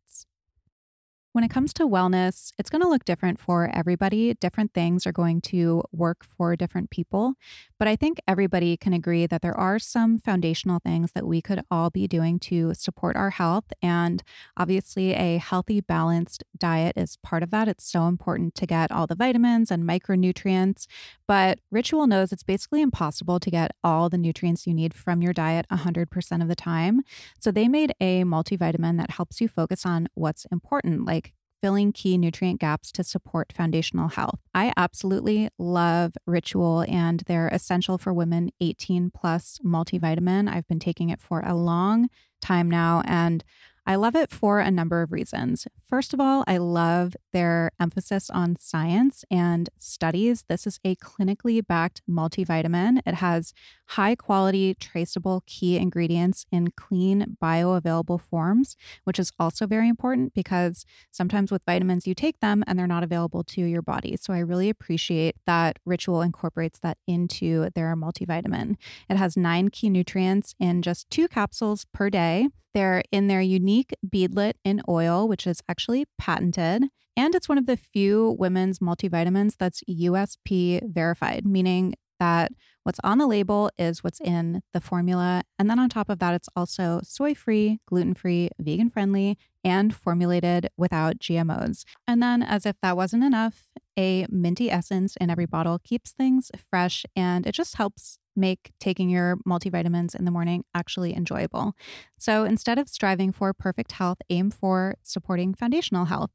When 1.39 1.45
it 1.45 1.51
comes 1.51 1.73
to 1.75 1.87
wellness, 1.87 2.51
it's 2.59 2.69
going 2.69 2.83
to 2.83 2.89
look 2.89 3.05
different 3.05 3.39
for 3.39 3.71
everybody. 3.73 4.35
Different 4.35 4.75
things 4.75 5.07
are 5.07 5.13
going 5.13 5.41
to 5.43 5.85
work 5.93 6.25
for 6.25 6.57
different 6.57 6.91
people. 6.91 7.35
But 7.79 7.87
I 7.87 7.95
think 7.95 8.19
everybody 8.27 8.77
can 8.77 8.93
agree 8.93 9.25
that 9.29 9.41
there 9.41 9.57
are 9.57 9.79
some 9.79 10.19
foundational 10.19 10.81
things 10.81 11.13
that 11.13 11.29
we 11.29 11.41
could 11.41 11.63
all 11.71 11.91
be 11.91 12.09
doing 12.09 12.41
to 12.41 12.75
support 12.75 13.15
our 13.15 13.31
health. 13.31 13.67
And 13.81 14.25
obviously, 14.57 15.13
a 15.13 15.39
healthy, 15.39 15.81
balanced 15.81 16.43
diet 16.59 16.95
is 16.97 17.19
part 17.23 17.45
of 17.45 17.53
that. 17.53 17.69
It's 17.69 17.89
so 17.89 18.09
important 18.09 18.57
to 18.57 18.67
get 18.67 18.91
all 18.91 19.07
the 19.07 19.15
vitamins 19.15 19.71
and 19.71 19.85
micronutrients. 19.85 20.89
But 21.29 21.61
Ritual 21.71 22.09
knows 22.09 22.33
it's 22.33 22.43
basically 22.43 22.83
impossible 22.83 23.39
to 23.39 23.51
get 23.51 23.71
all 23.85 24.09
the 24.09 24.19
nutrients 24.19 24.67
you 24.67 24.75
need 24.75 24.93
from 24.93 25.23
your 25.23 25.33
diet 25.33 25.67
100% 25.71 26.43
of 26.43 26.49
the 26.49 26.57
time. 26.57 27.03
So 27.39 27.53
they 27.53 27.69
made 27.69 27.95
a 28.01 28.25
multivitamin 28.25 28.99
that 28.99 29.13
helps 29.13 29.41
you 29.41 29.47
focus 29.47 29.87
on 29.87 30.09
what's 30.15 30.45
important, 30.47 31.05
like 31.05 31.28
filling 31.61 31.93
key 31.93 32.19
nutrient 32.19 32.61
gaps 32.61 32.93
to 32.93 33.05
support 33.05 33.53
foundational 33.53 34.09
health. 34.09 34.41
I 34.55 34.73
absolutely 34.77 35.51
love 35.59 36.15
Ritual 36.27 36.85
and 36.89 37.21
their 37.21 37.49
Essential 37.49 37.99
for 37.99 38.13
Women 38.13 38.51
18 38.61 39.11
Plus 39.11 39.59
multivitamin. 39.65 40.49
I've 40.49 40.69
been 40.69 40.81
taking 40.81 41.11
it 41.11 41.21
for 41.21 41.41
a 41.41 41.55
long 41.55 42.09
time 42.41 42.71
now 42.71 43.03
and 43.05 43.45
I 43.89 43.95
love 43.95 44.15
it 44.15 44.31
for 44.31 44.61
a 44.61 44.71
number 44.71 45.01
of 45.01 45.13
reasons. 45.13 45.67
First 45.89 46.13
of 46.13 46.21
all, 46.21 46.45
I 46.47 46.59
love 46.59 47.17
their 47.33 47.71
emphasis 47.81 48.29
on 48.29 48.57
science 48.57 49.25
and 49.31 49.71
studies. 49.79 50.45
This 50.47 50.67
is 50.67 50.79
a 50.85 50.95
clinically 50.97 51.67
backed 51.67 52.03
multivitamin. 52.07 53.01
It 53.07 53.15
has 53.15 53.55
high 53.89 54.15
quality, 54.15 54.75
traceable 54.75 55.43
key 55.47 55.77
ingredients 55.77 56.45
in 56.53 56.71
clean, 56.73 57.37
bioavailable 57.43 58.21
forms, 58.21 58.77
which 59.05 59.19
is 59.19 59.33
also 59.39 59.67
very 59.67 59.89
important 59.89 60.35
because 60.35 60.85
sometimes 61.11 61.51
with 61.51 61.65
vitamins, 61.65 62.07
you 62.07 62.15
take 62.15 62.41
them 62.41 62.63
and 62.67 62.79
they're 62.79 62.87
not 62.87 63.03
available 63.03 63.43
to 63.43 63.63
your 63.63 63.81
body. 63.81 64.17
So 64.21 64.33
I 64.35 64.41
really 64.41 64.69
appreciate 64.69 65.37
that 65.47 65.79
Ritual 65.87 66.21
incorporates 66.21 66.79
that 66.81 66.99
into 67.07 67.71
their 67.75 67.97
multivitamin. 67.97 68.77
It 69.09 69.17
has 69.17 69.37
nine 69.37 69.71
key 69.71 69.89
nutrients 69.89 70.55
in 70.61 70.83
just 70.83 71.09
two 71.09 71.27
capsules 71.27 71.87
per 71.93 72.11
day. 72.11 72.49
They're 72.75 73.03
in 73.11 73.29
their 73.29 73.41
unique 73.41 73.95
beadlet 74.07 74.55
in 74.65 74.83
oil, 74.87 75.27
which 75.27 75.47
is 75.47 75.63
actually 75.67 76.05
patented. 76.19 76.85
And 77.17 77.35
it's 77.35 77.49
one 77.49 77.59
of 77.59 77.67
the 77.67 77.77
few 77.77 78.37
women's 78.39 78.81
multivitamins 78.81 79.57
that's 79.59 79.83
USP 79.89 80.81
verified, 80.93 81.47
meaning 81.47 81.95
that 82.21 82.53
what's 82.89 83.01
on 83.05 83.19
the 83.19 83.27
label 83.27 83.71
is 83.77 84.03
what's 84.03 84.19
in 84.19 84.63
the 84.73 84.81
formula. 84.81 85.43
And 85.59 85.69
then 85.69 85.79
on 85.79 85.91
top 85.91 86.09
of 86.09 86.21
that, 86.21 86.33
it's 86.33 86.49
also 86.57 87.03
soy 87.05 87.35
free, 87.35 87.81
gluten 87.85 88.15
free, 88.15 88.49
vegan 88.59 88.89
friendly, 88.89 89.37
and 89.63 89.95
formulated 89.95 90.71
without 90.79 91.19
GMOs. 91.19 91.85
And 92.07 92.23
then, 92.23 92.43
as 92.43 92.65
if 92.65 92.77
that 92.81 92.97
wasn't 92.97 93.25
enough, 93.25 93.69
a 93.99 94.27
minty 94.31 94.71
essence 94.71 95.17
in 95.21 95.29
every 95.29 95.47
bottle 95.47 95.79
keeps 95.79 96.13
things 96.13 96.51
fresh 96.71 97.05
and 97.17 97.47
it 97.47 97.53
just 97.53 97.75
helps 97.77 98.19
make 98.37 98.71
taking 98.79 99.11
your 99.11 99.37
multivitamins 99.47 100.15
in 100.15 100.25
the 100.25 100.31
morning 100.31 100.65
actually 100.75 101.15
enjoyable. 101.15 101.75
So 102.19 102.45
instead 102.45 102.79
of 102.79 102.89
striving 102.89 103.33
for 103.33 103.53
perfect 103.53 103.93
health, 103.93 104.19
aim 104.31 104.51
for 104.51 104.95
supporting 105.03 105.53
foundational 105.53 106.05
health. 106.05 106.31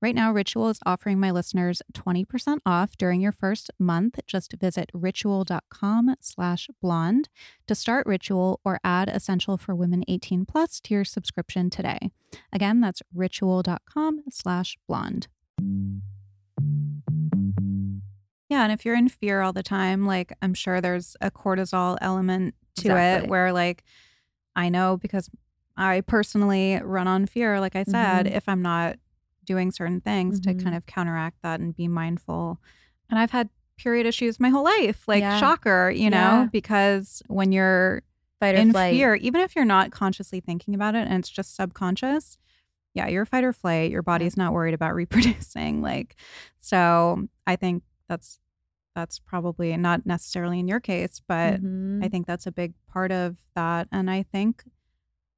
Right 0.00 0.14
now, 0.14 0.32
Ritual 0.32 0.68
is 0.68 0.78
offering 0.86 1.18
my 1.18 1.32
listeners 1.32 1.82
20% 1.92 2.58
off 2.64 2.96
during 2.96 3.20
your 3.20 3.32
first 3.32 3.72
month. 3.80 4.20
Just 4.28 4.52
visit 4.52 4.90
ritual.com 4.94 6.14
slash 6.20 6.68
blonde 6.80 7.28
to 7.66 7.74
start 7.74 8.06
Ritual 8.06 8.60
or 8.64 8.78
add 8.84 9.08
Essential 9.08 9.58
for 9.58 9.74
Women 9.74 10.04
18 10.06 10.44
plus 10.44 10.78
to 10.82 10.94
your 10.94 11.04
subscription 11.04 11.68
today. 11.68 12.12
Again, 12.52 12.80
that's 12.80 13.02
ritual.com 13.12 14.22
slash 14.30 14.78
blonde. 14.86 15.26
Yeah, 18.48 18.62
and 18.62 18.72
if 18.72 18.84
you're 18.84 18.96
in 18.96 19.08
fear 19.08 19.40
all 19.42 19.52
the 19.52 19.62
time, 19.62 20.06
like 20.06 20.32
I'm 20.40 20.54
sure 20.54 20.80
there's 20.80 21.16
a 21.20 21.30
cortisol 21.30 21.98
element 22.00 22.54
to 22.76 22.80
Exactly. 22.92 23.26
it 23.26 23.30
where 23.30 23.52
like 23.52 23.84
I 24.56 24.68
know 24.68 24.96
because 24.96 25.30
I 25.76 26.00
personally 26.00 26.80
run 26.82 27.06
on 27.06 27.26
fear, 27.26 27.60
like 27.60 27.76
I 27.76 27.84
said, 27.84 28.26
Mhm. 28.26 28.32
if 28.36 28.48
I'm 28.48 28.62
not 28.62 28.96
doing 29.44 29.70
certain 29.70 30.00
things 30.00 30.40
to 30.40 30.54
Mhm. 30.54 30.62
kind 30.64 30.74
of 30.76 30.86
counteract 30.86 31.42
that 31.42 31.60
and 31.60 31.74
be 31.76 31.88
mindful. 31.88 32.60
And 33.08 33.18
I've 33.18 33.30
had 33.30 33.48
period 33.76 34.06
issues 34.06 34.40
my 34.40 34.48
whole 34.48 34.64
life, 34.64 35.06
like 35.06 35.20
Yeah. 35.20 35.38
shocker, 35.38 35.90
you 35.94 36.10
know, 36.10 36.16
Yeah. 36.42 36.48
because 36.50 37.22
when 37.28 37.52
you're 37.52 38.02
Fight 38.40 38.54
or 38.54 38.58
in 38.58 38.72
flight. 38.72 38.92
fear, 38.94 39.14
even 39.14 39.40
if 39.40 39.54
you're 39.56 39.64
not 39.64 39.90
consciously 39.90 40.40
thinking 40.40 40.74
about 40.74 40.94
it 40.94 41.06
and 41.06 41.14
it's 41.20 41.28
just 41.28 41.54
subconscious, 41.54 42.38
yeah, 42.94 43.06
you're 43.06 43.24
fight 43.24 43.44
or 43.44 43.52
flight. 43.52 43.90
Your 43.90 44.02
body's 44.02 44.36
not 44.36 44.52
worried 44.52 44.74
about 44.74 44.94
reproducing. 45.46 45.80
Like, 45.82 46.16
so 46.58 47.28
I 47.46 47.54
think 47.56 47.82
that's 48.08 48.38
that's 48.94 49.18
probably 49.20 49.76
not 49.76 50.06
necessarily 50.06 50.58
in 50.58 50.66
your 50.66 50.80
case, 50.80 51.20
but 51.28 51.62
Mhm. 51.62 52.04
I 52.04 52.08
think 52.08 52.26
that's 52.26 52.46
a 52.46 52.52
big 52.52 52.74
part 52.88 53.12
of 53.12 53.36
that. 53.54 53.86
And 53.92 54.10
I 54.10 54.24
think 54.24 54.64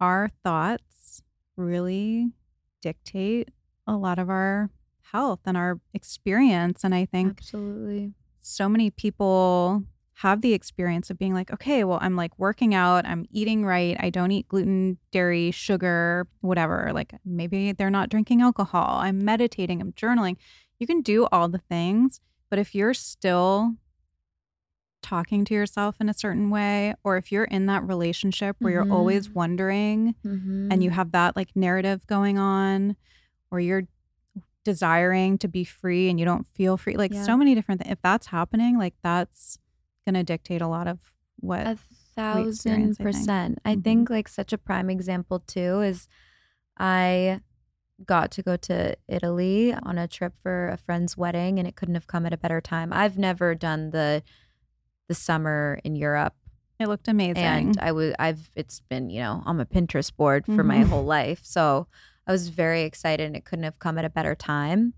our 0.01 0.31
thoughts 0.43 1.23
really 1.57 2.33
dictate 2.81 3.51
a 3.87 3.97
lot 3.97 4.19
of 4.19 4.31
our 4.31 4.71
health 5.13 5.41
and 5.45 5.57
our 5.59 5.79
experience. 5.93 6.85
And 6.85 6.95
I 6.95 7.05
think 7.05 7.33
absolutely. 7.33 8.15
so 8.41 8.67
many 8.69 8.91
people 8.91 9.85
have 10.15 10.41
the 10.41 10.55
experience 10.55 11.11
of 11.11 11.19
being 11.19 11.35
like, 11.35 11.53
okay, 11.53 11.83
well, 11.85 11.99
I'm 12.01 12.17
like 12.17 12.39
working 12.39 12.75
out, 12.75 13.05
I'm 13.07 13.27
eating 13.31 13.65
right, 13.65 13.97
I 14.01 14.09
don't 14.11 14.31
eat 14.31 14.49
gluten, 14.49 14.99
dairy, 15.11 15.51
sugar, 15.51 16.27
whatever. 16.41 16.93
Like 16.95 17.15
maybe 17.25 17.73
they're 17.73 17.91
not 17.91 18.09
drinking 18.11 18.41
alcohol, 18.43 18.99
I'm 19.01 19.23
meditating, 19.25 19.81
I'm 19.83 19.93
journaling. 19.93 20.37
You 20.79 20.87
can 20.87 21.01
do 21.03 21.27
all 21.33 21.49
the 21.49 21.59
things, 21.59 22.21
but 22.51 22.59
if 22.59 22.75
you're 22.75 22.95
still 22.95 23.77
talking 25.03 25.45
to 25.47 25.55
yourself 25.55 25.97
in 26.01 26.09
a 26.09 26.15
certain 26.15 26.51
way, 26.51 26.95
or 27.05 27.17
if 27.17 27.33
you're 27.33 27.45
in 27.45 27.67
that 27.67 27.83
relationship 27.87 28.57
where 28.61 28.73
you're 28.73 28.93
always 28.93 29.29
Mhm. 29.29 29.35
wondering 29.35 30.15
and 30.71 30.83
you 30.83 30.91
Mhm. 30.91 30.95
have 30.95 31.13
that 31.13 31.37
like 31.37 31.57
narrative 31.57 32.07
going 32.07 32.39
on, 32.39 32.97
or 33.51 33.61
you're 33.61 33.85
desiring 34.63 35.39
to 35.39 35.49
be 35.49 35.65
free 35.65 36.11
and 36.11 36.19
you 36.21 36.27
don't 36.27 36.47
feel 36.47 36.77
free, 36.77 36.97
like 36.97 37.15
Yeah. 37.15 37.25
so 37.25 37.37
many 37.37 37.55
different 37.55 37.81
things. 37.81 37.93
If 37.93 38.03
that's 38.03 38.27
happening, 38.27 38.77
like 38.79 38.95
that's 39.03 39.59
going 40.05 40.15
to 40.15 40.23
dictate 40.23 40.61
a 40.61 40.69
lot 40.69 40.87
of 40.87 41.13
what. 41.37 41.67
A 41.67 41.77
thousand 42.15 42.49
experience, 42.53 42.97
I 43.01 43.05
think. 43.05 43.15
percent. 43.17 43.59
I 43.65 43.77
think 43.77 44.11
like 44.11 44.29
such 44.29 44.53
a 44.53 44.59
prime 44.59 44.91
example 44.91 45.41
too 45.41 45.81
is 45.81 46.07
I 46.77 47.41
got 48.07 48.31
to 48.33 48.43
go 48.43 48.57
to 48.57 48.97
Italy 49.09 49.73
on 49.75 49.99
a 49.99 50.09
trip 50.09 50.33
for 50.43 50.69
a 50.69 50.77
friend's 50.77 51.17
wedding 51.17 51.59
and 51.59 51.69
it 51.69 51.77
couldn't 51.77 51.95
have 51.95 52.07
come 52.07 52.25
at 52.27 52.33
a 52.33 52.39
better 52.39 52.61
time. 52.61 52.93
I've 52.93 53.19
never 53.19 53.55
done 53.55 53.91
the 53.91 54.23
the 55.09 55.15
summer 55.15 55.81
in 55.85 55.97
Europe 55.97 56.35
it 56.79 56.89
looked 56.89 57.09
amazing. 57.09 57.45
and 57.45 57.79
I 57.81 57.93
was 57.93 58.15
I've 58.19 58.51
it's 58.55 58.81
been, 58.89 59.11
you 59.11 59.21
know, 59.21 59.43
on 59.45 59.59
my 59.59 59.65
Pinterest 59.65 60.15
board 60.17 60.47
for 60.47 60.65
my 60.65 60.77
Mhm. 60.79 60.89
whole 60.89 61.05
life. 61.05 61.41
So 61.43 61.89
I 62.27 62.33
was 62.33 62.49
very 62.49 62.83
excited 62.85 63.27
and 63.27 63.37
it 63.37 63.45
couldn't 63.45 63.65
have 63.65 63.79
come 63.79 63.99
at 63.99 64.05
a 64.07 64.09
better 64.11 64.35
time. 64.35 64.95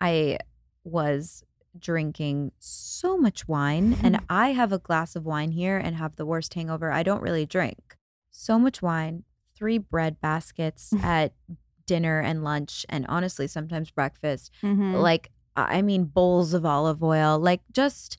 I 0.00 0.38
was 0.84 1.44
drinking 1.78 2.52
so 2.58 3.16
much 3.18 3.46
wine 3.46 3.96
and 4.02 4.18
I 4.30 4.52
have 4.52 4.72
a 4.72 4.78
glass 4.78 5.14
of 5.14 5.24
wine 5.24 5.52
here 5.52 5.76
and 5.76 5.94
have 5.96 6.16
the 6.16 6.26
worst 6.26 6.54
hangover. 6.54 6.90
I 6.90 7.02
don't 7.02 7.22
really 7.22 7.46
drink. 7.46 7.96
So 8.30 8.58
much 8.58 8.82
wine, 8.82 9.24
three 9.54 9.78
bread 9.78 10.20
baskets 10.20 10.92
at 11.02 11.34
dinner 11.86 12.20
and 12.20 12.42
lunch 12.44 12.84
and 12.88 13.06
honestly 13.08 13.46
sometimes 13.46 13.90
breakfast 13.90 14.50
Mhm. 14.62 15.00
like 15.00 15.30
I 15.56 15.80
mean 15.80 16.04
bowls 16.04 16.52
of 16.52 16.66
olive 16.66 17.02
oil, 17.02 17.38
like 17.38 17.62
just 17.72 18.18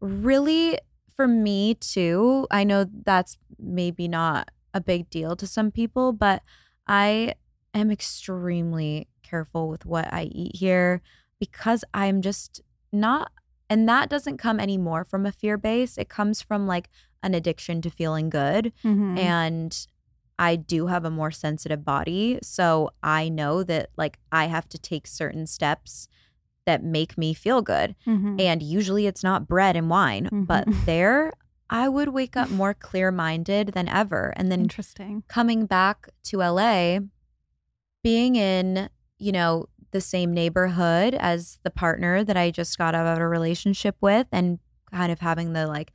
really 0.00 0.78
for 1.14 1.28
me 1.28 1.74
too. 1.74 2.46
I 2.50 2.64
know 2.64 2.86
that's 3.04 3.36
maybe 3.58 4.08
not 4.08 4.50
a 4.72 4.80
big 4.80 5.10
deal 5.10 5.36
to 5.36 5.46
some 5.46 5.70
people, 5.70 6.12
but 6.12 6.42
I 6.86 7.34
am 7.74 7.90
extremely 7.90 9.08
careful 9.22 9.68
with 9.68 9.84
what 9.84 10.10
I 10.12 10.22
eat 10.32 10.56
here 10.56 11.02
because 11.38 11.84
I'm 11.92 12.22
just 12.22 12.62
not 12.92 13.32
and 13.68 13.86
that 13.86 14.08
doesn't 14.08 14.38
come 14.38 14.58
anymore 14.58 15.04
from 15.04 15.26
a 15.26 15.32
fear 15.32 15.58
base. 15.58 15.98
It 15.98 16.08
comes 16.08 16.40
from 16.40 16.66
like 16.66 16.88
an 17.22 17.34
addiction 17.34 17.82
to 17.82 17.90
feeling 17.90 18.30
good 18.30 18.72
Mhm. 18.82 19.18
and 19.18 19.86
I 20.38 20.56
do 20.56 20.86
have 20.86 21.04
a 21.04 21.10
more 21.10 21.30
sensitive 21.30 21.84
body. 21.84 22.38
So 22.42 22.90
I 23.02 23.28
know 23.28 23.62
that 23.64 23.90
like 23.96 24.18
I 24.30 24.46
have 24.46 24.68
to 24.70 24.78
take 24.78 25.06
certain 25.06 25.46
steps 25.46 26.08
that 26.66 26.82
make 26.84 27.16
me 27.18 27.34
feel 27.34 27.62
good. 27.62 27.96
Mhm. 28.06 28.40
And 28.40 28.62
usually 28.62 29.06
it's 29.06 29.24
not 29.24 29.48
bread 29.48 29.74
and 29.74 29.88
wine, 29.90 30.28
but 30.32 30.66
Mhm. 30.68 30.84
there 30.86 31.32
I 31.70 31.88
would 31.88 32.10
wake 32.10 32.36
up 32.36 32.50
more 32.50 32.72
clear 32.72 33.10
minded 33.10 33.68
than 33.74 33.88
ever. 33.88 34.32
And 34.36 34.50
then 34.50 34.60
Interesting. 34.62 35.22
coming 35.28 35.66
back 35.66 36.08
to 36.24 36.38
LA, 36.42 37.00
being 38.02 38.36
in, 38.36 38.88
you 39.18 39.32
know, 39.32 39.66
the 39.90 40.00
same 40.00 40.32
neighborhood 40.32 41.14
as 41.14 41.58
the 41.64 41.70
partner 41.70 42.22
that 42.24 42.36
I 42.36 42.50
just 42.50 42.76
got 42.78 42.94
out 42.94 43.06
of 43.06 43.18
a 43.18 43.28
relationship 43.28 43.96
with 44.00 44.26
and 44.32 44.58
kind 44.92 45.10
of 45.12 45.20
having 45.20 45.52
the 45.52 45.66
like 45.66 45.92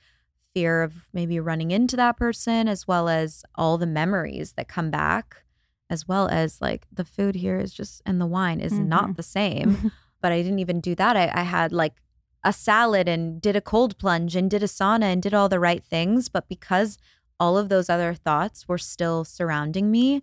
fear 0.54 0.84
of 0.84 0.93
maybe 1.14 1.39
running 1.39 1.72
into 1.72 1.95
that 1.95 2.18
person 2.18 2.68
as 2.68 2.88
well 2.88 3.10
as 3.10 3.43
all 3.56 3.78
the 3.78 3.88
memories 3.88 4.54
that 4.54 4.68
come 4.68 4.89
back 4.91 5.43
as 5.89 6.08
well 6.08 6.28
as 6.30 6.62
like 6.62 6.86
the 6.91 7.04
food 7.06 7.36
here 7.36 7.60
is 7.60 7.74
just 7.74 8.01
and 8.06 8.20
the 8.22 8.26
wine 8.26 8.60
is 8.60 8.74
not 8.80 9.10
Mhm. 9.12 9.16
the 9.18 9.24
same 9.24 9.91
but 10.22 10.32
I 10.32 10.41
didn't 10.41 10.60
even 10.60 10.80
do 10.80 10.95
that 10.95 11.18
I, 11.18 11.32
I 11.34 11.43
had 11.43 11.72
like 11.72 11.95
a 12.43 12.54
salad 12.54 13.08
and 13.08 13.41
did 13.41 13.56
a 13.56 13.62
cold 13.62 13.97
plunge 13.97 14.36
and 14.36 14.49
did 14.49 14.64
a 14.64 14.68
sauna 14.68 15.04
and 15.14 15.22
did 15.22 15.34
all 15.34 15.49
the 15.49 15.60
right 15.60 15.84
things 15.84 16.30
but 16.30 16.47
because 16.47 16.97
all 17.39 17.58
of 17.58 17.70
those 17.70 17.89
other 17.89 18.14
thoughts 18.14 18.68
were 18.68 18.78
still 18.78 19.24
surrounding 19.24 19.89
me 19.91 20.22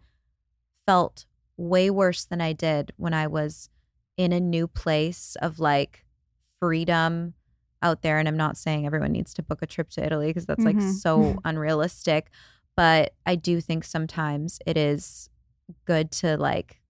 felt 0.86 1.26
way 1.56 1.90
worse 1.90 2.24
than 2.24 2.40
I 2.40 2.52
did 2.52 2.92
when 2.96 3.12
I 3.14 3.26
was 3.26 3.68
in 4.16 4.32
a 4.32 4.40
new 4.40 4.66
place 4.66 5.36
of 5.42 5.58
like 5.58 6.04
freedom 6.58 7.34
out 7.82 8.02
there 8.02 8.18
and 8.18 8.28
I'm 8.28 8.36
not 8.36 8.56
saying 8.56 8.86
everyone 8.86 9.12
needs 9.12 9.32
to 9.34 9.42
book 9.42 9.62
a 9.62 9.66
trip 9.66 9.90
to 9.90 10.04
Italy 10.04 10.28
because 10.28 10.46
that's 10.46 10.64
like 10.64 10.76
Mhm. 10.76 11.00
so 11.00 11.38
unrealistic 11.44 12.30
but 12.76 13.14
I 13.26 13.34
do 13.36 13.60
think 13.60 13.84
sometimes 13.84 14.58
it 14.66 14.76
is 14.76 15.28
good 15.86 16.10
to 16.12 16.36
like 16.36 16.80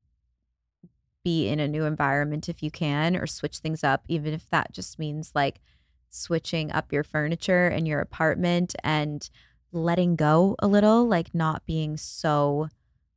be 1.25 1.49
in 1.49 1.61
a 1.61 1.69
new 1.69 1.85
environment 1.85 2.49
if 2.49 2.63
you 2.63 2.71
can 2.71 3.17
or 3.17 3.27
switch 3.27 3.59
things 3.59 3.85
up 3.85 4.05
even 4.09 4.33
if 4.33 4.49
that 4.51 4.73
just 4.73 4.99
means 4.99 5.33
like 5.35 5.61
switching 6.09 6.73
up 6.73 6.93
your 6.93 7.05
furniture 7.05 7.69
in 7.69 7.87
your 7.87 8.01
apartment 8.01 8.75
and 8.83 9.31
letting 9.73 10.17
go 10.17 10.57
a 10.59 10.67
little 10.67 11.07
like 11.07 11.35
not 11.35 11.65
being 11.67 11.97
so 11.97 12.69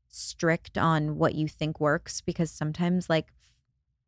strict 0.10 0.78
on 0.78 1.18
what 1.18 1.34
you 1.34 1.48
think 1.48 1.80
works 1.80 2.22
because 2.22 2.52
sometimes 2.52 3.10
like 3.10 3.34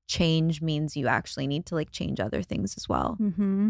change 0.08 0.62
means 0.62 0.95
you 0.95 1.08
actually 1.08 1.47
need 1.47 1.66
to 1.68 1.76
like 1.76 1.91
change 1.91 2.20
other 2.20 2.41
things 2.43 2.76
as 2.78 2.88
well. 2.89 3.16
hmm 3.16 3.70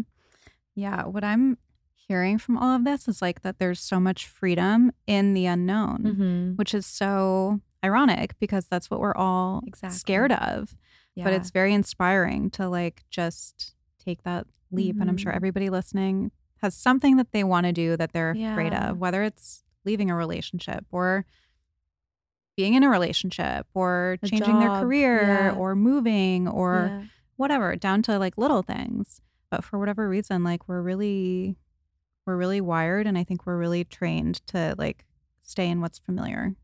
Yeah. 0.74 1.04
What 1.06 1.24
I'm 1.24 1.58
hearing 1.94 2.38
from 2.38 2.56
all 2.56 2.76
of 2.76 2.84
this 2.84 3.08
is 3.08 3.20
like 3.22 3.42
that 3.42 3.58
there's 3.58 3.80
so 3.80 3.98
much 3.98 4.26
freedom 4.26 4.92
in 5.06 5.34
the 5.34 5.46
unknown, 5.46 6.02
Mm-hmm. 6.04 6.52
which 6.56 6.74
is 6.74 6.86
so 6.86 7.60
ironic 7.84 8.38
because 8.38 8.66
that's 8.66 8.90
what 8.90 9.00
we're 9.00 9.16
all 9.16 9.62
Exactly. 9.66 9.96
scared 9.98 10.32
of. 10.32 10.76
But 11.16 11.32
it's 11.32 11.50
very 11.50 11.72
inspiring 11.72 12.50
to 12.50 12.68
like 12.68 13.04
just 13.10 13.74
take 13.98 14.22
that 14.24 14.46
leap. 14.70 15.00
And 15.00 15.08
I'm 15.08 15.16
sure 15.16 15.32
Mhm. 15.32 15.36
everybody 15.36 15.70
listening 15.70 16.30
has 16.58 16.74
something 16.74 17.16
that 17.16 17.32
they 17.32 17.42
want 17.44 17.64
to 17.66 17.72
do 17.72 17.96
that 17.96 18.12
they're 18.12 18.34
afraid 18.52 18.72
of, 18.74 18.98
whether 18.98 19.22
it's 19.22 19.62
leaving 19.84 20.10
a 20.10 20.16
relationship 20.16 20.84
or 20.90 21.24
being 22.56 22.74
in 22.74 22.82
a 22.82 22.88
relationship 22.90 23.66
or 23.74 24.16
A 24.22 24.26
changing 24.28 24.58
their 24.60 24.70
career 24.80 25.48
yeah. 25.52 25.52
or 25.52 25.74
moving 25.76 26.48
or 26.48 26.90
Yeah. 26.90 27.04
whatever, 27.36 27.76
down 27.76 28.02
to 28.02 28.18
like 28.18 28.38
little 28.38 28.62
things. 28.62 29.20
But 29.50 29.62
for 29.64 29.78
whatever 29.78 30.08
reason, 30.08 30.42
like 30.42 30.68
we're 30.68 30.82
really 30.82 31.56
we're 32.26 32.36
really 32.36 32.60
wired 32.60 33.06
and 33.06 33.16
I 33.16 33.22
think 33.24 33.46
we're 33.46 33.56
really 33.58 33.84
trained 33.84 34.44
to 34.48 34.74
like 34.76 35.04
stay 35.42 35.68
in 35.68 35.80
what's 35.80 35.98
familiar 36.00 36.54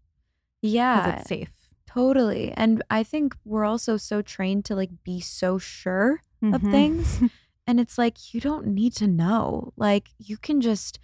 yeah, 0.61 1.17
it's 1.19 1.29
safe. 1.29 1.51
totally. 1.87 2.53
And 2.57 2.83
I 2.91 3.03
think 3.03 3.37
we're 3.45 3.65
also 3.65 3.97
so 3.97 4.23
trained 4.23 4.65
to 4.67 4.77
like 4.77 4.91
be 5.05 5.21
so 5.21 5.59
sure 5.59 6.21
of 6.43 6.63
Mhm. 6.63 6.71
things. 6.71 7.21
And 7.65 7.79
it's 7.79 7.97
like, 7.97 8.35
you 8.35 8.41
don't 8.41 8.67
need 8.67 8.93
to 8.97 9.07
know. 9.07 9.73
Like, 9.77 10.09
you 10.19 10.37
can 10.37 10.61
just 10.61 10.99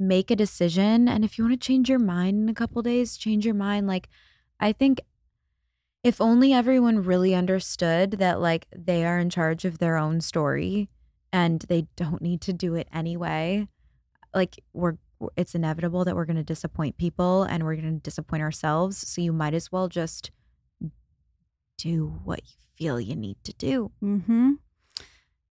make 0.00 0.30
a 0.30 0.36
decision. 0.36 1.06
And 1.06 1.24
if 1.24 1.36
you 1.36 1.44
want 1.44 1.60
to 1.60 1.66
change 1.66 1.88
your 1.88 1.98
mind 1.98 2.42
in 2.42 2.48
a 2.48 2.54
couple 2.54 2.82
days, 2.82 3.16
change 3.16 3.44
your 3.44 3.54
mind. 3.54 3.86
Like, 3.86 4.08
I 4.58 4.72
think 4.72 5.00
if 6.02 6.20
only 6.20 6.52
everyone 6.52 7.04
really 7.04 7.34
understood 7.34 8.12
that, 8.12 8.40
like, 8.40 8.66
they 8.74 9.04
are 9.04 9.18
in 9.18 9.28
charge 9.28 9.64
of 9.64 9.78
their 9.78 9.96
own 9.96 10.20
story 10.20 10.88
and 11.32 11.60
they 11.68 11.86
don't 11.96 12.22
need 12.22 12.40
to 12.42 12.52
do 12.52 12.74
it 12.74 12.88
anyway, 12.92 13.68
like, 14.34 14.64
we're, 14.72 14.94
it's 15.36 15.54
inevitable 15.54 16.04
that 16.04 16.16
we're 16.16 16.24
going 16.24 16.36
to 16.36 16.42
disappoint 16.42 16.96
people 16.96 17.42
and 17.42 17.62
we're 17.62 17.76
going 17.76 17.94
to 17.94 18.00
disappoint 18.00 18.42
ourselves. 18.42 19.06
So 19.06 19.20
you 19.20 19.32
might 19.32 19.54
as 19.54 19.70
well 19.70 19.88
just 19.88 20.30
do 21.76 22.20
what 22.24 22.40
you 22.44 22.56
feel 22.76 23.00
you 23.00 23.16
need 23.16 23.36
to 23.44 23.52
do. 23.52 23.90
Mm-hmm. 24.02 24.52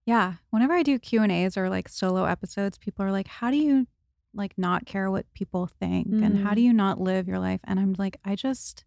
Yeah. 0.06 0.34
Whenever 0.50 0.74
I 0.74 0.82
do 0.82 0.98
Q 0.98 1.22
and 1.22 1.32
A's 1.32 1.56
or 1.56 1.70
like 1.70 1.88
solo 1.88 2.26
episodes, 2.26 2.80
people 2.80 3.06
are 3.06 3.12
like, 3.12 3.28
"How 3.28 3.52
do 3.52 3.58
you 3.58 3.86
like 4.40 4.58
not 4.58 4.88
care 4.88 5.12
what 5.12 5.32
people 5.34 5.68
think, 5.68 6.08
and 6.08 6.40
how 6.40 6.56
do 6.56 6.62
Mhm. 6.62 6.66
you 6.66 6.74
not 6.74 7.00
live 7.00 7.28
your 7.28 7.38
life?" 7.40 7.60
And 7.66 7.80
I'm 7.80 7.94
like, 8.00 8.18
I 8.26 8.36
just 8.36 8.86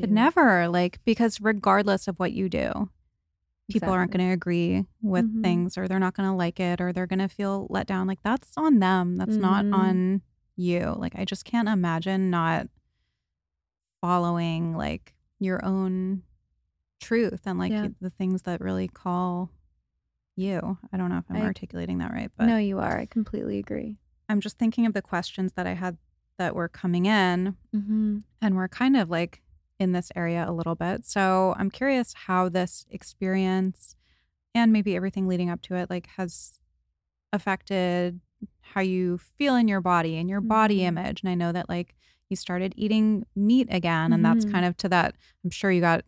could 0.00 0.10
never 0.10 0.68
like 0.68 1.02
because 1.04 1.40
regardless 1.40 2.06
of 2.08 2.18
what 2.18 2.32
you 2.32 2.48
do, 2.48 2.88
people 3.70 3.90
aren't 3.90 4.12
going 4.12 4.26
to 4.26 4.32
agree 4.32 4.86
with 5.02 5.24
Mhm. 5.26 5.42
things, 5.42 5.76
or 5.76 5.86
they're 5.88 5.98
not 5.98 6.14
going 6.14 6.28
to 6.28 6.34
like 6.34 6.58
it, 6.60 6.80
or 6.80 6.92
they're 6.92 7.06
going 7.06 7.18
to 7.18 7.28
feel 7.28 7.66
let 7.70 7.86
down. 7.86 8.06
Like 8.06 8.22
that's 8.22 8.56
on 8.56 8.78
them. 8.78 9.16
That's 9.16 9.36
not 9.36 9.64
Mhm. 9.66 9.74
on 9.74 10.22
you. 10.56 10.94
Like 10.96 11.16
I 11.16 11.24
just 11.26 11.44
can't 11.44 11.68
imagine 11.68 12.30
not 12.30 12.68
following 14.00 14.76
like 14.76 15.14
your 15.38 15.64
own 15.64 16.22
truth 17.00 17.42
and 17.46 17.58
like 17.58 17.72
Yeah. 17.72 17.88
the 18.00 18.10
things 18.10 18.42
that 18.42 18.60
really 18.60 18.88
call 18.88 19.50
you. 20.36 20.78
I 20.92 20.96
don't 20.96 21.10
know 21.10 21.18
if 21.18 21.24
I'm 21.30 21.36
I- 21.36 21.42
articulating 21.44 21.98
that 21.98 22.12
right, 22.12 22.30
but 22.36 22.46
no, 22.46 22.56
you 22.58 22.78
are. 22.78 22.98
I 22.98 23.06
completely 23.06 23.58
agree. 23.58 23.96
I'm 24.28 24.40
just 24.40 24.58
thinking 24.58 24.86
of 24.86 24.92
the 24.94 25.02
questions 25.02 25.52
that 25.54 25.66
I 25.66 25.74
had 25.74 25.96
that 26.38 26.54
were 26.54 26.68
coming 26.68 27.06
in 27.06 27.56
Mm-hmm. 27.74 28.18
and 28.42 28.56
we're 28.56 28.68
kind 28.68 28.96
of 28.96 29.08
like 29.10 29.42
in 29.78 29.92
this 29.92 30.10
area 30.16 30.44
a 30.48 30.52
little 30.52 30.74
bit. 30.74 31.04
So 31.04 31.54
I'm 31.58 31.70
curious 31.70 32.12
how 32.14 32.48
this 32.48 32.86
experience 32.90 33.94
and 34.54 34.72
maybe 34.72 34.96
everything 34.96 35.28
leading 35.28 35.50
up 35.50 35.60
to 35.62 35.74
it 35.76 35.90
like 35.90 36.06
has 36.16 36.60
affected 37.32 38.20
how 38.60 38.80
you 38.80 39.18
feel 39.18 39.54
in 39.56 39.68
your 39.68 39.80
body 39.80 40.16
and 40.16 40.28
your 40.28 40.40
body 40.40 40.78
Mhm. 40.80 40.88
image. 40.88 41.20
And 41.22 41.30
I 41.30 41.34
know 41.34 41.52
that 41.52 41.68
like 41.68 41.94
you 42.28 42.36
started 42.36 42.72
eating 42.76 43.24
meat 43.34 43.68
again 43.70 44.12
and 44.12 44.24
that's 44.24 44.44
Mhm. 44.44 44.52
kind 44.52 44.64
of 44.66 44.76
to 44.78 44.88
that 44.88 45.14
I'm 45.44 45.50
sure 45.50 45.70
you 45.70 45.80
got 45.80 46.04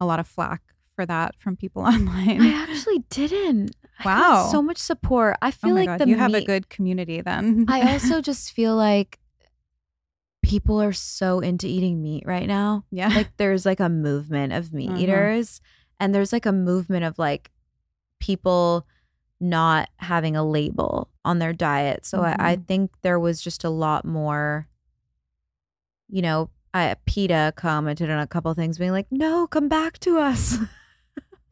a 0.00 0.06
lot 0.06 0.18
of 0.20 0.26
flack 0.26 0.62
for 0.96 1.04
that 1.06 1.36
from 1.36 1.56
people 1.56 1.82
online. 1.86 2.40
I 2.42 2.48
actually 2.68 3.00
didn't. 3.10 3.74
Wow. 4.04 4.48
so 4.50 4.62
much 4.62 4.78
support. 4.78 5.36
I 5.42 5.48
oh 5.48 5.50
feel 5.52 5.74
my 5.74 5.80
like 5.80 5.86
god, 5.86 6.00
the 6.00 6.08
you 6.08 6.16
have 6.16 6.34
a 6.34 6.44
good 6.44 6.68
community 6.70 7.20
then. 7.20 7.66
I 7.68 7.82
also 7.92 8.20
just 8.20 8.52
feel 8.52 8.74
like 8.76 9.18
people 10.42 10.80
are 10.82 10.92
so 10.92 11.40
into 11.40 11.66
eating 11.66 12.02
meat 12.02 12.24
right 12.26 12.46
now. 12.46 12.84
yeah. 12.90 13.08
Like 13.08 13.34
there's 13.38 13.64
like 13.64 13.80
a 13.80 13.88
movement 13.88 14.52
of 14.52 14.72
meat 14.72 14.90
Mhm. 14.90 14.98
eaters 15.00 15.60
and 16.00 16.14
there's 16.14 16.32
like 16.32 16.44
a 16.46 16.52
movement 16.52 17.04
of 17.04 17.18
like 17.18 17.50
people 18.20 18.86
not 19.40 19.88
having 19.96 20.36
a 20.36 20.44
label 20.44 21.08
on 21.24 21.38
their 21.38 21.52
diet. 21.52 22.04
So 22.04 22.20
I, 22.22 22.36
I 22.38 22.56
Mhm. 22.56 22.66
think 22.66 22.90
there 23.02 23.18
was 23.18 23.40
just 23.40 23.64
a 23.64 23.70
lot 23.70 24.04
more, 24.04 24.68
you 26.08 26.20
know, 26.22 26.50
I, 26.74 26.96
PETA 27.06 27.52
commented 27.56 28.10
on 28.10 28.18
a 28.18 28.26
couple 28.26 28.52
things 28.54 28.78
being 28.78 28.92
like, 28.92 29.06
no, 29.10 29.46
come 29.46 29.68
back 29.68 29.98
to 30.00 30.18
us. 30.18 30.58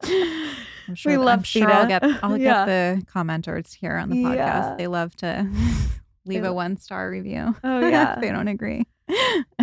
I'm 0.05 0.95
sure, 0.95 1.11
we 1.13 1.17
love 1.17 1.45
sure 1.45 1.71
I'll 1.71 1.87
get 1.87 2.03
I'll 2.23 2.37
Yeah. 2.37 2.65
get 2.65 2.65
the 2.99 3.05
commenters 3.05 3.73
here 3.73 3.95
on 3.95 4.09
the 4.09 4.17
podcast. 4.23 4.35
Yeah. 4.35 4.75
They 4.77 4.87
love 4.87 5.15
to 5.17 5.49
leave 6.25 6.43
a 6.43 6.53
one 6.53 6.77
star 6.77 7.09
review. 7.09 7.55
Oh, 7.63 7.79
yeah. 7.87 8.15
if 8.15 8.21
they 8.21 8.29
don't 8.31 8.47
agree. 8.49 8.85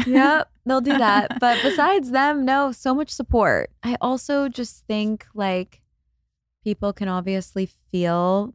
yep, 0.07 0.49
they'll 0.67 0.81
do 0.81 0.97
that. 0.99 1.33
But 1.41 1.59
besides 1.63 2.11
them, 2.11 2.45
no, 2.45 2.73
so 2.73 2.95
much 2.95 3.11
support. 3.11 3.71
I 3.83 3.97
also 4.01 4.49
just 4.49 4.87
think 4.87 5.27
like 5.35 5.81
people 6.65 6.93
can 6.93 7.09
obviously 7.09 7.67
feel 7.91 8.55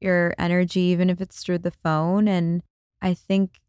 your 0.00 0.34
energy, 0.38 0.80
even 0.80 1.08
if 1.10 1.20
it's 1.20 1.42
through 1.42 1.58
the 1.58 1.70
phone. 1.70 2.26
And 2.28 2.62
I 3.00 3.14
think 3.14 3.60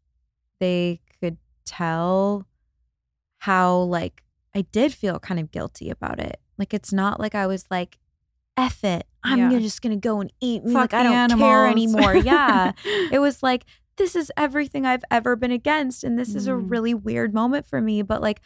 they 0.60 1.00
could 1.20 1.36
tell 1.66 2.46
how, 3.38 3.76
like, 3.78 4.22
I 4.54 4.62
did 4.62 4.94
feel 4.94 5.18
kind 5.18 5.38
of 5.38 5.50
guilty 5.50 5.90
about 5.90 6.18
it. 6.20 6.40
Like, 6.58 6.72
it's 6.74 6.92
not 6.92 7.18
like 7.20 7.34
I 7.34 7.46
was 7.46 7.64
like, 7.70 7.98
F 8.56 8.84
it. 8.84 9.06
I'm 9.24 9.38
Yeah. 9.38 9.48
gonna 9.48 9.60
just 9.60 9.82
to 9.98 10.08
go 10.08 10.20
and 10.20 10.32
eat. 10.40 10.64
meat. 10.64 10.72
Fuck 10.72 10.92
like, 10.92 10.94
I 10.94 11.02
don't 11.02 11.38
care 11.38 11.66
animals. 11.66 11.94
anymore. 11.96 12.16
Yeah. 12.16 12.72
it 13.12 13.18
was 13.18 13.42
like 13.42 13.64
this 13.96 14.14
is 14.16 14.30
everything 14.36 14.84
I've 14.86 15.04
ever 15.10 15.34
been 15.36 15.50
against 15.52 16.02
and 16.04 16.18
this 16.18 16.34
is 16.34 16.46
a 16.48 16.52
Mhm. 16.52 16.70
really 16.70 16.94
weird 16.94 17.32
moment 17.32 17.64
for 17.66 17.80
me 17.80 18.02
but 18.02 18.20
like 18.20 18.40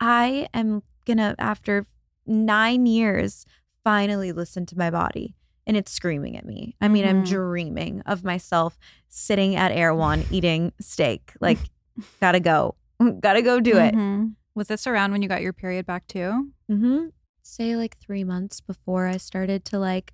I 0.00 0.48
am 0.54 0.82
to 1.06 1.34
after 1.38 1.86
9 2.26 2.86
years 2.86 3.46
finally 3.84 4.30
listen 4.32 4.64
to 4.66 4.78
my 4.78 4.90
body 4.90 5.34
and 5.66 5.76
it's 5.76 5.90
screaming 5.92 6.36
at 6.36 6.44
me. 6.46 6.76
I 6.80 6.88
mean, 6.88 7.06
I'm 7.06 7.22
Mhm. 7.24 7.28
dreaming 7.28 8.00
of 8.02 8.24
myself 8.24 8.78
sitting 9.08 9.54
at 9.56 9.70
Erewhon 9.72 10.24
eating 10.30 10.72
steak. 10.80 11.32
Like 11.40 11.58
got 12.20 12.32
to 12.32 12.40
go. 12.40 12.74
got 13.20 13.34
to 13.34 13.42
go 13.42 13.60
do 13.60 13.76
it. 13.76 13.94
Mhm. 13.94 14.34
Was 14.54 14.68
this 14.68 14.86
around 14.86 15.12
when 15.12 15.22
you 15.22 15.28
got 15.28 15.42
your 15.42 15.52
period 15.52 15.84
back 15.86 16.06
too? 16.08 16.48
Mm-hmm. 16.70 17.06
Say 17.42 17.76
like 17.76 17.98
three 17.98 18.24
months 18.24 18.60
before 18.60 19.06
I 19.06 19.16
started 19.16 19.64
to 19.66 19.78
like. 19.78 20.12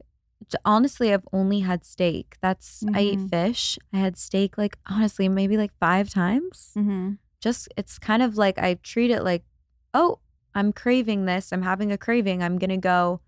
Honestly, 0.65 1.13
I've 1.13 1.27
only 1.33 1.61
had 1.61 1.85
steak. 1.85 2.37
That's 2.41 2.85
I 2.95 3.01
eat 3.01 3.31
fish. 3.31 3.79
I 3.93 3.99
had 3.99 4.17
steak 4.17 4.57
like 4.57 4.79
honestly 4.89 5.29
maybe 5.29 5.57
like 5.57 5.73
five 5.79 6.11
times. 6.11 6.73
Mm-hmm. 6.77 7.15
Just 7.41 7.69
it's 7.77 7.99
kind 7.99 8.23
of 8.23 8.37
like 8.37 8.59
I 8.59 8.75
treat 8.75 9.11
it 9.11 9.23
like, 9.23 9.45
oh, 9.93 10.21
I'm 10.55 10.73
craving 10.73 11.27
this. 11.27 11.53
I'm 11.53 11.63
having 11.63 11.93
a 11.93 11.99
craving. 11.99 12.43
I'm 12.43 12.59
gonna 12.59 12.79
go, 12.79 13.21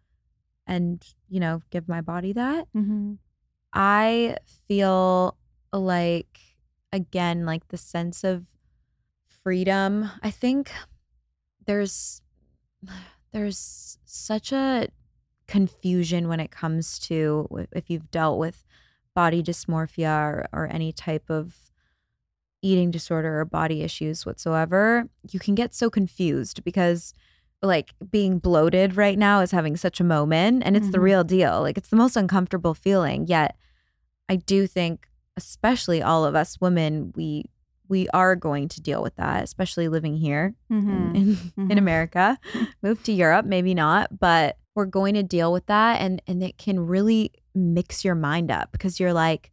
and 0.66 1.04
you 1.28 1.40
know, 1.40 1.62
give 1.70 1.88
my 1.88 2.00
body 2.00 2.32
that. 2.32 2.68
Mm-hmm. 2.76 3.14
I 3.72 4.36
feel 4.66 5.36
like 5.72 6.40
again 6.92 7.44
like 7.44 7.68
the 7.68 7.76
sense 7.76 8.24
of 8.24 8.46
freedom. 9.42 10.10
I 10.22 10.30
think 10.30 10.72
there's 11.66 12.22
there's 13.32 13.98
such 14.04 14.52
a 14.52 14.88
confusion 15.46 16.28
when 16.28 16.40
it 16.40 16.50
comes 16.50 16.98
to 16.98 17.66
if 17.72 17.90
you've 17.90 18.10
dealt 18.10 18.38
with 18.38 18.62
body 19.14 19.42
dysmorphia 19.42 20.20
or, 20.22 20.46
or 20.52 20.66
any 20.70 20.92
type 20.92 21.28
of 21.28 21.56
eating 22.62 22.90
disorder 22.90 23.40
or 23.40 23.44
body 23.44 23.82
issues 23.82 24.24
whatsoever 24.24 25.08
you 25.30 25.40
can 25.40 25.54
get 25.54 25.74
so 25.74 25.90
confused 25.90 26.62
because 26.62 27.12
like 27.62 27.90
being 28.10 28.38
bloated 28.38 28.96
right 28.96 29.18
now 29.18 29.40
is 29.40 29.50
having 29.50 29.76
such 29.76 29.98
a 30.00 30.04
moment 30.04 30.62
and 30.64 30.76
it's 30.76 30.90
the 30.90 30.98
Mhm. 30.98 31.02
real 31.02 31.24
deal 31.24 31.60
like 31.62 31.76
it's 31.76 31.88
the 31.88 31.96
most 31.96 32.16
uncomfortable 32.16 32.74
feeling 32.74 33.26
yet 33.26 33.56
i 34.28 34.36
do 34.36 34.66
think 34.66 35.08
especially 35.36 36.00
all 36.02 36.24
of 36.24 36.34
us 36.34 36.60
women 36.60 37.12
we 37.16 37.44
we 37.90 38.08
are 38.10 38.34
going 38.36 38.68
to 38.68 38.80
deal 38.80 39.02
with 39.02 39.14
that 39.16 39.42
especially 39.44 39.88
living 39.88 40.16
here 40.16 40.54
Mm-hmm. 40.72 41.16
in, 41.16 41.38
in 41.58 41.68
Mhm. 41.68 41.78
America. 41.78 42.38
Move 42.82 43.02
to 43.02 43.12
Europe, 43.12 43.44
maybe 43.44 43.74
not, 43.74 44.18
but 44.18 44.56
we're 44.74 44.86
going 44.86 45.14
to 45.14 45.22
deal 45.22 45.52
with 45.52 45.66
that 45.66 46.00
and 46.00 46.22
and 46.26 46.42
it 46.42 46.56
can 46.56 46.86
really 46.86 47.32
mix 47.54 48.04
your 48.04 48.14
mind 48.14 48.50
up 48.50 48.70
because 48.72 48.98
you're 49.00 49.12
like 49.12 49.50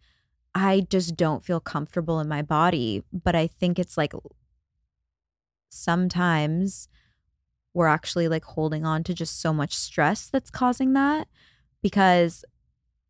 I 0.56 0.86
just 0.90 1.16
don't 1.18 1.44
feel 1.44 1.60
comfortable 1.60 2.20
in 2.20 2.28
my 2.28 2.42
body, 2.42 3.04
but 3.12 3.36
I 3.36 3.46
think 3.48 3.78
it's 3.78 3.98
like 3.98 4.14
sometimes 5.70 6.88
we're 7.74 7.88
actually 7.88 8.28
like 8.28 8.44
holding 8.46 8.86
on 8.86 9.04
to 9.04 9.14
just 9.14 9.40
so 9.40 9.54
much 9.54 9.76
stress 9.76 10.30
that's 10.30 10.50
causing 10.50 10.94
that 10.94 11.28
because 11.82 12.44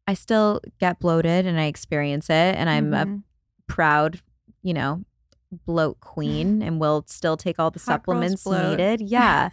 I 0.08 0.14
still 0.14 0.62
get 0.80 1.00
bloated 1.00 1.46
and 1.46 1.60
I 1.60 1.66
experience 1.66 2.30
it 2.30 2.56
and 2.56 2.70
I'm 2.70 2.94
a 2.94 3.06
Mhm. 3.06 3.24
proud, 3.68 4.22
you 4.62 4.74
know, 4.74 5.04
bloat 5.52 6.00
queen 6.00 6.62
and 6.64 6.80
will 6.80 7.04
still 7.08 7.38
take 7.38 7.60
all 7.60 7.72
the 7.72 7.80
Hot 7.80 7.86
supplements 7.86 8.46
needed. 8.46 9.02
Yeah. 9.08 9.50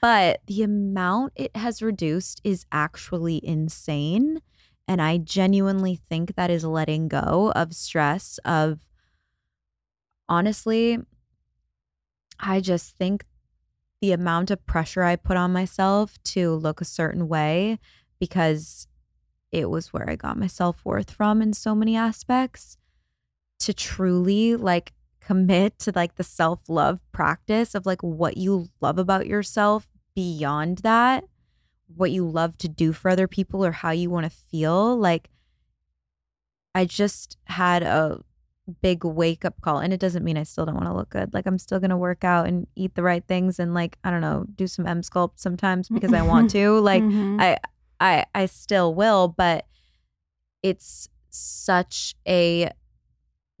but 0.00 0.40
the 0.46 0.62
amount 0.62 1.32
it 1.36 1.54
has 1.56 1.82
reduced 1.82 2.40
is 2.44 2.66
actually 2.72 3.44
insane. 3.44 4.40
And 4.86 5.00
I 5.00 5.16
genuinely 5.16 5.96
think 5.96 6.34
that 6.34 6.50
is 6.50 6.64
letting 6.64 7.08
go 7.08 7.52
of 7.54 7.72
stress, 7.74 8.38
of 8.44 8.80
honestly, 10.28 10.98
I 12.38 12.60
just 12.60 12.96
think 12.96 13.24
the 14.00 14.12
amount 14.12 14.50
of 14.50 14.66
pressure 14.66 15.02
I 15.02 15.16
put 15.16 15.38
on 15.38 15.52
myself 15.52 16.22
to 16.24 16.52
look 16.52 16.80
a 16.82 16.84
certain 16.84 17.28
way 17.28 17.78
because 18.20 18.86
it 19.50 19.70
was 19.70 19.92
where 19.92 20.08
I 20.08 20.16
got 20.16 20.36
my 20.36 20.46
self 20.46 20.84
worth 20.84 21.10
from 21.10 21.40
in 21.40 21.54
so 21.54 21.74
many 21.74 21.96
aspects 21.96 22.76
to 23.60 23.72
truly 23.72 24.56
like 24.56 24.92
commit 25.26 25.78
to 25.80 25.92
like 25.94 26.16
the 26.16 26.24
self 26.24 26.60
love 26.68 27.00
practice 27.12 27.74
of 27.74 27.86
like 27.86 28.02
what 28.02 28.36
you 28.36 28.68
love 28.80 28.98
about 28.98 29.26
yourself 29.26 29.88
beyond 30.14 30.78
that, 30.78 31.24
what 31.94 32.10
you 32.10 32.28
love 32.28 32.56
to 32.58 32.68
do 32.68 32.92
for 32.92 33.10
other 33.10 33.26
people 33.28 33.64
or 33.64 33.72
how 33.72 33.90
you 33.90 34.10
want 34.10 34.24
to 34.24 34.30
feel. 34.50 34.96
Like, 34.96 35.30
I 36.74 36.84
just 36.84 37.36
had 37.46 37.82
a 37.82 38.20
big 38.82 39.04
wake 39.04 39.44
up 39.44 39.60
call. 39.60 39.78
And 39.78 39.92
it 39.92 40.00
doesn't 40.00 40.24
mean 40.24 40.36
I 40.36 40.42
still 40.42 40.64
don't 40.66 40.74
want 40.74 40.86
to 40.86 40.94
look 40.94 41.10
good. 41.10 41.34
Like, 41.34 41.46
I'm 41.46 41.58
still 41.58 41.78
going 41.80 41.90
to 41.90 41.96
work 41.96 42.24
out 42.24 42.46
and 42.46 42.66
eat 42.74 42.94
the 42.94 43.02
right 43.02 43.24
things 43.26 43.58
and, 43.58 43.74
like, 43.74 43.98
I 44.02 44.10
don't 44.10 44.20
know, 44.22 44.46
do 44.54 44.66
some 44.66 44.86
Emsculpt 44.86 45.34
sometimes 45.36 45.88
because 45.88 46.12
I 46.12 46.22
want 46.22 46.50
to. 46.50 46.78
Like, 46.80 47.02
Mhm. 47.02 47.40
I 47.40 47.58
I 48.00 48.24
I 48.34 48.46
still 48.46 48.94
will, 48.94 49.28
but 49.28 49.66
it's 50.62 51.08
such 51.30 52.14
a 52.26 52.70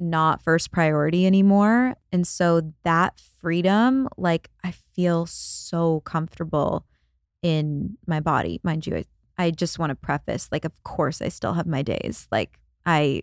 not 0.00 0.42
first 0.42 0.70
priority 0.72 1.26
anymore. 1.26 1.94
And 2.12 2.26
so 2.26 2.72
that 2.82 3.20
freedom, 3.40 4.08
like 4.16 4.50
I 4.64 4.72
feel 4.94 5.26
so 5.26 6.00
comfortable 6.00 6.84
in 7.42 7.96
my 8.06 8.20
body. 8.20 8.60
Mind 8.64 8.86
you, 8.86 8.96
I, 8.96 9.04
I 9.38 9.50
just 9.50 9.78
want 9.78 9.90
to 9.90 9.94
preface, 9.96 10.48
like, 10.50 10.64
of 10.64 10.82
course 10.82 11.20
I 11.22 11.28
still 11.28 11.52
have 11.54 11.66
my 11.66 11.82
days. 11.82 12.26
Like 12.32 12.58
I 12.86 13.22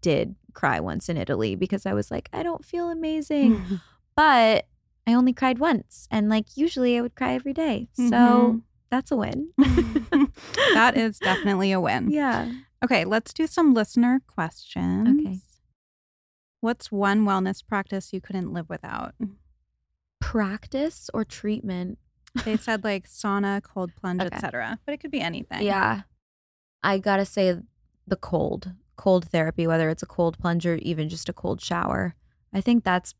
did 0.00 0.36
cry 0.54 0.80
once 0.80 1.08
in 1.08 1.16
Italy 1.16 1.54
because 1.56 1.84
I 1.86 1.92
was 1.92 2.10
like, 2.10 2.28
I 2.32 2.42
don't 2.42 2.64
feel 2.64 2.88
amazing. 2.90 3.80
but 4.16 4.66
I 5.06 5.12
only 5.14 5.32
cried 5.32 5.58
once. 5.58 6.08
And 6.10 6.28
like 6.28 6.56
usually 6.56 6.96
I 6.96 7.00
would 7.00 7.14
cry 7.14 7.34
every 7.34 7.52
day. 7.52 7.88
So 7.94 8.02
Mhm. 8.02 8.62
that's 8.90 9.10
a 9.10 9.16
win. 9.16 9.50
that 10.72 10.96
is 10.96 11.18
definitely 11.20 11.72
a 11.72 11.80
win. 11.80 12.10
Yeah. 12.10 12.50
Okay, 12.84 13.04
let's 13.04 13.32
do 13.32 13.46
some 13.46 13.74
listener 13.74 14.22
questions. 14.26 15.08
Okay. 15.20 15.40
What's 16.60 16.90
one 16.90 17.24
wellness 17.24 17.64
practice 17.66 18.12
you 18.12 18.20
couldn't 18.20 18.52
live 18.52 18.68
without? 18.68 19.14
Practice 20.20 21.10
or 21.14 21.24
treatment? 21.24 21.98
They 22.44 22.56
said 22.56 22.84
like 22.84 23.06
sauna, 23.08 23.62
cold 23.62 23.92
plunge, 23.94 24.22
Okay. 24.22 24.34
etc. 24.34 24.78
But 24.84 24.92
it 24.92 24.98
could 24.98 25.10
be 25.10 25.20
anything. 25.20 25.62
Yeah. 25.62 26.02
I 26.82 26.98
gotta 26.98 27.24
say 27.24 27.56
the 28.06 28.16
cold, 28.16 28.72
cold 28.96 29.26
therapy, 29.28 29.66
whether 29.66 29.88
it's 29.90 30.02
a 30.02 30.06
cold 30.06 30.38
plunge 30.38 30.66
or 30.66 30.76
even 30.76 31.08
just 31.08 31.28
a 31.28 31.32
cold 31.32 31.60
shower. 31.60 32.14
I 32.52 32.60
think 32.60 32.84
that's 32.84 33.14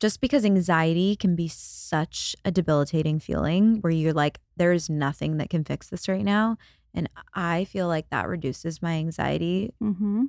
just 0.00 0.20
because 0.20 0.44
anxiety 0.44 1.14
can 1.16 1.36
be 1.36 1.48
such 1.48 2.34
a 2.44 2.50
debilitating 2.50 3.20
feeling 3.20 3.80
where 3.82 3.92
you're 3.92 4.12
like, 4.12 4.40
there 4.56 4.72
is 4.72 4.90
nothing 4.90 5.36
that 5.36 5.48
can 5.50 5.64
fix 5.64 5.88
this 5.88 6.08
right 6.08 6.24
now. 6.24 6.56
And 6.94 7.08
I 7.34 7.64
feel 7.64 7.88
like 7.88 8.10
that 8.10 8.28
reduces 8.28 8.82
my 8.82 8.94
anxiety. 8.94 9.72
Mm-hmm. 9.82 10.24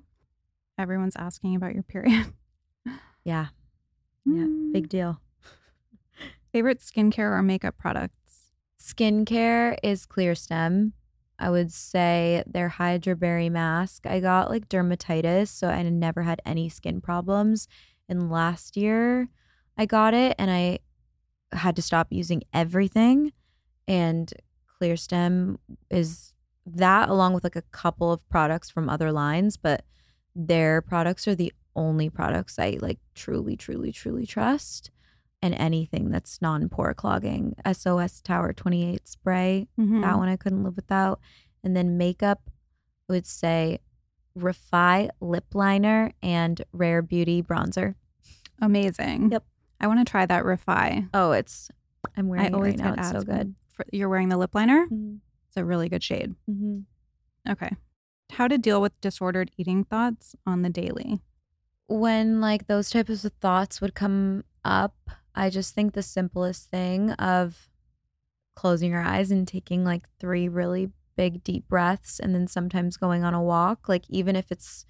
Everyone's 0.78 1.16
asking 1.16 1.55
about 1.55 1.74
your 1.74 1.84
period. 1.84 2.32
Yeah. 3.24 3.47
Yeah. 4.26 4.43
Mm. 4.43 4.74
Big 4.74 4.89
deal. 4.89 5.19
Favorite 6.51 6.80
skincare 6.80 7.32
or 7.32 7.41
makeup 7.41 7.76
products? 7.78 8.51
Skincare 8.80 9.78
is 9.82 10.05
ClearStem. 10.05 10.91
I 11.39 11.49
would 11.49 11.71
say 11.71 12.43
their 12.45 12.69
Hydraberry 12.69 13.49
mask. 13.49 14.05
I 14.05 14.19
got 14.19 14.49
like 14.49 14.69
dermatitis, 14.69 15.47
so 15.47 15.67
I 15.67 15.82
never 15.84 16.21
had 16.21 16.41
any 16.45 16.69
skin 16.69 17.01
problems. 17.01 17.67
And 18.07 18.32
last 18.32 18.78
year 18.78 19.30
I 19.78 19.86
got 19.86 20.13
it 20.13 20.36
and 20.38 20.51
I 20.51 20.80
had 21.51 21.76
to 21.76 21.82
stop 21.82 22.07
using 22.11 22.43
everything. 22.53 23.32
And 23.88 24.32
ClearStem 24.82 25.57
is 25.89 26.34
that 26.65 27.09
along 27.09 27.34
with 27.34 27.43
like 27.43 27.55
a 27.55 27.61
couple 27.63 28.11
of 28.11 28.28
products 28.30 28.69
from 28.69 28.89
other 28.89 29.11
lines, 29.11 29.57
but 29.57 29.84
their 30.36 30.82
products 30.82 31.28
are 31.28 31.36
the 31.36 31.51
only 31.76 32.09
products 32.09 32.59
I 32.59 32.78
like 32.82 32.99
truly, 33.15 33.55
truly, 33.55 33.91
truly 33.91 34.26
trust 34.26 34.91
and 35.41 35.53
anything 35.55 36.09
that's 36.09 36.41
non 36.41 36.69
pore 36.69 36.93
clogging. 36.93 37.55
SOS 37.71 38.21
Tower 38.21 38.53
28 38.53 39.07
spray, 39.07 39.67
Mm-hmm. 39.80 40.01
that 40.01 40.17
one 40.17 40.30
I 40.30 40.36
couldn't 40.38 40.63
live 40.63 40.76
without. 40.76 41.19
And 41.63 41.76
then 41.76 41.97
makeup, 41.97 42.41
I 43.09 43.13
would 43.13 43.26
say 43.28 43.80
Refy 44.38 45.09
lip 45.19 45.45
liner 45.53 46.11
and 46.21 46.61
Rare 46.71 47.01
Beauty 47.01 47.41
bronzer. 47.43 47.95
Amazing. 48.61 49.32
Yep. 49.32 49.43
I 49.80 49.88
want 49.88 49.99
to 50.05 50.09
try 50.09 50.26
that 50.26 50.43
Refy. 50.43 51.09
Oh, 51.13 51.32
it's 51.32 51.69
I'm 52.15 52.28
wearing 52.28 52.45
I 52.45 52.47
it 52.47 52.53
always 52.53 52.76
right 52.78 52.95
now. 52.95 53.01
It's 53.01 53.11
so 53.11 53.21
good. 53.24 53.55
For, 53.74 53.86
you're 53.91 54.09
wearing 54.09 54.30
the 54.30 54.38
lip 54.38 54.53
liner. 54.55 54.88
Mhm. 54.91 55.19
It's 55.47 55.57
a 55.57 55.65
really 55.65 55.89
good 55.89 56.03
shade. 56.03 56.36
Mhm. 56.49 56.84
Okay. 57.49 57.71
How 58.32 58.47
to 58.47 58.57
deal 58.57 58.82
with 58.82 58.99
disordered 59.01 59.51
eating 59.57 59.84
thoughts 59.84 60.36
on 60.45 60.61
the 60.61 60.69
daily? 60.69 61.19
When 61.88 62.41
like 62.41 62.67
those 62.67 62.89
types 62.89 63.25
of 63.25 63.34
thoughts 63.34 63.81
would 63.81 63.95
come 63.95 64.43
up, 64.63 64.95
I 65.36 65.49
just 65.49 65.73
think 65.73 65.93
the 65.93 66.03
simplest 66.03 66.69
thing 66.69 67.11
of 67.11 67.69
closing 68.55 68.91
your 68.91 69.01
eyes 69.01 69.31
and 69.31 69.47
taking 69.47 69.84
like 69.84 70.03
three 70.19 70.47
really 70.47 70.91
big 71.15 71.43
deep 71.43 71.67
breaths 71.67 72.19
and 72.19 72.34
then 72.34 72.47
sometimes 72.47 72.97
going 72.97 73.23
on 73.23 73.34
a 73.34 73.41
walk, 73.41 73.89
like 73.89 74.03
even 74.09 74.36
if 74.36 74.51
it's 74.51 74.86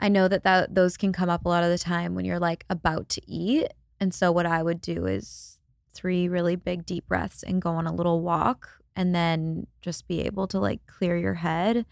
I 0.00 0.08
know 0.08 0.28
that, 0.28 0.42
that 0.44 0.74
those 0.74 0.96
can 0.96 1.12
come 1.12 1.30
up 1.30 1.44
a 1.44 1.48
lot 1.48 1.64
of 1.64 1.70
the 1.70 1.78
time 1.78 2.14
when 2.14 2.24
you're 2.24 2.40
like 2.40 2.64
about 2.68 3.08
to 3.10 3.22
eat. 3.30 3.68
And 4.00 4.12
so 4.12 4.32
what 4.32 4.44
I 4.44 4.62
would 4.62 4.80
do 4.80 5.06
is 5.06 5.60
three 5.94 6.28
really 6.28 6.56
big 6.56 6.84
deep 6.84 7.06
breaths 7.06 7.42
and 7.42 7.62
go 7.62 7.70
on 7.70 7.86
a 7.86 7.94
little 7.94 8.20
walk 8.20 8.68
and 8.96 9.14
then 9.14 9.66
just 9.80 10.06
be 10.08 10.20
able 10.22 10.46
to 10.48 10.58
like 10.58 10.84
clear 10.86 11.16
your 11.16 11.34
head. 11.34 11.86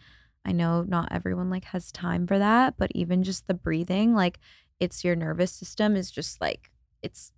I 0.44 0.52
know 0.52 0.82
not 0.82 1.08
everyone 1.10 1.50
like 1.50 1.64
has 1.66 1.92
time 1.92 2.26
for 2.26 2.38
that, 2.38 2.74
but 2.76 2.90
even 2.94 3.22
just 3.22 3.46
the 3.46 3.54
breathing, 3.54 4.14
like 4.14 4.38
it's 4.80 5.04
your 5.04 5.14
nervous 5.14 5.52
system 5.52 5.94
is 5.94 6.10
just 6.10 6.40
like 6.40 6.70
it's 7.02 7.32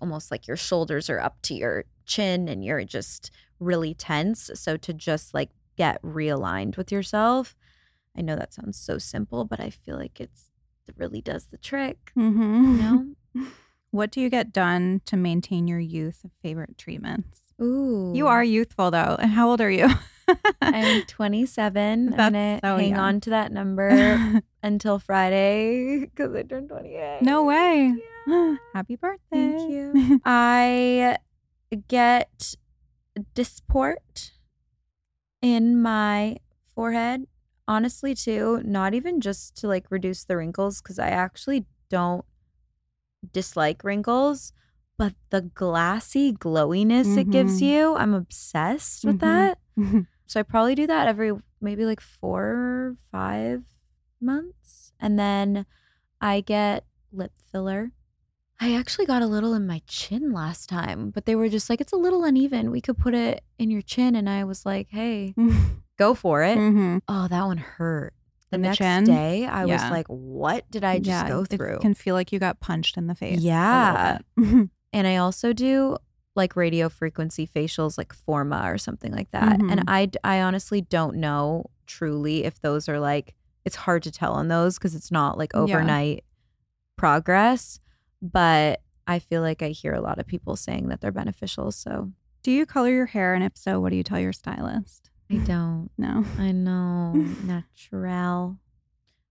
almost 0.00 0.30
like 0.30 0.46
your 0.46 0.56
shoulders 0.56 1.10
are 1.10 1.20
up 1.20 1.40
to 1.42 1.54
your 1.54 1.84
chin 2.06 2.48
and 2.48 2.64
you're 2.64 2.84
just 2.84 3.30
really 3.58 3.94
tense. 3.94 4.50
So 4.54 4.76
to 4.76 4.92
just 4.92 5.34
like 5.34 5.50
get 5.76 6.02
realigned 6.02 6.76
with 6.76 6.90
yourself, 6.90 7.56
I 8.16 8.22
know 8.22 8.36
that 8.36 8.52
sounds 8.52 8.78
so 8.78 8.98
simple, 8.98 9.44
but 9.44 9.60
I 9.60 9.70
feel 9.70 9.96
like 9.96 10.20
it's 10.20 10.50
it 10.88 10.94
really 10.96 11.20
does 11.20 11.46
the 11.46 11.58
trick. 11.58 12.12
Mm-hmm. 12.18 12.64
You 12.64 12.82
know? 12.82 13.46
What 13.92 14.12
do 14.12 14.20
you 14.20 14.30
get 14.30 14.52
done 14.52 15.00
to 15.06 15.16
maintain 15.16 15.66
your 15.66 15.80
youth 15.80 16.24
favorite 16.42 16.78
treatments? 16.78 17.52
Ooh. 17.60 18.12
You 18.14 18.28
are 18.28 18.44
youthful 18.44 18.92
though. 18.92 19.16
And 19.18 19.32
how 19.32 19.50
old 19.50 19.60
are 19.60 19.70
you? 19.70 19.88
I'm 20.62 21.02
27. 21.06 22.08
I'm 22.12 22.16
gonna 22.16 22.60
so 22.62 22.76
hang 22.76 22.90
young. 22.90 22.98
on 22.98 23.20
to 23.22 23.30
that 23.30 23.52
number 23.52 24.42
until 24.62 24.98
Friday 24.98 26.00
because 26.00 26.34
I 26.34 26.42
turned 26.42 26.68
28. 26.68 27.18
no 27.22 27.44
way. 27.44 27.94
Yeah. 28.26 28.56
Happy 28.74 28.96
birthday. 28.96 29.20
Thank 29.32 29.70
you. 29.70 30.20
I 30.24 31.16
get 31.88 32.54
Dysport 33.34 34.32
in 35.42 35.80
my 35.80 36.36
forehead. 36.74 37.26
Honestly, 37.68 38.14
too, 38.14 38.60
not 38.64 38.94
even 38.94 39.20
just 39.20 39.56
to 39.58 39.68
like 39.68 39.86
reduce 39.90 40.24
the 40.24 40.36
wrinkles, 40.36 40.80
because 40.82 40.98
I 40.98 41.08
actually 41.08 41.66
don't 41.88 42.24
dislike 43.32 43.84
wrinkles, 43.84 44.52
but 44.98 45.14
the 45.30 45.40
glassy 45.42 46.32
glowiness 46.32 47.16
it 47.16 47.30
gives 47.30 47.60
Mhm. 47.60 47.66
you, 47.66 47.94
I'm 47.96 48.12
obsessed 48.14 49.04
with 49.04 49.18
Mhm. 49.18 49.20
that. 49.20 49.58
So 50.30 50.38
I 50.38 50.44
probably 50.44 50.76
do 50.76 50.86
that 50.86 51.08
every 51.08 51.32
maybe 51.60 51.84
like 51.84 52.00
four 52.00 52.40
or 52.44 52.96
five 53.10 53.64
months. 54.20 54.92
And 55.00 55.18
then 55.18 55.66
I 56.20 56.40
get 56.40 56.84
lip 57.10 57.32
filler. 57.50 57.90
I 58.60 58.76
actually 58.76 59.06
got 59.06 59.22
a 59.22 59.26
little 59.26 59.54
in 59.54 59.66
my 59.66 59.82
chin 59.88 60.30
last 60.32 60.68
time, 60.68 61.10
but 61.10 61.24
they 61.26 61.34
were 61.34 61.48
just 61.48 61.68
like, 61.68 61.80
it's 61.80 61.92
a 61.92 61.96
little 61.96 62.22
uneven. 62.22 62.70
We 62.70 62.80
could 62.80 62.96
put 62.96 63.12
it 63.12 63.42
in 63.58 63.72
your 63.72 63.82
chin. 63.82 64.14
And 64.14 64.30
I 64.30 64.44
was 64.44 64.64
like, 64.64 64.86
hey, 64.90 65.34
go 65.98 66.14
for 66.14 66.44
it. 66.44 66.56
hmm 66.56 66.98
Oh, 67.08 67.26
that 67.26 67.44
one 67.46 67.58
hurt. 67.58 68.14
The 68.50 68.54
In 68.56 68.62
the 68.62 68.68
next 68.68 68.78
chin? 68.78 69.02
day, 69.04 69.46
I 69.46 69.64
was 69.64 69.82
like, 69.90 70.06
what 70.06 70.70
did 70.70 70.84
I 70.84 70.98
just 70.98 71.08
yeah, 71.08 71.28
go 71.28 71.42
it 71.42 71.48
through? 71.48 71.78
can 71.80 71.94
feel 71.94 72.14
like 72.14 72.30
you 72.30 72.38
got 72.38 72.60
punched 72.60 72.96
in 72.96 73.08
the 73.08 73.16
face. 73.16 73.40
Yeah. 73.40 74.18
And 74.92 75.06
I 75.06 75.16
also 75.16 75.52
do 75.52 75.96
like 76.36 76.54
radio 76.56 76.88
frequency 76.88 77.46
facials, 77.46 77.98
like 77.98 78.12
Forma 78.12 78.62
or 78.64 78.78
something 78.78 79.12
like 79.12 79.30
that. 79.32 79.58
Mhm. 79.58 79.70
And 79.70 79.84
I, 79.88 80.10
I 80.22 80.40
honestly 80.42 80.80
don't 80.80 81.16
know 81.16 81.66
truly 81.86 82.44
if 82.44 82.60
those 82.60 82.88
are 82.88 83.00
like, 83.00 83.34
it's 83.64 83.76
hard 83.76 84.02
to 84.04 84.10
tell 84.10 84.32
on 84.32 84.48
those 84.48 84.78
because 84.78 84.94
it's 84.94 85.10
not 85.10 85.36
like 85.36 85.52
Yeah. 85.54 85.60
overnight 85.60 86.24
progress. 86.96 87.80
But 88.22 88.82
I 89.06 89.18
feel 89.18 89.42
like 89.42 89.62
I 89.62 89.70
hear 89.70 89.92
a 89.92 90.00
lot 90.00 90.18
of 90.18 90.26
people 90.26 90.56
saying 90.56 90.88
that 90.88 91.00
they're 91.00 91.10
beneficial. 91.12 91.72
So 91.72 92.12
do 92.42 92.50
you 92.52 92.64
color 92.66 92.90
your 92.90 93.06
hair? 93.06 93.34
And 93.34 93.42
if 93.44 93.56
so, 93.56 93.80
what 93.80 93.90
do 93.90 93.96
you 93.96 94.02
tell 94.02 94.20
your 94.20 94.32
stylist? 94.32 95.10
I 95.30 95.36
don't. 95.36 95.90
No. 95.98 96.24
I 96.38 96.52
know. 96.52 97.12
Natural. 97.44 98.56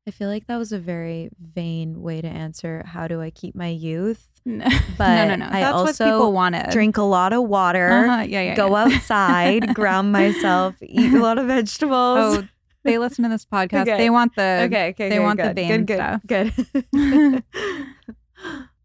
I 0.07 0.11
feel 0.11 0.27
like 0.27 0.47
that 0.47 0.57
was 0.57 0.71
a 0.71 0.79
very 0.79 1.29
vain 1.39 2.01
way 2.01 2.21
to 2.21 2.27
answer 2.27 2.83
how 2.85 3.07
do 3.07 3.21
I 3.21 3.29
keep 3.29 3.53
my 3.55 3.67
youth? 3.67 4.27
No, 4.45 4.65
But 4.97 5.15
no, 5.15 5.27
no, 5.27 5.35
no. 5.35 5.45
I 5.45 5.59
That's 5.61 5.73
what 5.75 5.87
also 5.87 6.05
people 6.05 6.33
wanted. 6.33 6.71
Drink 6.71 6.97
a 6.97 7.03
lot 7.03 7.33
of 7.33 7.43
water. 7.43 7.89
Uh-huh. 7.89 8.21
Yeah, 8.21 8.41
yeah. 8.41 8.55
go 8.55 8.69
yeah. 8.69 8.85
outside, 8.95 9.75
ground 9.75 10.11
myself, 10.11 10.75
eat 10.81 11.13
a 11.13 11.19
lot 11.19 11.37
of 11.37 11.45
vegetables. 11.47 12.37
Oh, 12.37 12.47
they 12.83 12.97
listen 12.97 13.23
to 13.23 13.29
this 13.29 13.45
podcast. 13.53 13.81
Okay. 13.83 13.97
They 13.97 14.09
want 14.09 14.35
the. 14.35 14.61
okay, 14.67 14.89
okay, 14.89 15.09
they 15.09 15.17
good, 15.17 15.23
want 15.23 15.37
the 15.37 15.43
good, 15.43 15.55
vain 15.55 15.85
good, 15.85 15.95
stuff. 15.97 16.21
Good. 16.25 16.53
good. 16.91 17.43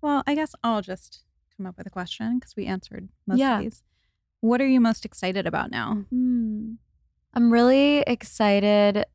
Well, 0.03 0.23
I 0.27 0.35
guess 0.35 0.55
I'll 0.63 0.83
just 0.83 1.23
come 1.57 1.65
up 1.65 1.79
with 1.79 1.87
a 1.87 1.91
question 1.91 2.39
because 2.39 2.55
we 2.57 2.67
answered 2.67 3.09
most 3.27 3.39
Yeah. 3.39 3.57
of 3.59 3.63
these. 3.65 3.83
What 4.41 4.61
are 4.61 4.67
you 4.67 4.81
most 4.81 5.07
excited 5.07 5.47
about 5.47 5.71
now? 5.71 6.05
Hmm. 6.11 6.73
I'm 7.33 7.51
really 7.51 8.01
excited 8.07 9.07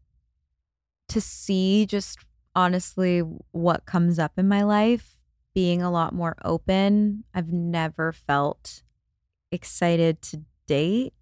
to 1.09 1.21
see 1.21 1.85
just 1.85 2.19
honestly 2.55 3.19
what 3.51 3.85
comes 3.85 4.17
up 4.19 4.33
in 4.37 4.47
my 4.47 4.63
life, 4.63 5.15
being 5.53 5.81
a 5.81 5.91
lot 5.91 6.13
more 6.13 6.35
open. 6.43 7.23
I've 7.33 7.51
never 7.51 8.11
felt 8.13 8.83
excited 9.51 10.21
to 10.23 10.41
date. 10.67 11.13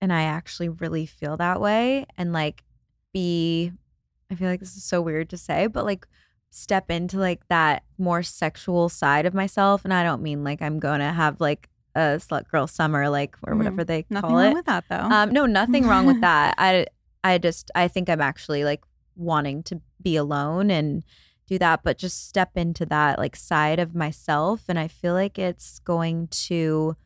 And 0.00 0.12
I 0.12 0.22
actually 0.22 0.68
really 0.68 1.06
feel 1.06 1.36
that 1.36 1.60
way. 1.60 2.06
And 2.18 2.32
like, 2.32 2.64
be, 3.12 3.72
I 4.30 4.34
feel 4.34 4.48
like 4.48 4.60
this 4.60 4.76
is 4.76 4.84
so 4.84 5.00
weird 5.00 5.30
to 5.30 5.36
say, 5.36 5.66
but 5.68 5.84
like, 5.84 6.06
step 6.54 6.90
into 6.90 7.18
like 7.18 7.40
that 7.48 7.82
more 7.96 8.22
sexual 8.22 8.88
side 8.90 9.24
of 9.24 9.32
myself. 9.32 9.84
And 9.84 9.94
I 9.94 10.02
don't 10.02 10.20
mean 10.22 10.44
like 10.44 10.60
I'm 10.60 10.78
going 10.78 11.00
to 11.00 11.10
have 11.12 11.40
like 11.40 11.70
a 11.94 12.18
slut 12.18 12.46
girl 12.48 12.66
summer, 12.66 13.08
like, 13.08 13.36
or 13.44 13.54
Mhm. 13.54 13.58
whatever 13.58 13.84
they 13.84 14.04
Nothing 14.10 14.28
call 14.30 14.38
wrong 14.38 14.50
it. 14.50 14.54
with 14.54 14.66
that, 14.66 14.84
though. 14.90 14.96
Um, 15.00 15.30
no, 15.30 15.46
nothing 15.46 15.86
wrong 15.86 16.04
with 16.04 16.20
that. 16.22 16.54
I 16.58 16.86
I 17.24 17.38
just 17.38 17.70
I 17.74 17.88
think 17.88 18.10
I'm 18.10 18.20
actually 18.20 18.64
like 18.64 18.82
wanting 19.16 19.62
to 19.64 19.80
be 20.00 20.16
alone 20.16 20.70
and 20.70 21.04
do 21.46 21.58
that, 21.58 21.82
but 21.82 21.98
just 21.98 22.28
step 22.28 22.52
into 22.56 22.86
that 22.86 23.18
like 23.18 23.36
side 23.36 23.78
of 23.78 23.94
myself. 23.94 24.64
And 24.68 24.78
I 24.78 24.88
feel 24.88 25.14
like 25.14 25.38
it's 25.38 25.80
going 25.80 26.28
to 26.28 26.96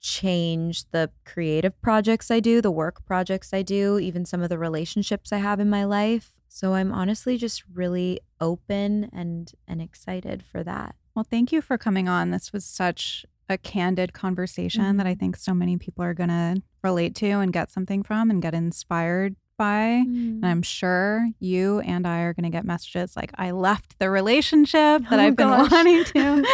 change 0.00 0.84
the 0.90 1.10
creative 1.24 1.80
projects 1.80 2.30
I 2.30 2.40
do, 2.40 2.60
the 2.60 2.70
work 2.70 3.06
projects 3.06 3.54
I 3.54 3.62
do, 3.62 3.98
even 3.98 4.26
some 4.26 4.42
of 4.42 4.50
the 4.50 4.58
relationships 4.58 5.32
I 5.32 5.38
have 5.38 5.60
in 5.60 5.70
my 5.70 5.84
life. 5.84 6.32
So 6.48 6.74
I'm 6.74 6.92
honestly 6.92 7.38
just 7.38 7.64
really 7.72 8.20
open 8.40 9.10
and 9.12 9.50
and 9.66 9.80
excited 9.80 10.42
for 10.44 10.62
that. 10.62 10.94
well, 11.14 11.26
thank 11.28 11.52
you 11.52 11.62
for 11.62 11.78
coming 11.78 12.08
on. 12.08 12.30
This 12.30 12.52
was 12.52 12.64
such 12.64 13.24
a 13.48 13.58
candid 13.58 14.12
conversation 14.12 14.96
that 14.96 15.06
I 15.06 15.12
mm-hmm. 15.12 15.20
think 15.20 15.36
so 15.36 15.54
many 15.54 15.76
people 15.76 16.04
are 16.04 16.14
going 16.14 16.28
to 16.28 16.62
relate 16.82 17.14
to 17.16 17.26
and 17.26 17.52
get 17.52 17.70
something 17.70 18.02
from 18.02 18.30
and 18.30 18.42
get 18.42 18.54
inspired 18.54 19.36
by. 19.56 19.82
And 19.84 20.42
mm. 20.42 20.46
I'm 20.46 20.62
sure 20.62 21.28
you 21.40 21.80
and 21.80 22.06
I 22.06 22.20
are 22.20 22.34
going 22.34 22.44
to 22.44 22.50
get 22.50 22.64
messages 22.64 23.16
like, 23.16 23.30
I 23.36 23.50
left 23.52 23.98
the 23.98 24.10
relationship 24.10 25.02
that 25.08 25.18
Oh, 25.18 25.22
I've 25.22 25.36
been 25.36 25.48
wanting 25.48 26.04
to. 26.04 26.44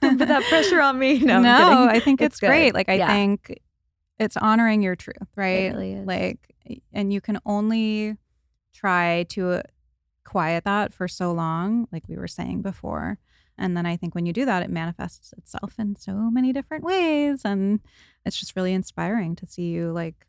Put 0.00 0.18
that 0.18 0.44
pressure 0.48 0.80
on 0.80 0.98
me. 0.98 1.18
No, 1.24 1.40
no. 1.40 1.86
I 1.88 2.00
think 2.00 2.20
it's, 2.20 2.34
It's 2.36 2.40
great. 2.40 2.74
Like, 2.74 2.88
I 2.88 2.94
Yeah. 2.94 3.08
think 3.08 3.58
it's 4.18 4.36
honoring 4.36 4.82
your 4.82 4.96
truth, 4.96 5.16
right? 5.36 5.72
really 5.72 5.92
is. 5.94 6.06
Like, 6.06 6.54
and 6.92 7.12
you 7.12 7.20
can 7.20 7.38
only 7.46 8.16
try 8.74 9.24
to 9.30 9.62
quiet 10.24 10.64
that 10.64 10.92
for 10.94 11.08
so 11.08 11.32
long, 11.32 11.88
like 11.92 12.04
we 12.08 12.16
were 12.16 12.28
saying 12.28 12.62
before. 12.62 13.18
And 13.58 13.76
then 13.76 13.84
I 13.86 13.96
think 13.96 14.14
when 14.14 14.24
you 14.26 14.32
do 14.32 14.44
that, 14.46 14.62
it 14.62 14.70
manifests 14.70 15.32
itself 15.36 15.74
in 15.78 15.94
so 15.96 16.12
many 16.30 16.52
different 16.52 16.84
ways. 16.84 17.42
And 17.44 17.80
it's 18.24 18.38
just 18.38 18.56
really 18.56 18.72
inspiring 18.72 19.36
to 19.36 19.46
see 19.46 19.68
you 19.68 19.92
like 19.92 20.26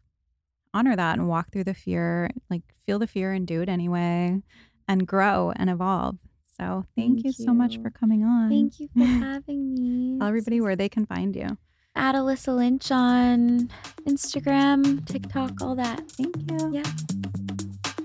honor 0.73 0.95
that 0.95 1.17
and 1.17 1.27
walk 1.27 1.51
through 1.51 1.65
the 1.65 1.73
fear, 1.73 2.29
like 2.49 2.63
feel 2.85 2.99
the 2.99 3.07
fear 3.07 3.31
and 3.33 3.45
do 3.47 3.61
it 3.61 3.69
anyway 3.69 4.41
and 4.87 5.07
grow 5.07 5.53
and 5.55 5.69
evolve. 5.69 6.17
So 6.57 6.85
thank, 6.95 7.23
Thank 7.23 7.25
you, 7.25 7.31
so 7.33 7.53
much 7.53 7.81
for 7.81 7.89
coming 7.89 8.23
on. 8.23 8.49
Thank 8.49 8.79
you 8.79 8.89
for 8.95 9.03
having 9.05 9.73
me. 9.73 10.19
Tell 10.19 10.27
everybody 10.27 10.61
where 10.61 10.75
they 10.75 10.89
can 10.89 11.05
find 11.05 11.35
you. 11.35 11.57
At 11.95 12.15
Alyssa 12.15 12.55
Lynch 12.55 12.91
on 12.91 13.69
Instagram, 14.07 15.05
TikTok, 15.05 15.61
all 15.61 15.75
that. 15.75 16.09
Thank 16.11 16.35
you. 16.49 16.73
Yeah. 16.73 17.52